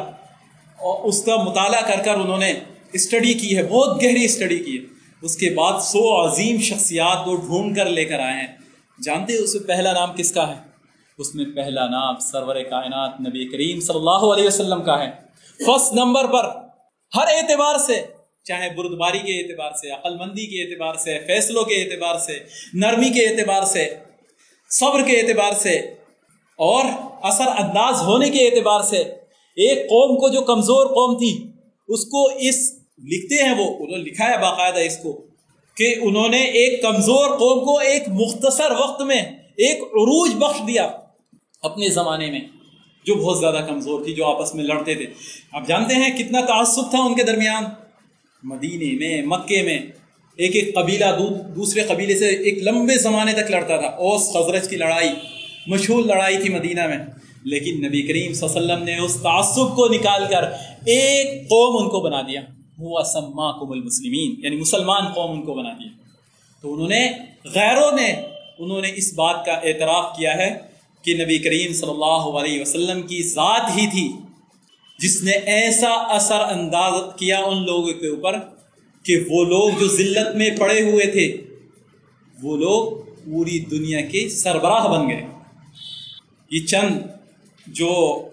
اور 0.78 1.08
اس 1.08 1.22
کا 1.22 1.36
مطالعہ 1.36 1.80
کر 1.80 2.02
کر 2.04 2.14
انہوں 2.14 2.38
نے 2.38 2.60
اسٹڈی 2.92 3.34
کی 3.34 3.56
ہے، 3.56 3.62
بہت 3.62 4.02
گہری 4.02 4.24
اسٹڈی 4.24 4.58
کی 4.58 4.78
ہے۔ 4.78 4.82
اس 5.22 5.36
کے 5.36 5.50
بعد 5.50 5.80
سو 5.80 6.26
عظیم 6.26 6.60
شخصیات 6.60 7.28
وہ 7.28 7.36
ڈھونڈ 7.36 7.76
کر 7.76 7.86
لے 7.86 8.04
کر 8.04 8.20
آئے 8.20 8.40
ہیں۔ 8.40 8.46
جانتے 9.04 9.36
اس 9.36 9.54
میں 9.54 9.62
پہلا 9.62 9.92
نام 9.92 10.12
کس 10.16 10.32
کا 10.32 10.48
ہے؟ 10.48 10.60
اس 11.18 11.34
میں 11.34 11.44
پہلا 11.44 11.86
نام 11.86 12.18
سرور 12.18 12.56
کائنات 12.56 13.20
نبی 13.20 13.48
کریم 13.48 13.80
صلی 13.80 13.96
اللہ 13.96 14.24
علیہ 14.34 14.46
وسلم 14.46 14.82
کا 14.82 15.04
ہے۔ 15.04 15.10
فرسٹ 15.64 15.92
نمبر 15.92 16.26
پر 16.26 16.44
ہر 17.16 17.26
اعتبار 17.26 17.78
سے، 17.78 18.02
چاہے 18.44 18.68
بردباری 18.74 19.18
کے 19.18 19.40
اعتبار 19.40 19.70
سے 19.72 19.90
عقل 19.90 20.16
مندی 20.18 20.46
کے 20.46 20.62
اعتبار 20.62 20.94
سے، 20.94 21.18
فیصلوں 21.26 21.64
کے 21.64 21.74
اعتبار 21.74 22.18
سے، 22.18 22.38
نرمی 22.74 23.10
کے 23.10 23.26
اعتبار 23.26 23.62
سے 23.62 23.94
صبر 24.70 25.02
کے 25.02 25.20
اعتبار 25.20 25.52
سے 25.52 25.74
اور 26.56 26.84
اثر 27.22 27.46
انداز 27.46 28.02
ہونے 28.02 28.30
کے 28.30 28.46
اعتبار 28.46 28.80
سے 28.82 28.96
ایک 29.56 29.78
قوم 29.78 30.16
کو 30.16 30.28
جو 30.28 30.42
کمزور 30.42 30.86
قوم 30.86 31.18
تھی، 31.18 31.50
اس 31.88 32.04
کو 32.04 32.26
اس 32.26 32.72
لکھتے 33.04 33.42
ہیں 33.42 33.54
وہ، 33.58 33.74
انہوں 33.74 33.98
نے 33.98 34.04
لکھا 34.04 34.30
ہے 34.30 34.38
باقاعدہ 34.38 34.78
اس 34.78 34.96
کو، 34.96 35.20
کہ 35.76 35.94
انہوں 36.00 36.28
نے 36.28 36.36
ایک 36.36 36.82
کمزور 36.82 37.28
قوم 37.28 37.64
کو 37.64 37.78
ایک 37.78 38.02
مختصر 38.08 38.70
وقت 38.70 39.02
میں 39.02 39.22
ایک 39.56 39.82
عروج 39.82 40.34
بخش 40.34 40.60
دیا 40.66 40.90
اپنے 41.62 41.88
زمانے 41.88 42.30
میں، 42.30 42.40
جو 43.06 43.14
بہت 43.14 43.38
زیادہ 43.38 43.64
کمزور 43.68 44.04
تھی، 44.04 44.14
جو 44.14 44.26
آپس 44.26 44.54
میں 44.54 44.64
لڑتے 44.64 44.94
تھے۔ 44.94 45.06
آپ 45.52 45.66
جانتے 45.66 45.94
ہیں 45.94 46.18
کتنا 46.18 46.40
تعصب 46.40 46.90
تھا 46.90 46.98
ان 46.98 47.14
کے 47.14 47.22
درمیان؟ 47.22 47.64
مدینے 48.42 48.98
میں، 48.98 49.22
مکے 49.26 49.62
میں۔ 49.62 49.78
ایک 50.36 50.56
ایک 50.56 50.74
قبیلہ 50.74 51.04
دوسرے 51.56 51.80
قبیلے 51.80 52.18
سے 52.18 52.28
ایک 52.28 52.58
لمبے 52.62 52.98
زمانے 52.98 53.32
تک 53.32 53.50
لڑتا 53.50 53.76
تھا۔ 53.76 53.88
اوس 53.88 54.32
خزرج 54.32 54.68
کی 54.68 54.76
لڑائی، 54.76 55.08
مشہور 55.66 56.04
لڑائی 56.04 56.36
تھی 56.36 56.48
مدینہ 56.48 56.86
میں۔ 56.86 56.98
لیکن 57.44 57.86
نبی 57.86 58.02
کریم 58.02 58.32
صلی 58.32 58.48
اللہ 58.48 58.62
علیہ 58.62 58.72
وسلم 58.72 58.84
نے 58.84 58.98
اس 58.98 59.16
تعصب 59.22 59.76
کو 59.76 59.88
نکال 59.88 60.22
کر 60.30 60.44
ایک 60.86 61.42
قوم 61.42 61.84
ان 61.84 61.90
کو 61.90 62.00
بنا 62.00 62.22
دیا۔ 62.22 62.40
وہ 62.78 62.98
اسما 62.98 63.52
قم 63.52 63.72
المسلمین 63.72 64.34
یعنی 64.38 64.56
مسلمان 64.56 65.12
قوم 65.14 65.30
ان 65.30 65.42
کو 65.42 65.54
بنا 65.54 65.72
دیا۔ 65.72 65.88
تو 66.62 66.74
انہوں 66.74 66.88
نے 66.88 67.12
غیروں 67.44 67.92
نے، 67.92 68.22
انہوں 68.58 68.80
نے 68.80 68.92
اس 68.94 69.14
بات 69.14 69.46
کا 69.46 69.52
اعتراف 69.52 70.16
کیا 70.16 70.34
ہے 70.34 70.58
کہ 71.02 71.24
نبی 71.24 71.38
کریم 71.38 71.72
صلی 71.72 71.90
اللہ 71.90 72.38
علیہ 72.38 72.60
وسلم 72.60 73.02
کی 73.02 73.22
ذات 73.22 73.70
ہی 73.76 73.86
تھی 73.86 74.12
جس 74.98 75.22
نے 75.22 75.32
ایسا 75.32 75.90
اثر 75.90 76.40
انداز 76.40 76.92
کیا 77.16 77.38
ان 77.38 77.66
لوگوں 77.66 77.92
کے 77.92 78.06
اوپر 78.06 78.59
کہ 79.10 79.24
وہ 79.28 79.44
لوگ 79.44 79.70
جو 79.80 79.86
ذلت 79.88 80.36
میں 80.36 80.50
پڑے 80.58 80.80
ہوئے 80.82 81.06
تھے، 81.06 81.36
وہ 82.42 82.56
لوگ 82.56 82.92
پوری 83.24 83.58
دنیا 83.58 84.00
کے 84.00 84.28
سربراہ 84.28 84.88
بن 84.88 85.08
گئے۔ 85.08 85.26
یہ 86.50 86.66
چند 86.66 86.98
جو 87.66 88.28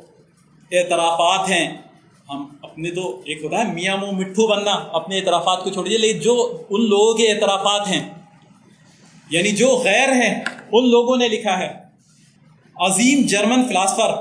اعترافات 0.71 1.49
ہیں، 1.49 1.77
ہم 2.29 2.45
اپنے 2.61 2.91
تو 2.91 3.21
ایک 3.25 3.43
ہوتا 3.43 3.57
ہے 3.57 3.73
میاں 3.73 3.97
منہ 3.97 4.11
مٹھو 4.11 4.47
بننا، 4.47 4.71
اپنے 4.71 5.19
اعترافات 5.19 5.63
کو 5.63 5.69
چھوڑیے، 5.69 5.97
لیکن 5.97 6.19
جو 6.19 6.63
ان 6.69 6.89
لوگوں 6.89 7.13
کے 7.13 7.31
اعترافات 7.31 7.87
ہیں 7.87 8.09
یعنی 9.29 9.51
جو 9.51 9.67
غیر 9.85 10.09
ہیں، 10.09 10.43
ان 10.71 10.89
لوگوں 10.89 11.17
نے 11.17 11.27
لکھا 11.27 11.59
ہے۔ 11.59 11.69
عظیم 12.75 13.25
جرمن 13.25 13.67
فلاسفر 13.67 14.11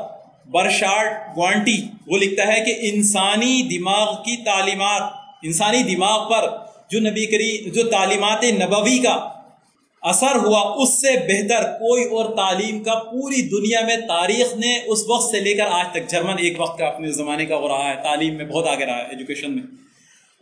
برشارڈ 0.51 1.37
گوانٹی 1.37 1.83
وہ 2.07 2.19
لکھتا 2.19 2.47
ہے 2.47 2.65
کہ 2.65 2.75
انسانی 2.81 3.79
دماغ 3.79 4.15
کی 4.23 4.45
تعلیمات 4.45 5.26
انسانی 5.47 5.83
دماغ 5.83 6.31
پر 6.33 6.45
جو 6.91 7.01
نبی 7.01 7.27
کری 7.27 7.71
جو 7.71 7.83
تعلیمات 7.83 8.45
نبوی 8.45 8.99
کا 8.99 9.17
اثر 10.03 10.37
ہوا، 10.37 10.61
اس 10.83 11.01
سے 11.01 11.13
بہتر 11.29 11.63
کوئی 11.63 12.05
اور 12.05 12.37
تعلیم 12.37 12.83
کا 12.83 12.95
پوری 12.95 13.43
دنیا 13.43 13.81
میں 13.87 13.97
تاریخ 13.97 14.57
نے 14.57 14.79
اس 14.87 14.99
وقت 15.09 15.31
سے 15.31 15.41
لے 15.41 15.55
کر 15.55 15.67
آج 15.71 15.87
تک۔ 15.93 16.11
جرمن 16.11 16.39
ایک 16.39 16.61
وقت 16.61 16.79
کا 16.79 16.87
اپنے 16.87 17.11
زمانے 17.11 17.47
کا 17.47 17.57
ہو 17.57 17.69
رہا 17.69 17.91
ہے، 17.91 18.03
تعلیم 18.03 18.35
میں 18.35 18.45
بہت 18.45 18.67
آگے 18.67 18.87
رہا 18.87 18.99
ہے 18.99 19.03
ایجوکیشن 19.03 19.55
میں۔ 19.57 19.63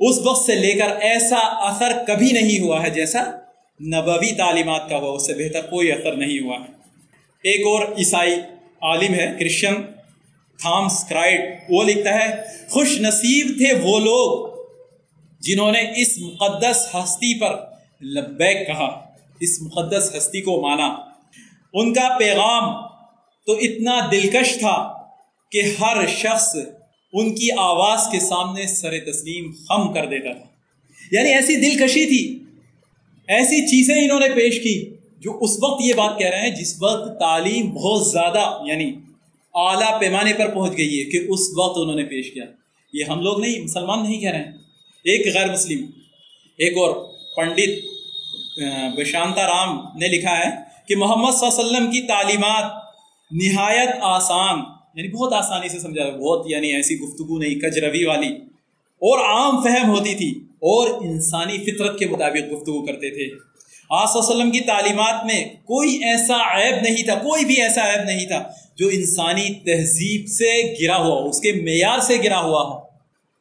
اس 0.00 0.18
وقت 0.24 0.46
سے 0.46 0.54
لے 0.54 0.72
کر 0.72 0.96
ایسا 1.00 1.36
اثر 1.36 1.92
کبھی 2.06 2.30
نہیں 2.32 2.60
ہوا 2.60 2.82
ہے 2.82 2.90
جیسا 2.90 3.22
نبوی 3.82 4.32
تعلیمات 4.34 4.88
کا 4.88 4.96
ہوا، 4.96 5.12
اس 5.12 5.26
سے 5.26 5.34
بہتر 5.34 5.60
کوئی 5.60 5.92
اثر 5.92 6.12
نہیں 6.12 6.38
ہوا 6.40 6.56
ہے۔ 6.56 6.72
ایک 7.42 7.66
اور 7.66 7.98
عیسائی 7.98 8.34
عالم 8.82 9.14
ہے، 9.14 9.34
کرسچن 9.40 9.74
تھامس 10.58 11.04
کرائٹ، 11.08 11.40
وہ 11.68 11.82
لکھتا 11.82 12.14
ہے، 12.14 12.42
خوش 12.70 13.00
نصیب 13.00 13.46
تھے 13.58 13.74
وہ 13.82 13.98
لوگ 14.00 14.53
جنہوں 15.44 15.72
نے 15.72 15.84
اس 15.96 16.18
مقدس 16.18 16.88
ہستی 16.94 17.40
پر 17.40 17.64
لبیک 18.02 18.66
کہا، 18.66 19.04
اس 19.40 19.62
مقدس 19.62 20.10
ہستی 20.16 20.40
کو 20.40 20.62
مانا۔ 20.62 20.96
ان 21.72 21.94
کا 21.94 22.16
پیغام 22.18 22.88
تو 23.46 23.52
اتنا 23.52 24.08
دلکش 24.12 24.58
تھا 24.58 24.92
کہ 25.50 25.62
ہر 25.80 26.06
شخص 26.06 26.56
ان 27.12 27.34
کی 27.34 27.48
آواز 27.58 27.98
کے 28.12 28.20
سامنے 28.20 28.66
سر 28.66 29.12
تسلیم 29.12 29.52
خم 29.68 29.92
کر 29.92 30.06
دیتا 30.06 30.32
تھا۔ 30.32 30.44
یعنی 31.12 31.28
ایسی 31.28 31.56
دلکشی 31.56 32.06
تھی، 32.06 32.44
ایسی 33.28 33.66
چیزیں 33.66 34.04
انہوں 34.04 34.20
نے 34.20 34.28
پیش 34.28 34.62
کی 34.62 34.94
جو 35.20 35.38
اس 35.40 35.50
وقت 35.62 35.82
یہ 35.84 35.94
بات 35.94 36.18
کہہ 36.18 36.28
رہے 36.28 36.40
ہیں 36.40 36.50
جس 36.50 36.82
وقت 36.82 37.20
تعلیم 37.20 37.70
بہت 37.70 38.06
زیادہ 38.06 38.58
یعنی 38.66 38.92
اعلیٰ 39.54 40.00
پیمانے 40.00 40.32
پر 40.32 40.54
پہنچ 40.54 40.78
گئی 40.78 40.98
ہے 40.98 41.04
کہ 41.04 41.26
اس 41.28 41.40
وقت 41.56 41.78
انہوں 41.78 41.96
نے 41.96 42.04
پیش 42.04 42.30
کیا۔ 42.30 42.44
یہ 42.92 43.04
ہم 43.08 43.20
لوگ 43.20 43.40
نہیں، 43.40 43.60
مسلمان 43.60 44.02
نہیں 44.02 44.20
کہہ 44.20 44.30
رہے 44.30 44.38
ہیں۔ 44.38 44.63
ایک 45.04 45.26
غیر 45.34 45.50
مسلم، 45.52 45.84
ایک 46.58 46.76
اور 46.78 46.94
پنڈت 47.36 47.72
بشانتا 48.96 49.46
رام 49.46 49.76
نے 49.98 50.08
لکھا 50.08 50.36
ہے 50.38 50.50
کہ 50.88 50.96
محمد 50.96 51.30
صلی 51.30 51.48
اللہ 51.48 51.60
علیہ 51.60 51.66
وسلم 51.66 51.90
کی 51.90 52.00
تعلیمات 52.06 52.72
نہایت 53.30 53.90
آسان 54.02 54.62
یعنی 54.96 55.08
بہت 55.08 55.32
آسانی 55.32 55.68
سے 55.68 55.78
سمجھا، 55.78 56.08
بہت 56.10 56.50
یعنی 56.50 56.68
ایسی 56.74 56.98
گفتگو 57.00 57.38
نہیں 57.38 57.54
کج 57.60 57.78
روی 57.78 58.04
والی، 58.04 58.28
اور 59.02 59.18
عام 59.24 59.62
فہم 59.62 59.90
ہوتی 59.90 60.14
تھی، 60.14 60.30
اور 60.62 60.88
انسانی 61.02 61.58
فطرت 61.64 61.98
کے 61.98 62.06
مطابق 62.06 62.52
گفتگو 62.52 62.84
کرتے 62.86 63.10
تھے۔ 63.10 63.28
آس 63.90 64.16
وسلم 64.16 64.50
کی 64.50 64.60
تعلیمات 64.66 65.24
میں 65.26 65.44
کوئی 65.64 65.96
ایسا 66.04 66.36
عیب 66.52 66.82
نہیں 66.82 67.04
تھا، 67.04 67.14
کوئی 67.22 67.44
بھی 67.44 67.60
ایسا 67.62 67.88
عیب 67.90 68.04
نہیں 68.04 68.26
تھا 68.26 68.42
جو 68.78 68.88
انسانی 68.92 69.52
تہذیب 69.66 70.26
سے 70.28 70.50
گرا 70.80 70.96
ہوا 70.96 71.14
ہو، 71.14 71.28
اس 71.28 71.40
کے 71.40 71.52
معیار 71.62 71.98
سے 72.00 72.16
گرا 72.24 72.40
ہوا 72.40 72.62
ہو۔ 72.62 72.78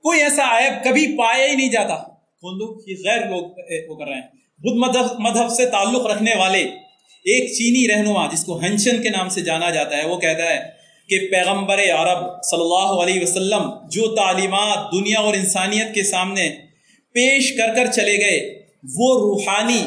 کوئی 0.04 0.22
ایسا 0.22 0.60
عیب 0.60 0.84
کبھی 0.84 1.18
پایا 1.18 1.45
ہی 1.45 1.56
نہیں 1.56 1.70
جاتا۔ 1.70 1.95
کون 2.41 2.58
لوگ 2.58 2.89
یہ 2.89 2.95
غیر 3.06 3.30
لوگ 3.30 3.43
وہ 3.89 3.95
کر 3.95 4.06
رہے 4.06 4.16
ہیں؟ 4.16 4.28
بدھ 4.58 4.78
مذہب 4.78 5.20
مذہب 5.20 5.49
سے 5.49 5.66
تعلق 5.66 6.06
رکھنے 6.06 6.36
والے 6.36 6.60
ایک 7.26 7.51
چینی 7.54 7.93
رہنما 7.93 8.28
جس 8.28 8.45
کو 8.45 8.60
ہنشن 8.60 9.04
کے 9.04 9.10
نام 9.10 9.30
سے 9.30 9.41
جانا 9.41 9.70
جاتا 9.70 9.97
ہے، 9.97 10.08
وہ 10.08 10.18
کہتا 10.18 10.43
ہے 10.43 10.60
کہ 11.10 11.28
پیغمبر 11.32 11.80
عرب 11.80 12.43
صلی 12.43 12.62
اللہ 12.62 13.01
علیہ 13.04 13.22
وسلم 13.22 13.70
جو 13.91 14.16
تعلیمات 14.16 14.93
دنیا 14.93 15.20
اور 15.20 15.34
انسانیت 15.34 15.95
کے 15.95 16.04
سامنے 16.04 16.49
پیش 17.14 17.58
کر 17.58 17.76
کر 17.76 17.86
چلے 17.86 18.18
گئے، 18.18 18.64
وہ 18.97 19.20
روحانی، 19.20 19.84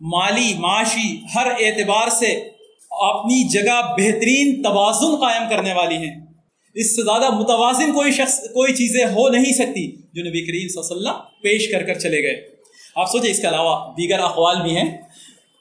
مالی، 0.00 0.54
معاشی 0.58 1.20
ہر 1.34 1.46
اعتبار 1.46 2.08
سے 2.08 2.48
اپنی 2.90 3.48
جگہ 3.48 3.94
بہترین 3.98 4.62
توازن 4.62 5.16
قائم 5.16 5.42
کرنے 5.50 5.72
والی 5.72 5.96
ہیں۔ 5.96 6.29
اس 6.74 6.96
سے 6.96 7.02
زیادہ 7.02 7.30
متوازن 7.30 7.92
کوئی 7.92 8.12
شخص، 8.12 8.40
کوئی 8.40 8.74
چیزیں 8.74 9.06
ہو 9.06 9.28
نہیں 9.28 9.52
سکتی 9.52 9.96
جو 10.12 10.22
نبی 10.22 10.46
کریم 10.46 10.68
صلی 10.68 10.98
اللہ 10.98 11.08
علیہ 11.08 11.18
وسلم 11.18 11.40
پیش 11.42 11.70
کر 11.70 11.82
کر 11.82 11.98
چلے 11.98 12.22
گئے۔ 12.22 12.50
آپ 12.96 13.10
سوچیں 13.12 13.30
اس 13.30 13.40
کے 13.40 13.48
علاوہ 13.48 13.92
دیگر 13.92 14.18
اقوال 14.18 14.62
بھی 14.62 14.76
ہیں۔ 14.76 14.98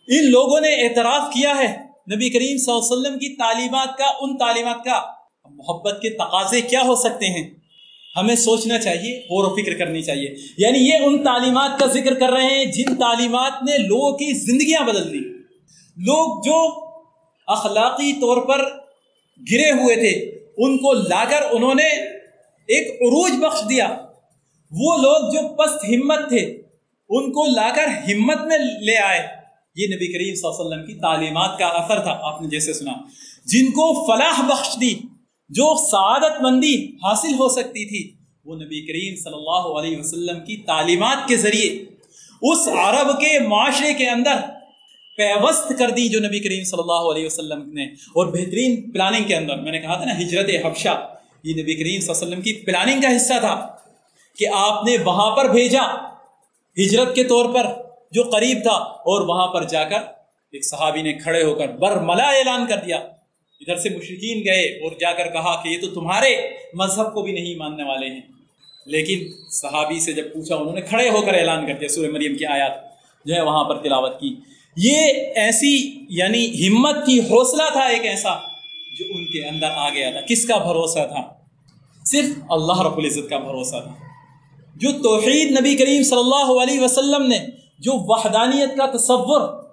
ان 0.08 0.32
لوگوں 0.32 0.60
نے 0.60 0.70
اعتراف 0.70 1.34
کیا 1.34 1.50
ہے 1.50 1.78
نبی 2.16 2.30
کریم 2.30 2.58
صلی 2.58 2.74
اللہ 2.74 2.86
علیہ 2.86 3.02
وسلم 3.02 3.20
کی 3.20 3.36
تعلیمات 3.36 3.98
کا، 3.98 4.06
ان 4.22 4.38
تعلیمات 4.38 4.86
کا۔ 4.86 5.02
محبت 5.50 6.00
کے 6.02 6.10
تقاضے 6.10 6.62
کیا 6.62 6.82
ہو 6.82 6.96
سکتے 6.96 7.26
ہیں؟ 7.26 7.50
ہمیں 8.16 8.36
سوچنا 8.36 8.80
چاہیے، 8.80 9.20
غور 9.20 9.44
و 9.44 9.56
فکر 9.56 9.78
کرنی 9.78 10.02
چاہیے۔ 10.02 10.36
یعنی 10.58 10.80
یہ 10.80 10.94
ان 10.94 11.24
تعلیمات 11.24 11.80
کا 11.80 11.86
ذکر 11.86 12.14
کر 12.14 12.30
رہے 12.30 12.46
ہیں 12.46 12.66
جن 12.66 12.96
تعلیمات 12.96 13.52
نے 13.64 13.78
لوگوں 13.78 14.12
کی 14.12 14.34
زندگیاں 14.34 14.82
بدل 14.82 15.14
دی۔ 15.14 15.20
لوگ 15.98 16.42
جو 16.42 16.86
اخلاقی 17.48 18.14
طور 18.14 18.38
پر 18.38 18.60
گرے 19.52 19.72
ہوئے 19.72 19.96
تھے 19.96 20.39
ان 20.60 20.78
کو 20.78 20.94
لا 20.94 21.26
کر 21.26 21.42
انہوں 21.52 21.76
نے 21.76 21.88
ایک 22.68 23.02
عروج 23.02 23.32
بخش 23.32 23.70
دیا۔ 23.70 23.98
وہ 24.72 24.98
لوگ 24.98 25.34
جو 25.34 25.56
پست 25.56 25.86
ہمت 25.86 26.30
تھے، 26.30 26.62
ان 27.10 27.32
کو 27.32 27.46
لا 27.46 27.70
کر 27.76 27.88
ہمت 27.88 28.42
میں 28.42 28.58
لے 28.58 28.98
آئے۔ 28.98 29.28
یہ 29.76 29.88
نبی 29.88 30.14
کریم 30.14 30.36
صلی 30.36 30.50
اللہ 30.50 30.62
علیہ 30.62 30.78
وسلم 30.78 30.86
کی 30.86 31.02
تعلیمات 31.02 31.60
کا 31.60 31.66
اثر 31.66 32.00
تھا، 32.00 32.20
آپ 32.22 32.42
نے 32.42 32.48
جیسے 32.48 32.74
سنا۔ 32.74 32.92
جن 33.46 33.72
کو 33.72 34.06
فلاح 34.06 34.42
بخش 34.42 34.78
دی، 34.82 34.94
جو 35.50 35.88
سعادت 35.92 36.42
مندی 36.42 36.86
حاصل 37.04 37.34
ہو 37.34 37.50
سکتی 37.50 37.86
تھی، 37.86 38.20
وہ 38.46 38.56
نبی 38.56 38.88
کریم 38.88 39.24
صلی 39.24 39.34
اللہ 39.34 39.80
علیہ 39.80 39.98
وسلم 40.00 40.40
کی 40.40 40.58
تعلیمات 40.58 41.28
کے 41.28 41.36
ذریعے 41.36 41.86
اس 42.42 42.68
عرب 42.68 43.22
کے 43.22 43.40
معاشرے 43.40 43.94
کے 43.94 44.10
اندر 44.10 44.36
پیوست 45.20 45.72
کر 45.80 45.90
دی 45.90 46.08
جو 46.10 46.20
نبی 46.20 46.40
کریم 46.40 46.64
صلی 46.64 46.80
اللہ 46.80 47.06
علیہ 47.12 47.26
وسلم 47.26 47.74
نے 47.74 47.86
اور 47.86 48.26
بہترین 48.28 48.92
پلاننگ 48.92 49.24
کے 49.24 49.36
اندر، 49.36 49.56
میں 49.56 49.72
نے 49.72 49.80
کہا 49.80 49.96
تھا 49.96 50.06
نا، 50.06 50.20
ہجرت 50.20 50.66
حبشہ، 50.66 50.96
یہ 51.44 51.54
نبی 51.54 51.74
کریم 51.74 52.00
صلی 52.02 52.10
اللہ 52.10 52.24
علیہ 52.24 52.28
وسلم 52.28 52.42
کی 52.42 52.54
پلاننگ 52.54 53.02
کا 53.02 53.16
حصہ 53.16 53.40
تھا 53.40 53.56
کہ 54.38 54.48
آپ 54.54 54.88
نے 54.88 54.98
وہاں 55.06 55.36
پر 55.36 55.50
بھیجا 55.50 55.84
ہجرت 56.78 57.16
کے 57.16 57.24
طور 57.24 57.46
پر 57.54 57.66
جو 58.12 58.24
قریب 58.24 58.58
تھا 58.64 58.78
اور 59.10 59.22
وہاں 59.22 59.48
پر 59.48 59.64
جا 59.64 59.84
کر 59.84 60.00
ایک 60.52 60.66
صحابی 60.66 61.02
نے 61.02 61.14
کھڑے 61.14 61.44
ہو 61.44 61.56
کر 61.56 61.68
برملا 61.68 62.30
اعلان 62.30 62.66
کر 62.68 62.78
دیا۔ 62.78 62.98
ادھر 63.62 63.76
سے 63.76 63.90
مشرقین 63.90 64.38
گئے 64.46 64.62
اور 64.62 64.92
جا 65.00 65.12
کر 65.14 65.28
کہا 65.28 65.64
کہ 65.64 65.70
یہ 65.70 65.82
تو 65.82 65.88
تمہارے 65.88 66.36
مذہب 66.74 67.14
کو 67.14 67.22
بھی 67.22 67.32
نہیں 67.32 67.56
ماننے 67.56 67.84
والے 67.84 68.08
ہیں۔ 68.08 68.22
لیکن 68.86 69.20
صحابی 69.52 70.00
سے 70.00 70.14
جب 70.14 70.34
پوچھا، 70.34 70.56
انہوں 70.56 70.74
نے 70.74 70.82
کھڑے 70.82 71.10
ہو 71.10 71.22
کر 71.22 71.34
اعلان 71.34 71.68
کر 71.68 71.74
دیا 71.74 71.90
سورہ 71.90 72.12
مریم 72.12 72.38
کی 72.38 72.46
آیات 72.46 72.72
جو 73.26 73.36
ہے، 73.36 73.42
وہاں 73.42 73.64
پر 73.64 73.78
تلاوت 73.78 74.20
کی۔ 74.20 74.36
یہ 74.84 74.98
ایسی 75.36 76.06
یعنی 76.10 76.68
ہمت 76.68 77.06
کی 77.06 77.20
حوصلہ 77.20 77.64
تھا 77.72 77.80
ایک 77.80 78.06
ایسا 78.06 78.36
جو 79.00 79.06
ان 79.10 79.26
کے 79.26 79.48
اندر 79.48 79.68
آ 79.76 79.90
گیا 79.90 80.12
تھا۔ 80.12 80.22
کس 80.22 80.46
کا 80.46 80.58
بھروسہ 80.58 81.08
تھا؟ 81.08 81.22
صرف 82.06 82.44
اللہ 82.50 82.82
رب 82.82 82.98
العزت 82.98 83.30
کا 83.30 83.38
بھروسہ 83.38 83.76
تھا۔ 83.84 83.94
جو 84.76 84.92
توحید 84.92 85.60
نبی 85.60 85.76
کریم 85.76 86.04
صلی 86.04 86.20
اللہ 86.20 86.64
علیہ 86.64 86.80
وسلم 86.80 87.26
نے 87.26 87.40
جو 87.80 87.92
وحدانیت 87.96 88.70
کا 88.78 88.98
تصور 88.98 89.64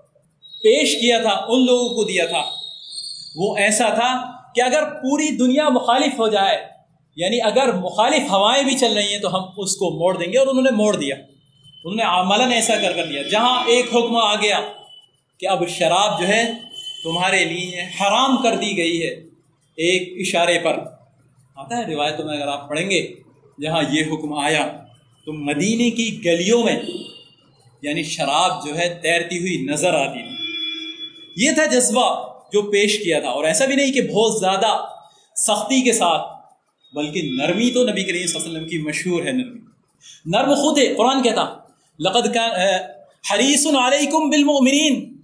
پیش 0.62 0.94
کیا 0.94 1.18
تھا، 1.18 1.44
ان 1.48 1.66
لوگوں 1.66 1.88
کو 1.88 2.04
دیا 2.04 2.26
تھا۔ 2.26 2.44
وہ 3.36 3.56
ایسا 3.56 3.88
تھا 3.88 4.32
کہ 4.54 4.60
اگر 4.60 4.84
پوری 4.84 5.36
دنیا 5.36 5.68
مخالف 5.68 6.18
ہو 6.18 6.28
جائے 6.28 6.66
یعنی 7.16 7.38
اگر 7.42 7.72
مخالف 7.72 8.22
ہوائیں 8.30 8.64
بھی 8.64 8.78
چل 8.78 8.92
رہی 8.92 9.12
ہیں، 9.12 9.18
تو 9.18 9.34
ہم 9.34 9.42
اس 9.56 9.76
کو 9.76 9.98
موڑ 9.98 10.16
دیں 10.16 10.32
گے 10.32 10.38
اور 10.38 10.46
انہوں 10.46 10.64
نے 10.64 10.70
موڑ 10.70 10.96
دیا۔ 10.96 11.14
انہوں 11.84 11.94
نے 11.94 12.02
عملاً 12.02 12.52
ایسا 12.52 12.74
کر 12.76 12.92
کر 12.92 13.06
دیا۔ 13.06 13.22
جہاں 13.22 13.62
ایک 13.66 13.86
حکم 13.94 14.16
آ 14.16 14.34
گیا 14.34 14.60
کہ 15.40 15.48
اب 15.48 15.68
شراب 15.68 16.20
جو 16.20 16.28
ہے 16.28 16.52
تمہارے 17.02 17.44
لیے 17.44 17.80
حرام 17.80 18.42
کر 18.42 18.56
دی 18.56 18.76
گئی 18.76 19.02
ہے۔ 19.02 19.10
ایک 19.76 20.28
اشارے 20.28 20.58
پر۔ 20.58 20.78
آتا 21.56 21.76
ہے 21.78 21.94
روایتوں 21.94 22.24
میں 22.24 22.36
اگر 22.36 22.48
آپ 22.48 22.68
پڑھیں 22.68 22.90
گے، 22.90 23.14
جہاں 23.62 23.82
یہ 23.90 24.04
حکم 24.12 24.32
آیا، 24.32 24.68
تو 25.26 25.32
مدینے 25.32 25.90
کی 25.90 26.24
گلیوں 26.24 26.64
میں 26.64 26.78
یعنی 27.82 28.02
شراب 28.02 28.66
جو 28.66 28.78
ہے 28.78 28.98
تیرتی 29.02 29.38
ہوئی 29.38 29.66
نظر 29.66 29.94
آتی 29.94 30.22
تھی۔ 30.22 31.46
یہ 31.46 31.52
تھا 31.52 31.66
جذبہ 31.66 32.28
جو 32.52 32.62
پیش 32.62 32.98
کیا 32.98 33.20
تھا، 33.20 33.28
اور 33.28 33.44
ایسا 33.44 33.66
بھی 33.66 33.76
نہیں 33.76 33.92
کہ 33.92 34.02
بہت 34.02 34.40
زیادہ 34.40 34.84
سختی 35.36 35.82
کے 35.82 35.92
ساتھ، 35.92 36.22
بلکہ 36.94 37.30
نرمی 37.38 37.70
تو 37.70 37.88
نبی 37.88 38.04
کریم 38.04 38.26
صلی 38.26 38.36
اللہ 38.36 38.48
علیہ 38.48 38.56
وسلم 38.56 38.68
کی 38.68 38.78
مشہور 38.78 39.26
ہے 39.26 39.32
نرمی۔ 39.32 39.60
نرم 40.26 40.54
خود 40.54 40.78
ہے، 40.78 40.94
قرآن 40.94 41.22
کہتا، 41.22 41.56
لقد 42.00 42.34
کا 42.34 42.76
حریص 43.32 43.66
علیکم 43.66 44.30
بالمؤمنین۔ 44.30 45.15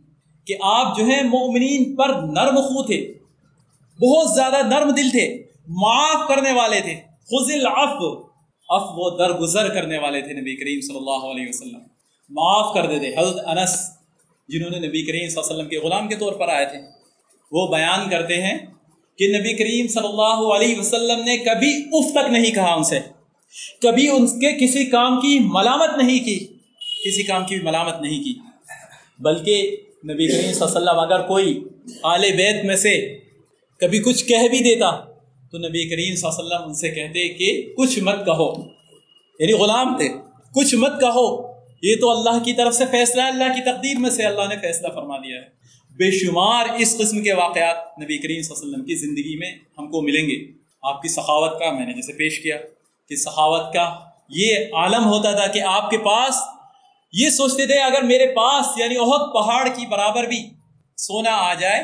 کہ 0.46 0.54
آپ 0.60 0.96
جو 0.96 1.06
ہے 1.06 1.22
مؤمنین 1.22 1.96
پر 1.96 2.08
نرم 2.08 2.56
خو 2.56 2.82
تھے، 2.82 3.14
بہت 4.02 4.34
زیادہ 4.34 4.66
نرم 4.66 4.90
دل 4.90 5.10
تھے، 5.10 5.42
معاف 5.68 6.28
کرنے 6.28 6.52
والے 6.52 6.80
تھے۔ 6.80 6.94
خزل 7.24 7.66
العفو 7.66 8.32
اف 8.68 8.82
وہ 8.94 9.18
درگزر 9.18 9.74
کرنے 9.74 9.98
والے 9.98 10.20
تھے 10.20 10.32
نبی 10.32 10.56
کریم 10.56 10.80
صلی 10.80 10.96
اللہ 10.96 11.26
علیہ 11.26 11.46
وسلم۔ 11.48 11.78
معاف 12.30 12.74
کر 12.74 12.86
دیتے۔ 12.86 13.20
حضرت 13.20 13.44
انس، 13.46 13.90
جنہوں 14.48 14.70
نے 14.70 14.78
نبی 14.78 15.06
کریم 15.06 15.28
صلی 15.28 15.40
اللہ 15.40 15.52
علیہ 15.52 15.56
وسلم 15.56 15.68
کے 15.68 15.78
غلام 15.78 16.08
کے 16.08 16.16
طور 16.16 16.32
پر 16.32 16.48
آئے 16.48 16.66
تھے، 16.66 16.78
وہ 17.52 17.68
بیان 17.68 18.10
کرتے 18.10 18.42
ہیں 18.42 18.58
کہ 19.18 19.38
نبی 19.38 19.54
کریم 19.54 19.86
صلی 19.86 20.08
اللہ 20.08 20.54
علیہ 20.54 20.78
وسلم 20.78 21.24
نے 21.24 21.36
کبھی 21.38 21.84
اف 21.92 22.12
تک 22.12 22.30
نہیں 22.30 22.50
کہا 22.50 22.74
ان 22.74 22.84
سے۔ 22.84 22.98
کبھی 23.82 24.08
ان 24.08 24.26
کے 24.26 24.66
کسی 24.66 24.84
کام 24.84 25.20
کی 25.20 25.38
ملامت 25.38 26.02
نہیں 26.02 26.24
کی۔ 26.24 26.46
کسی 27.04 27.22
کام 27.22 27.46
کی 27.46 27.56
ملامت 27.56 28.00
نہیں 28.00 28.24
کی۔ 28.24 28.34
بلکہ 29.18 29.76
نبی 30.04 30.28
کریم 30.28 30.52
صلی 30.52 30.62
اللہ 30.64 30.64
علیہ 30.64 30.90
وسلم 30.90 30.98
اگر 30.98 31.26
کوئی 31.26 31.64
آل 32.02 32.20
بیت 32.20 32.64
میں 32.64 32.76
سے 32.76 33.18
کبھی 33.80 33.98
کچھ 33.98 34.24
کہہ 34.24 34.48
بھی 34.50 34.58
دیتا 34.58 34.90
تو 35.50 35.58
نبی 35.58 35.88
کریم 35.88 36.14
صلی 36.14 36.28
اللہ 36.28 36.38
علیہ 36.38 36.56
وسلم 36.56 36.68
ان 36.68 36.74
سے 36.74 36.90
کہتے 36.90 37.28
کہ 37.28 37.74
کچھ 37.76 37.98
مت 37.98 38.24
کہو۔ 38.24 38.62
یعنی 39.40 39.52
غلام 39.52 39.96
تھے۔ 39.96 40.08
کچھ 40.54 40.74
مت 40.74 41.00
کہو۔ 41.00 41.52
یہ 41.82 41.96
تو 42.00 42.10
اللہ 42.10 42.44
کی 42.44 42.52
طرف 42.52 42.74
سے 42.74 42.84
فیصلہ 42.90 43.22
ہے، 43.22 43.28
اللہ 43.28 43.44
کی 43.44 43.60
تقدیر 43.60 43.98
میں 43.98 44.10
سے 44.10 44.22
اللہ 44.22 44.48
نے 44.48 44.56
فیصلہ 44.56 44.88
فرما 44.88 45.18
دیا 45.18 45.36
ہے۔ 45.36 45.46
بے 45.96 46.10
شمار 46.10 46.66
اس 46.78 46.98
قسم 46.98 47.22
کے 47.22 47.32
واقعات 47.32 47.98
نبی 48.02 48.18
کریم 48.18 48.42
صلی 48.42 48.54
اللہ 48.54 48.64
علیہ 48.64 48.74
وسلم 48.74 48.84
کی 48.84 48.94
زندگی 48.94 49.38
میں 49.38 49.52
ہم 49.78 49.90
کو 49.90 50.00
ملیں 50.00 50.26
گے۔ 50.26 50.52
آپ 50.82 51.02
کی 51.02 51.08
سخاوت 51.08 51.58
کا 51.58 51.70
میں 51.70 51.86
نے 51.86 51.92
جیسے 51.92 52.12
پیش 52.12 52.38
کیا 52.38 52.56
کہ 53.08 53.16
سخاوت 53.16 53.72
کا 53.72 53.94
یہ 54.28 54.56
عالم 54.72 55.04
ہوتا 55.04 55.32
تھا 55.32 55.46
کہ 55.46 55.60
آپ 55.60 55.90
کے 55.90 55.98
پاس 55.98 56.34
یہ 57.12 57.30
سوچتے 57.30 57.66
تھے 57.66 57.74
اگر 57.74 58.02
میرے 58.02 58.26
پاس 58.26 58.66
یعنی 58.76 58.98
بہت 58.98 59.34
پہاڑ 59.34 59.68
کی 59.68 59.86
برابر 59.86 60.24
بھی 60.24 60.50
سونا 60.96 61.30
آ 61.30 61.54
جائے 61.54 61.82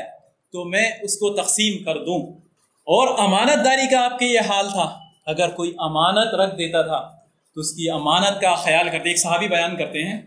تو 0.53 0.65
میں 0.65 0.91
اس 1.03 1.15
کو 1.17 1.35
تقسیم 1.35 1.85
کر 1.85 2.05
دوں۔ 2.05 2.33
اور 2.69 3.19
امانت 3.19 3.65
داری 3.65 3.91
کا 3.91 4.05
آپ 4.05 4.19
کے 4.19 4.27
یہ 4.27 4.41
حال 4.41 4.71
تھا۔ 4.73 5.01
اگر 5.27 5.49
کوئی 5.49 5.75
امانت 5.79 6.35
رکھ 6.35 6.55
دیتا 6.55 6.83
تھا 6.83 7.17
تو 7.55 7.61
اس 7.61 7.73
کی 7.73 7.91
امانت 7.91 8.41
کا 8.41 8.55
خیال 8.55 8.89
کرتے، 8.93 9.09
ایک 9.09 9.19
صحابی 9.19 9.49
بیان 9.49 9.77
کرتے 9.77 10.05
ہیں 10.05 10.21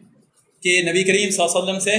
کہ 0.63 0.83
نبی 0.89 1.03
کریم 1.03 1.29
صلی 1.29 1.43
اللہ 1.43 1.59
علیہ 1.59 1.67
وسلم 1.67 1.79
سے 1.79 1.95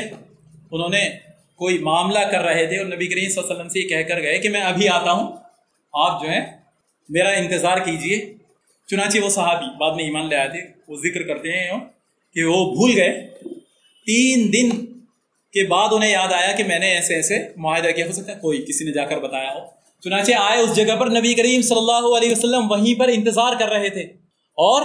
انہوں 0.71 0.89
نے 0.89 1.09
کوئی 1.57 1.79
معاملہ 1.79 2.19
کر 2.19 2.41
رہے 2.41 2.67
تھے 2.67 2.79
اور 2.79 2.87
نبی 2.87 3.07
کریم 3.07 3.29
صلی 3.29 3.39
اللہ 3.39 3.47
علیہ 3.47 3.57
وسلم 3.57 3.69
سے 3.69 3.81
یہ 3.81 3.89
کہہ 3.89 4.15
کر 4.15 4.23
گئے 4.23 4.39
کہ 4.39 4.49
میں 4.49 4.61
ابھی 4.61 4.89
آتا 4.89 5.13
ہوں، 5.13 5.37
آپ 5.93 6.23
جو 6.23 6.29
ہیں 6.29 6.47
میرا 7.09 7.29
انتظار 7.29 7.79
کیجیے۔ 7.79 8.35
چنانچہ 8.91 9.19
وہ 9.19 9.29
صحابی 9.29 9.77
بعد 9.77 9.95
میں 9.95 10.05
ایمان 10.05 10.29
لے 10.29 10.37
آئے 10.37 10.49
تھے 10.49 10.61
وہ 10.89 10.97
ذکر 10.97 11.23
کرتے 11.23 11.53
ہیں۔ 11.53 11.71
کہ 12.35 12.45
وہ 12.45 12.75
بھول 12.75 12.91
گئے۔ 12.97 13.29
تین 14.07 14.53
دن 14.53 14.87
کے 15.53 15.67
بعد 15.67 15.89
انہیں 15.93 16.11
یاد 16.11 16.33
آیا 16.33 16.53
کہ 16.53 16.65
میں 16.65 16.79
نے 16.79 16.91
ایسے 16.91 17.15
ایسے 17.15 17.35
معاہدہ 17.57 17.89
کیا۔ 17.89 18.07
ہو 18.07 18.13
سکتا 18.13 18.33
ہے 18.33 18.39
کوئی 18.41 18.63
کسی 18.63 18.85
نے 18.85 18.93
جا 18.93 19.05
کر 19.05 19.19
بتایا 19.19 19.55
ہو۔ 19.55 19.83
چنانچہ 20.01 20.33
آئے 20.33 20.61
اس 20.61 20.77
جگہ 20.77 20.97
پر 20.97 21.07
نبی 21.07 21.35
کریم 21.35 21.63
صلی 21.63 21.79
اللہ 21.79 22.17
علیہ 22.17 22.33
وسلم 22.33 22.71
وہیں 22.71 22.99
پر 22.99 23.09
انتظار 23.09 23.53
کر 23.59 23.69
رہے 23.69 23.89
تھے 23.89 24.03
اور 24.55 24.83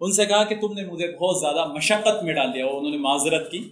ان 0.00 0.12
سے 0.12 0.26
کہا 0.26 0.44
کہ 0.44 0.56
تم 0.60 0.72
نے 0.72 0.84
مجھے 0.84 1.16
بہت 1.16 1.40
زیادہ 1.40 1.72
مشقت 1.72 2.24
میں 2.24 2.34
ڈال 2.34 2.54
دیا 2.54 2.66
اور 2.66 2.74
انہوں 2.74 2.90
نے 2.90 2.96
معذرت 2.96 3.50
کی۔ 3.50 3.68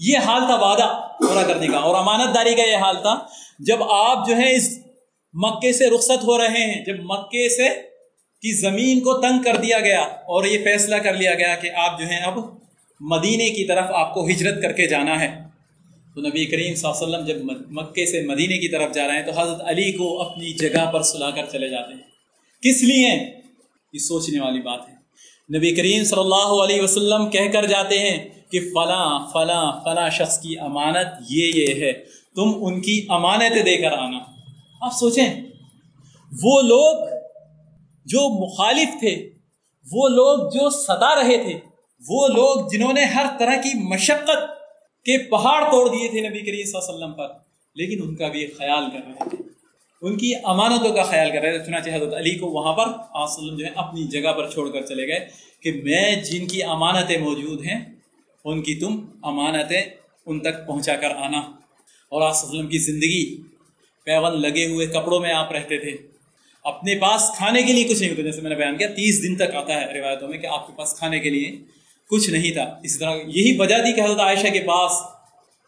یہ 0.00 0.18
حال 0.18 0.40
تھا 0.46 0.54
وعدہ 0.54 1.08
پورا 1.18 1.42
کرنے 1.42 1.66
کا 1.66 1.78
اور 1.78 1.94
امانت 1.94 2.34
داری 2.34 2.54
کا 2.54 2.62
یہ 2.62 2.76
حال 2.76 2.96
تھا۔ 3.02 3.18
جب 3.58 3.82
آپ 3.82 4.28
جو 4.28 4.36
ہے 4.36 4.54
اس 4.54 4.78
مکے 5.32 5.72
سے 5.72 5.90
رخصت 5.90 6.24
ہو 6.24 6.38
رہے 6.38 6.74
ہیں، 6.74 6.84
جب 6.84 6.94
مکے 7.04 7.48
سے 7.48 7.68
کی 8.42 8.52
زمین 8.52 9.00
کو 9.00 9.20
تنگ 9.20 9.42
کر 9.42 9.56
دیا 9.56 9.80
گیا 9.80 10.00
اور 10.00 10.44
یہ 10.44 10.58
فیصلہ 10.64 10.96
کر 10.96 11.14
لیا 11.14 11.34
گیا 11.34 11.56
کہ 11.56 11.70
آپ 11.76 12.00
جو 12.00 12.06
ہیں 12.06 12.18
اب 12.18 12.38
مدینے 13.00 13.50
کی 13.50 13.64
طرف 13.64 13.84
آپ 13.88 14.14
کو 14.14 14.28
ہجرت 14.28 14.62
کر 14.62 14.72
کے 14.72 14.86
جانا 14.86 15.20
ہے۔ 15.20 15.42
تو 16.14 16.20
نبی 16.20 16.44
کریم 16.44 16.74
صلی 16.74 16.90
اللہ 16.90 17.16
علیہ 17.16 17.34
وسلم 17.34 17.52
جب 17.52 17.62
مکے 17.70 18.06
سے 18.06 18.22
مدینے 18.22 18.58
کی 18.58 18.68
طرف 18.68 18.94
جا 18.94 19.08
رہے 19.08 19.16
ہیں 19.16 19.26
تو 19.26 19.40
حضرت 19.40 19.62
علی 19.64 19.92
کو 19.92 20.22
اپنی 20.22 20.52
جگہ 20.52 20.90
پر 20.92 21.02
سلا 21.02 21.30
کر 21.30 21.44
چلے 21.52 21.68
جاتے 21.68 21.94
ہیں۔ 21.94 22.02
کس 22.62 22.82
لیے؟ 22.82 23.30
یہ 23.92 23.98
سوچنے 23.98 24.40
والی 24.40 24.60
بات 24.60 24.80
ہے۔ 24.88 24.94
نبی 25.58 25.74
کریم 25.74 26.04
صلی 26.04 26.20
اللہ 26.20 26.62
علیہ 26.62 26.82
وسلم 26.82 27.30
کہہ 27.30 27.48
کر 27.52 27.66
جاتے 27.66 27.98
ہیں 27.98 28.28
کہ 28.50 28.60
فلاں 28.60 29.30
فلاں 29.32 29.72
فلاں 29.84 30.10
شخص 30.10 30.40
کی 30.40 30.58
امانت 30.58 31.06
یہ 31.30 31.52
یہ 31.54 31.84
ہے، 31.84 31.92
تم 32.34 32.64
ان 32.66 32.80
کی 32.80 33.06
امانتیں 33.08 33.62
دے 33.62 33.76
کر 33.76 33.92
آنا۔ 33.92 34.18
آپ 34.80 34.92
سوچیں، 35.00 35.34
وہ 36.42 36.62
لوگ 36.62 37.08
جو 38.08 38.46
مخالف 38.46 38.88
تھے، 38.98 39.30
وہ 39.92 40.08
لوگ 40.08 40.50
جو 40.50 40.70
ستا 40.70 41.22
رہے 41.22 41.42
تھے، 41.42 41.54
وہ 42.08 42.28
لوگ 42.28 42.68
جنہوں 42.72 42.92
نے 42.92 43.04
ہر 43.04 43.26
طرح 43.38 43.54
کی 43.54 43.88
مشقت 43.88 44.58
کے 45.04 45.18
پہاڑ 45.18 45.70
توڑ 45.70 45.88
دیے 45.88 46.08
تھے 46.08 46.28
نبی 46.28 46.38
کریم 46.38 46.64
صلی 46.64 46.72
اللہ 46.74 46.88
علیہ 46.88 46.94
وسلم 46.94 47.12
پر، 47.12 47.28
لیکن 47.74 48.02
ان 48.02 48.14
کا 48.14 48.28
بھی 48.28 48.46
خیال 48.46 48.84
کر 48.90 48.98
رہے 49.06 49.28
تھے۔ 49.28 49.36
ان 50.02 50.18
کی 50.18 50.32
امانتوں 50.44 50.94
کا 50.94 51.02
خیال 51.02 51.30
کر 51.32 51.40
رہے 51.40 51.58
تھے۔ 51.58 51.66
چنانچہ 51.66 51.90
حضرت 51.90 52.14
علی 52.14 52.34
کو 52.34 52.46
وہاں 52.46 52.72
پر 52.72 52.86
وسلم 53.14 53.56
جو 53.56 53.64
ہے 53.66 53.70
اپنی 53.76 54.04
جگہ 54.04 54.32
پر 54.32 54.50
چھوڑ 54.50 54.70
کر 54.70 54.86
چلے 54.86 55.08
گئے 55.08 55.26
کہ 55.62 55.72
میں 55.72 56.16
جن 56.16 56.46
کی 56.46 56.62
امانتیں 56.62 57.18
موجود 57.18 57.64
ہیں، 57.64 57.84
ان 58.44 58.62
کی 58.62 58.74
تم 58.74 59.04
امانتیں 59.22 59.82
ان 60.26 60.40
تک 60.40 60.66
پہنچا 60.66 60.96
کر 60.96 61.10
آنا۔ 61.10 61.38
اور 62.08 62.22
آس 62.22 62.44
وسلم 62.44 62.66
کی 62.66 62.78
زندگی، 62.78 63.42
پیون 64.04 64.42
لگے 64.42 64.66
ہوئے 64.66 64.86
کپڑوں 64.86 65.20
میں 65.20 65.32
آپ 65.32 65.52
رہتے 65.52 65.78
تھے۔ 65.78 66.17
اپنے 66.64 66.94
پاس 66.94 67.30
کھانے 67.36 67.62
کے 67.62 67.72
لیے 67.72 67.84
کچھ 67.84 68.00
نہیں 68.00 68.10
ہوتا، 68.10 68.22
جیسے 68.22 68.40
میں 68.40 68.50
نے 68.50 68.56
بیان 68.56 68.76
کیا، 68.76 68.88
تیس 68.88 69.22
دن 69.22 69.36
تک 69.36 69.54
آتا 69.54 69.74
ہے 69.74 70.00
روایتوں 70.00 70.28
میں 70.28 70.38
کہ 70.38 70.46
آپ 70.46 70.66
کے 70.66 70.72
پاس 70.76 70.94
کھانے 70.94 71.20
کے 71.20 71.30
لیے 71.30 71.52
کچھ 72.10 72.30
نہیں 72.30 72.50
تھا۔ 72.50 72.80
اسی 72.82 72.98
طرح 72.98 73.16
یہی 73.26 73.56
وجہ 73.58 73.74
تھی 73.74 73.92
کہ 73.92 74.00
حضرت 74.00 74.20
عائشہ 74.20 74.46
کے 74.46 74.60
پاس 74.60 74.92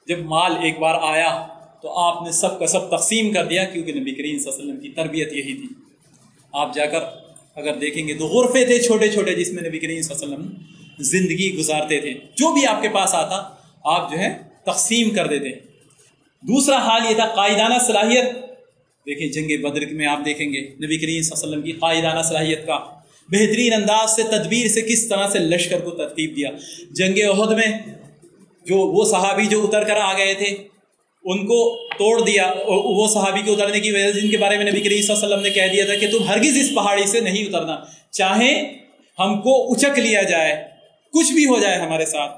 جب 0.07 0.18
مال 0.18 0.53
ایک 0.62 0.78
بار 0.78 0.95
آیا 1.03 1.47
تو 1.82 1.99
آپ 1.99 2.22
نے 2.22 2.32
سب 2.32 2.59
کا 2.59 2.66
سب 2.66 2.97
تقسیم 2.97 3.32
کر 3.32 3.45
دیا، 3.45 3.64
کیونکہ 3.64 3.93
نبی 3.93 4.11
کریم 4.11 4.38
صلی 4.38 4.53
اللہ 4.53 4.62
علیہ 4.62 4.72
وسلم 4.72 4.82
کی 4.82 4.88
تربیت 4.88 5.32
یہی 5.32 5.55
تھی۔ 5.55 5.68
آپ 6.53 6.74
جا 6.74 6.86
کر 6.86 7.01
اگر 7.55 7.74
دیکھیں 7.74 8.09
گے 8.09 8.14
تو 8.14 8.26
غرفے 8.26 8.64
تھے 8.64 8.78
چھوٹے 8.78 9.09
چھوٹے 9.09 9.34
جس 9.34 9.53
میں 9.53 9.62
نبی 9.62 9.78
کریم 9.78 10.03
صلی 10.03 10.14
اللہ 10.22 10.34
علیہ 10.34 10.47
وسلم 10.47 10.57
زندگی 10.99 11.59
گزارتے 11.59 12.01
تھے۔ 12.01 12.12
جو 12.12 12.53
بھی 12.53 12.66
آپ 12.66 12.82
کے 12.82 12.88
پاس 12.88 13.14
آتا، 13.14 13.55
آپ 13.84 14.12
جو 14.12 14.18
ہے 14.18 14.38
تقسیم 14.62 15.11
کر 15.11 15.26
دیتے۔ 15.26 15.49
دوسرا 16.41 16.76
حال 16.76 17.03
یہ 17.09 17.14
تھا، 17.14 17.26
قائدانہ 17.26 17.74
صلاحیت 17.86 18.49
دیکھیں 19.07 19.28
جنگ 19.28 19.62
بدر 19.62 19.86
میں 19.92 20.07
آپ 20.07 20.18
دیکھیں 20.24 20.53
گے 20.53 20.61
نبی 20.61 20.98
کریم 20.98 21.22
صلی 21.22 21.30
اللہ 21.32 21.46
علیہ 21.46 21.48
وسلم 21.48 21.62
کی 21.62 21.72
قائدانہ 21.72 22.22
صلاحیت 22.22 22.66
کا 22.66 22.78
بہترین 23.28 23.72
انداز 23.72 24.16
سے 24.16 24.22
تدبیر 24.22 24.68
سے 24.68 24.82
کس 24.82 25.09
طرح 25.09 25.28
سے 25.28 25.38
لشکر 25.38 25.80
کو 25.80 25.90
ترتیب 25.90 26.36
دیا۔ 26.36 26.48
جنگ 26.90 27.30
عہد 27.30 27.53
میں 27.53 27.78
جو 28.66 28.76
وہ 28.76 29.05
صحابی 29.05 29.46
جو 29.46 29.64
اتر 29.64 29.84
کر 29.84 29.96
آ 29.96 30.16
گئے 30.16 30.34
تھے، 30.34 30.46
ان 31.24 31.46
کو 31.46 31.88
توڑ 31.98 32.20
دیا۔ 32.20 32.55
وہ 32.66 33.09
صحابی 33.09 33.40
کے 33.42 33.51
اترنے 33.51 33.80
کی 33.80 33.90
وجہ 33.90 34.12
جن 34.12 34.30
کے 34.30 34.36
بارے 34.36 34.57
میں 34.59 34.64
نبی 34.64 34.80
کریم 34.80 35.03
صلی 35.03 35.14
اللہ 35.14 35.24
علیہ 35.24 35.36
وسلم 35.36 35.42
نے 35.42 35.51
کہہ 35.51 35.72
دیا 35.72 35.84
تھا 35.84 35.94
کہ 35.94 36.11
تم 36.11 36.24
ہرگز 36.24 36.57
اس 36.57 36.74
پہاڑی 36.74 37.07
سے 37.07 37.20
نہیں 37.20 37.46
اترنا۔ 37.46 37.76
چاہے 38.11 38.62
ہم 39.18 39.40
کو 39.40 39.72
اچک 39.72 39.98
لیا 39.98 40.22
جائے، 40.22 40.64
کچھ 41.12 41.32
بھی 41.32 41.46
ہو 41.46 41.61
جائے 41.61 41.78
ہمارے 41.78 42.07
ساتھ۔ 42.07 42.32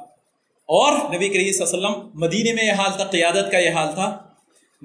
اور 0.69 1.15
نبی 1.15 1.29
کریم 1.29 1.53
صلی 1.53 1.65
اللہ 1.73 1.87
علیہ 1.87 1.89
وسلم 1.89 2.21
مدینے 2.21 2.53
میں 2.53 2.65
یہ 2.65 2.73
حال 2.73 2.91
تھا، 2.97 3.05
قیادت 3.05 3.51
کا 3.53 3.59
یہ 3.59 3.71
حال 3.71 3.95
تھا۔ 3.95 4.19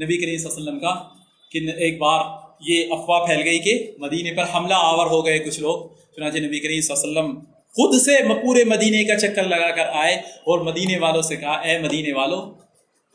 نبی 0.03 0.17
کریم 0.17 0.37
صلی 0.37 0.45
اللہ 0.45 0.59
علیہ 0.59 0.63
وسلم 0.63 0.79
کا 0.79 1.16
کہ 1.51 1.57
ایک 1.57 1.97
بار 1.97 2.21
یہ 2.59 2.85
افواہ 2.91 3.25
پھیل 3.25 3.41
گئی 3.43 3.59
کہ 3.59 3.91
مدینے 3.97 4.31
پر 4.31 4.43
حملہ 4.55 4.73
آور 4.77 5.07
ہو 5.07 5.25
گئے 5.25 5.39
کچھ 5.39 5.59
لوگ۔ 5.59 5.87
چنانچہ 6.15 6.37
نبی 6.37 6.59
کریم 6.59 6.81
صلی 6.81 6.95
اللہ 7.03 7.19
علیہ 7.19 7.29
وسلم 7.29 7.39
خود 7.49 8.01
سے 8.01 8.45
پورے 8.45 8.63
مدینے 8.63 9.03
کا 9.03 9.15
چکر 9.15 9.43
لگا 9.43 9.75
کر 9.75 9.85
آئے 9.93 10.15
اور 10.15 10.59
مدینے 10.59 10.97
والوں 10.99 11.21
سے 11.21 11.35
کہا، 11.35 11.51
اے 11.51 11.79
مدینے 11.79 12.13
والوں 12.13 12.53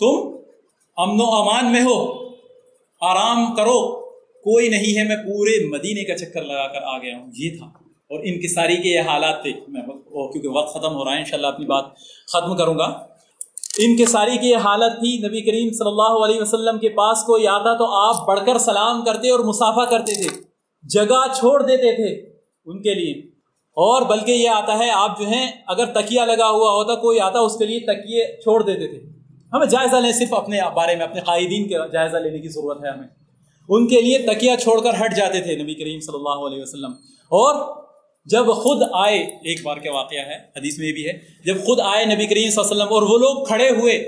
تم 0.01 0.37
امن 0.97 1.20
و 1.20 1.24
امان 1.24 1.72
میں 1.72 1.80
ہو، 1.80 2.28
آرام 3.01 3.55
کرو، 3.55 4.11
کوئی 4.20 4.68
نہیں 4.68 4.99
ہے، 4.99 5.05
میں 5.05 5.16
پورے 5.16 5.66
مدینے 5.66 6.05
کا 6.05 6.18
چکر 6.18 6.43
لگا 6.45 6.68
کر 6.68 6.83
آ 6.83 6.99
گیا 6.99 7.18
ہوں۔ 7.18 7.30
یہ 7.37 7.51
تھا۔ 7.59 7.66
اور 8.11 8.20
ان 8.24 8.49
ساری 8.49 8.76
کے 8.76 8.89
یہ 8.89 9.01
حالات 9.01 9.43
تھے۔ 9.43 9.53
میں 9.68 9.83
کیونکہ 10.33 10.49
وقت 10.49 10.74
ختم 10.74 10.95
ہو 10.95 11.05
رہا 11.05 11.12
ہے، 11.12 11.18
انشاءاللہ 11.18 11.47
اپنی 11.47 11.66
بات 11.66 11.85
ختم 12.33 12.57
کروں 12.57 12.78
گا۔ 12.78 13.12
ان 13.79 13.97
کے 13.97 14.07
ساری 14.07 14.39
کی 14.39 14.51
یہ 14.51 14.57
حالت 14.57 14.93
تھی، 14.93 15.18
نبی 15.18 15.41
کریم 15.41 15.70
صلی 15.70 15.89
اللہ 15.89 16.25
علیہ 16.25 16.41
وسلم 16.41 16.79
کے 16.79 16.89
پاس 16.89 17.18
کوئی 17.23 17.47
آتا 17.47 17.77
تو 17.77 17.85
آپ 17.87 18.27
بڑھ 18.27 18.41
کر 18.47 18.59
سلام 18.59 19.05
کرتے 19.05 19.31
اور 19.31 19.41
مسافہ 19.41 19.91
کرتے 19.91 20.14
تھے، 20.14 20.41
جگہ 20.83 21.35
چھوڑ 21.35 21.62
دیتے 21.62 21.97
تھے 21.97 22.37
ان 22.64 22.83
کے 22.83 22.95
لیے۔ 22.95 23.12
اور 23.73 24.03
بلکہ 24.03 24.33
یہ 24.33 24.49
آتا 24.49 24.79
ہے، 24.79 24.91
آپ 24.91 25.18
جو 25.18 25.27
ہیں، 25.27 25.51
اگر 25.66 25.87
تکیہ 25.87 26.20
لگا 26.20 26.51
ہوا 26.51 26.70
ہوتا، 26.70 26.95
کوئی 26.95 27.20
آتا 27.20 27.39
اس 27.39 27.57
کے 27.57 27.64
لیے 27.64 27.81
تکیے 27.81 28.43
چھوڑ 28.43 28.62
دیتے 28.62 28.87
تھے۔ 28.87 29.09
ہمیں 29.53 29.66
جائزہ 29.66 29.97
لیں 29.97 30.12
صرف 30.12 30.35
اپنے 30.35 30.61
بارے 30.75 30.97
میں، 30.97 31.05
اپنے 31.05 31.20
قائدین 31.20 31.68
کا 31.68 31.87
جائزہ 31.87 32.16
لینے 32.16 32.39
کی 32.39 32.49
ضرورت 32.49 32.85
ہے 32.85 32.91
ہمیں۔ 32.91 33.09
ان 33.68 33.89
کے 33.89 34.01
لیے 34.01 34.18
تکیہ 34.18 34.57
چھوڑ 34.57 34.81
کر 34.81 34.91
ہٹ 35.05 35.16
جاتے 35.16 35.41
تھے 35.41 35.57
نبی 35.57 35.75
کریم 35.75 36.01
صلی 36.01 36.14
اللہ 36.14 36.47
علیہ 36.47 36.62
وسلم۔ 36.62 36.93
اور 37.31 37.82
جب 38.25 38.47
خود 38.47 38.83
آئے، 38.95 39.18
ایک 39.18 39.62
بار 39.62 39.77
کا 39.77 39.93
واقعہ 39.93 40.18
ہے، 40.18 40.37
حدیث 40.57 40.79
میں 40.79 40.93
بھی 40.93 41.07
ہے، 41.07 41.12
جب 41.45 41.64
خود 41.64 41.81
آئے 41.81 42.05
نبی 42.05 42.27
کریم 42.27 42.51
صلی 42.51 42.61
اللہ 42.61 42.73
علیہ 42.73 42.83
وسلم 42.83 42.95
اور 42.95 43.03
وہ 43.03 43.18
لوگ 43.18 43.45
کھڑے 43.45 43.70
ہوئے، 43.70 43.99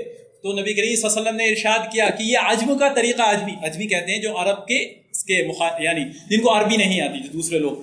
تو 0.43 0.51
نبی 0.51 0.73
کریم 0.73 0.95
صلی 0.95 1.01
اللہ 1.03 1.19
علیہ 1.19 1.21
وسلم 1.21 1.35
نے 1.35 1.47
ارشاد 1.47 1.91
کیا 1.91 2.09
کہ 2.09 2.23
یہ 2.23 2.37
عجم 2.37 2.77
کا 2.77 2.89
طریقہ 2.89 3.21
عجمی 3.21 3.51
عجمی 3.63 3.87
کہتے 3.87 4.11
ہیں 4.11 4.21
جو 4.21 4.37
عرب 4.37 4.67
کے، 4.67 4.77
اس 5.11 5.23
کے 5.23 5.47
مخا 5.47 5.83
یعنی 5.83 6.01
جن 6.29 6.41
کو 6.41 6.59
عربی 6.59 6.77
نہیں 6.77 7.01
آتی، 7.01 7.19
جو 7.19 7.29
دوسرے 7.33 7.59
لوگ۔ 7.59 7.75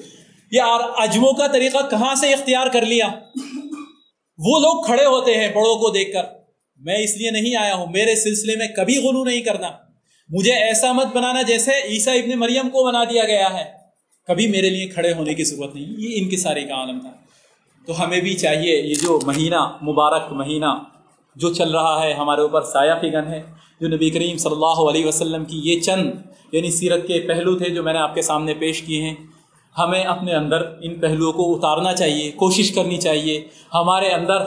یہ 0.52 0.60
عجموں 0.96 1.32
کا 1.32 1.46
طریقہ 1.46 1.78
کہاں 1.90 2.14
سے 2.14 2.32
اختیار 2.32 2.66
کر 2.66 2.86
لیا؟ 2.86 3.06
وہ 4.38 4.58
لوگ 4.58 4.82
کھڑے 4.82 5.04
ہوتے 5.04 5.34
ہیں 5.34 5.48
بڑوں 5.48 5.76
کو 5.76 5.90
دیکھ 5.90 6.12
کر۔ 6.12 6.22
میں 6.76 6.96
اس 6.96 7.16
لیے 7.16 7.30
نہیں 7.30 7.56
آیا 7.56 7.74
ہوں، 7.74 7.86
میرے 7.86 8.14
سلسلے 8.14 8.56
میں 8.56 8.68
کبھی 8.68 8.98
غلو 8.98 9.24
نہیں 9.24 9.40
کرنا۔ 9.40 9.70
مجھے 10.28 10.52
ایسا 10.52 10.92
مت 10.92 11.06
بنانا 11.06 11.42
جیسے 11.42 11.70
عیسیٰ 11.84 12.14
ابن 12.14 12.38
مریم 12.38 12.68
کو 12.68 12.84
بنا 12.84 13.04
دیا 13.04 13.24
گیا 13.24 13.48
ہے۔ 13.52 13.81
کبھی 14.26 14.46
میرے 14.46 14.70
لیے 14.70 14.86
کھڑے 14.86 15.12
ہونے 15.12 15.34
کی 15.34 15.44
ضرورت 15.44 15.74
نہیں۔ 15.74 15.94
یہ 15.98 16.22
ان 16.22 16.28
کی 16.28 16.36
ساری 16.36 16.64
کا 16.64 16.74
عالم 16.74 17.00
تھا۔ 17.00 17.10
تو 17.86 18.04
ہمیں 18.04 18.20
بھی 18.20 18.34
چاہیے 18.34 18.82
یہ 18.82 18.94
جو 18.94 19.20
مہینہ، 19.26 19.76
مبارک 19.82 20.32
مہینہ 20.32 20.82
جو 21.36 21.54
چل 21.54 21.70
رہا 21.70 22.02
ہے، 22.02 22.12
ہمارے 22.12 22.40
اوپر 22.40 22.62
سایہ 22.62 22.92
فگن 23.00 23.26
ہے۔ 23.26 23.42
جو 23.80 23.88
نبی 23.88 24.10
کریم 24.10 24.36
صلی 24.36 24.52
اللہ 24.52 24.90
علیہ 24.90 25.06
وسلم 25.06 25.44
کی 25.44 25.60
یہ 25.64 25.80
چند 25.80 26.12
یعنی 26.52 26.70
سیرت 26.70 27.06
کے 27.06 27.20
پہلو 27.20 27.58
تھے 27.58 27.70
جو 27.70 27.82
میں 27.82 27.92
نے 27.92 27.98
آپ 27.98 28.14
کے 28.14 28.22
سامنے 28.22 28.54
پیش 28.54 28.82
کیے 28.82 29.02
ہیں، 29.02 29.14
ہمیں 29.78 30.02
اپنے 30.02 30.34
اندر 30.34 30.62
ان 30.82 30.94
پہلوؤں 30.94 31.32
کو 31.32 31.56
اتارنا 31.56 31.92
چاہیے، 31.92 32.30
کوشش 32.30 32.72
کرنی 32.72 32.96
چاہیے۔ 32.96 33.44
ہمارے 33.74 34.08
اندر 34.08 34.38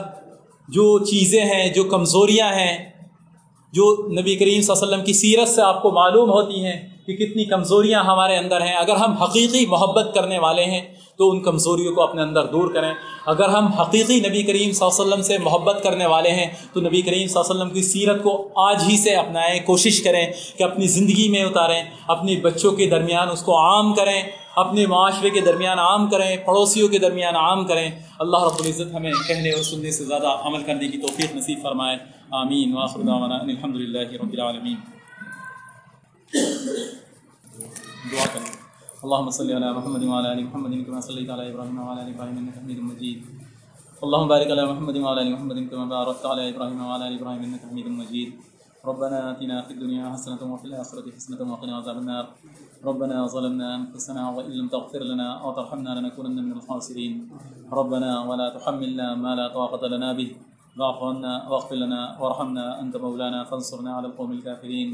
جو 0.70 1.06
چیزیں 1.06 1.46
ہیں، 1.46 1.74
جو 1.74 1.84
کمزوریاں 1.84 2.54
ہیں، 2.54 2.92
جو 3.74 4.08
نبی 4.20 4.36
کریم 4.36 4.62
صلی 4.62 4.74
اللہ 4.74 4.84
علیہ 4.84 4.94
وسلم 4.94 5.06
کی 5.06 5.14
سیرت 5.14 5.50
سے 5.50 5.62
آپ 5.62 5.82
کو 5.82 5.92
معلوم 5.92 6.30
ہوتی 6.30 6.66
ہیں 6.66 6.95
کہ 7.06 7.14
کتنی 7.14 7.46
کمزوریاں 7.46 8.04
ہمارے 8.04 8.38
اندر 8.38 8.62
ہیں۔ 8.62 8.74
اگر 8.74 8.96
ہم 8.96 9.12
حقیقی 9.14 9.66
محبت 9.66 10.16
کرنے 10.16 10.40
والے 10.40 10.64
ہیں 10.64 10.82
تو 11.18 11.30
ان 11.30 11.42
کمزوریوں 11.42 11.96
کو 11.96 12.02
اپنے 12.02 12.22
اندر 12.22 12.46
دور 12.46 12.74
کریں۔ 12.74 12.94
اگر 13.26 13.50
ہم 13.50 13.68
حقیقی 13.68 14.20
نبی 14.20 14.44
کریم 14.44 14.72
صلی 14.72 14.86
اللہ 14.86 15.02
علیہ 15.02 15.14
وسلم 15.14 15.22
سے 15.22 15.38
محبت 15.38 15.84
کرنے 15.84 16.06
والے 16.06 16.32
ہیں 16.32 16.48
تو 16.74 16.82
نبی 16.82 17.02
کریم 17.02 17.28
صلی 17.28 17.40
اللہ 17.40 17.52
علیہ 17.52 17.62
وسلم 17.62 17.74
کی 17.74 17.82
سیرت 17.82 18.24
کو 18.24 18.50
آج 18.56 18.84
ہی 18.90 18.98
سے 18.98 19.16
اپنائیں، 19.16 19.60
کوشش 19.66 20.02
کریں 20.02 20.28
کہ 20.58 20.64
اپنی 20.64 20.88
زندگی 20.88 21.30
میں 21.30 21.46
اتاریں 21.46 21.84
اپنے 22.08 22.36
بچوں 22.36 22.72
کے 22.72 22.90
درمیان 22.90 23.30
اس 23.30 23.42
کو 23.42 23.60
عام 23.60 23.94
کریں، 23.94 24.22
اپنے 24.56 24.86
معاشرے 24.86 25.30
کے 25.30 25.42
درمیان 25.42 25.80
عام 25.80 26.10
کریں، 26.10 26.38
پڑوسیوں 26.38 26.88
کے 26.88 26.98
درمیان 26.98 27.36
عام 27.36 27.66
کریں۔ 27.66 27.92
اللہ 28.20 28.44
رب 28.44 28.66
العزت 28.66 28.96
ہمیں 28.96 29.12
کہنے 29.28 29.52
اور 29.52 29.64
سننے 29.64 29.92
سے 29.92 30.06
زیادہ 30.06 30.28
عمل 30.42 30.64
کرنے 30.64 30.88
کی 30.88 30.98
توفیق 30.98 31.36
نصیب 31.36 31.60
فرمائے۔ 31.64 31.98
آمین۔ 32.32 32.74
واخر 32.78 33.00
دعوانا 33.00 33.36
الحمد 33.36 33.76
للہ 33.76 34.00
رب 34.00 34.34
العالمین۔ 34.34 34.95
دعا 36.34 38.26
کریں 38.34 38.54
اللهم 39.06 39.30
صل 39.38 39.50
على 39.58 39.68
محمد 39.74 40.04
وعلى 40.04 40.30
ال 40.34 40.40
محمد 40.46 40.74
كما 40.86 41.00
صليت 41.08 41.30
على 41.30 41.44
ابراهيم 41.52 41.78
وعلى 41.80 42.02
ال 42.04 42.10
ابراهيم 42.14 42.38
انك 42.42 42.56
حميد 42.62 42.80
مجيد 42.90 43.18
اللهم 44.04 44.28
بارك 44.28 44.48
على 44.52 44.64
محمد 44.72 44.96
وعلى 45.04 45.22
ال 45.22 45.30
محمد 45.34 45.58
كما 45.72 45.86
باركت 45.86 46.26
على 46.26 46.44
ابراهيم 46.52 46.80
وعلى 46.86 47.08
ال 47.08 47.14
ابراهيم 47.20 47.42
انك 47.48 47.62
حميد 47.70 47.88
مجيد 48.02 48.30
ربنا 48.90 49.18
اتنا 49.32 49.58
في 49.68 49.72
الدنيا 49.74 50.04
حسنه 50.14 50.42
وفي 50.54 50.66
الاخره 50.70 51.06
حسنه 51.18 51.40
وقنا 51.52 51.74
عذاب 51.78 51.98
النار۔ 51.98 52.26
ربنا 52.90 53.18
ظلمنا 53.28 53.76
انفسنا 53.76 54.24
وان 54.36 54.52
لم 54.60 54.68
تغفر 54.68 55.02
لنا 55.12 55.28
وترحمنا 55.46 55.92
لنكونن 55.98 56.38
من 56.48 56.54
الخاسرين 56.58 57.14
ربنا 57.80 58.12
ولا 58.30 58.48
تحملنا 58.58 59.08
ما 59.24 59.32
لا 59.40 59.46
طاقه 59.58 59.84
لنا 59.94 60.10
به۔ 60.14 60.30
واعف 60.80 61.00
عنا 61.04 61.34
واغفر 61.50 61.76
لنا 61.76 62.02
وارحمنا، 62.20 62.66
انت 62.82 62.96
مولانا، 62.98 63.40
فانصرنا 63.50 63.92
على 63.98 64.08
القوم 64.08 64.32
الكافرين 64.32 64.90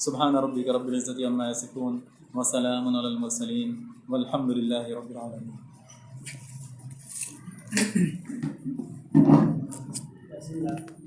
سبحان 0.00 0.34
ربك 0.36 0.66
رب 0.68 0.88
العزة 0.88 1.26
عما 1.26 1.50
يصفون 1.50 1.94
وسلام 2.34 2.84
على 2.96 3.08
المرسلين 3.08 3.70
والحمد 4.08 4.50
لله 4.50 4.84
رب 4.96 5.10
العالمين 5.10 5.58
Thank 10.50 10.90
you. 10.90 10.99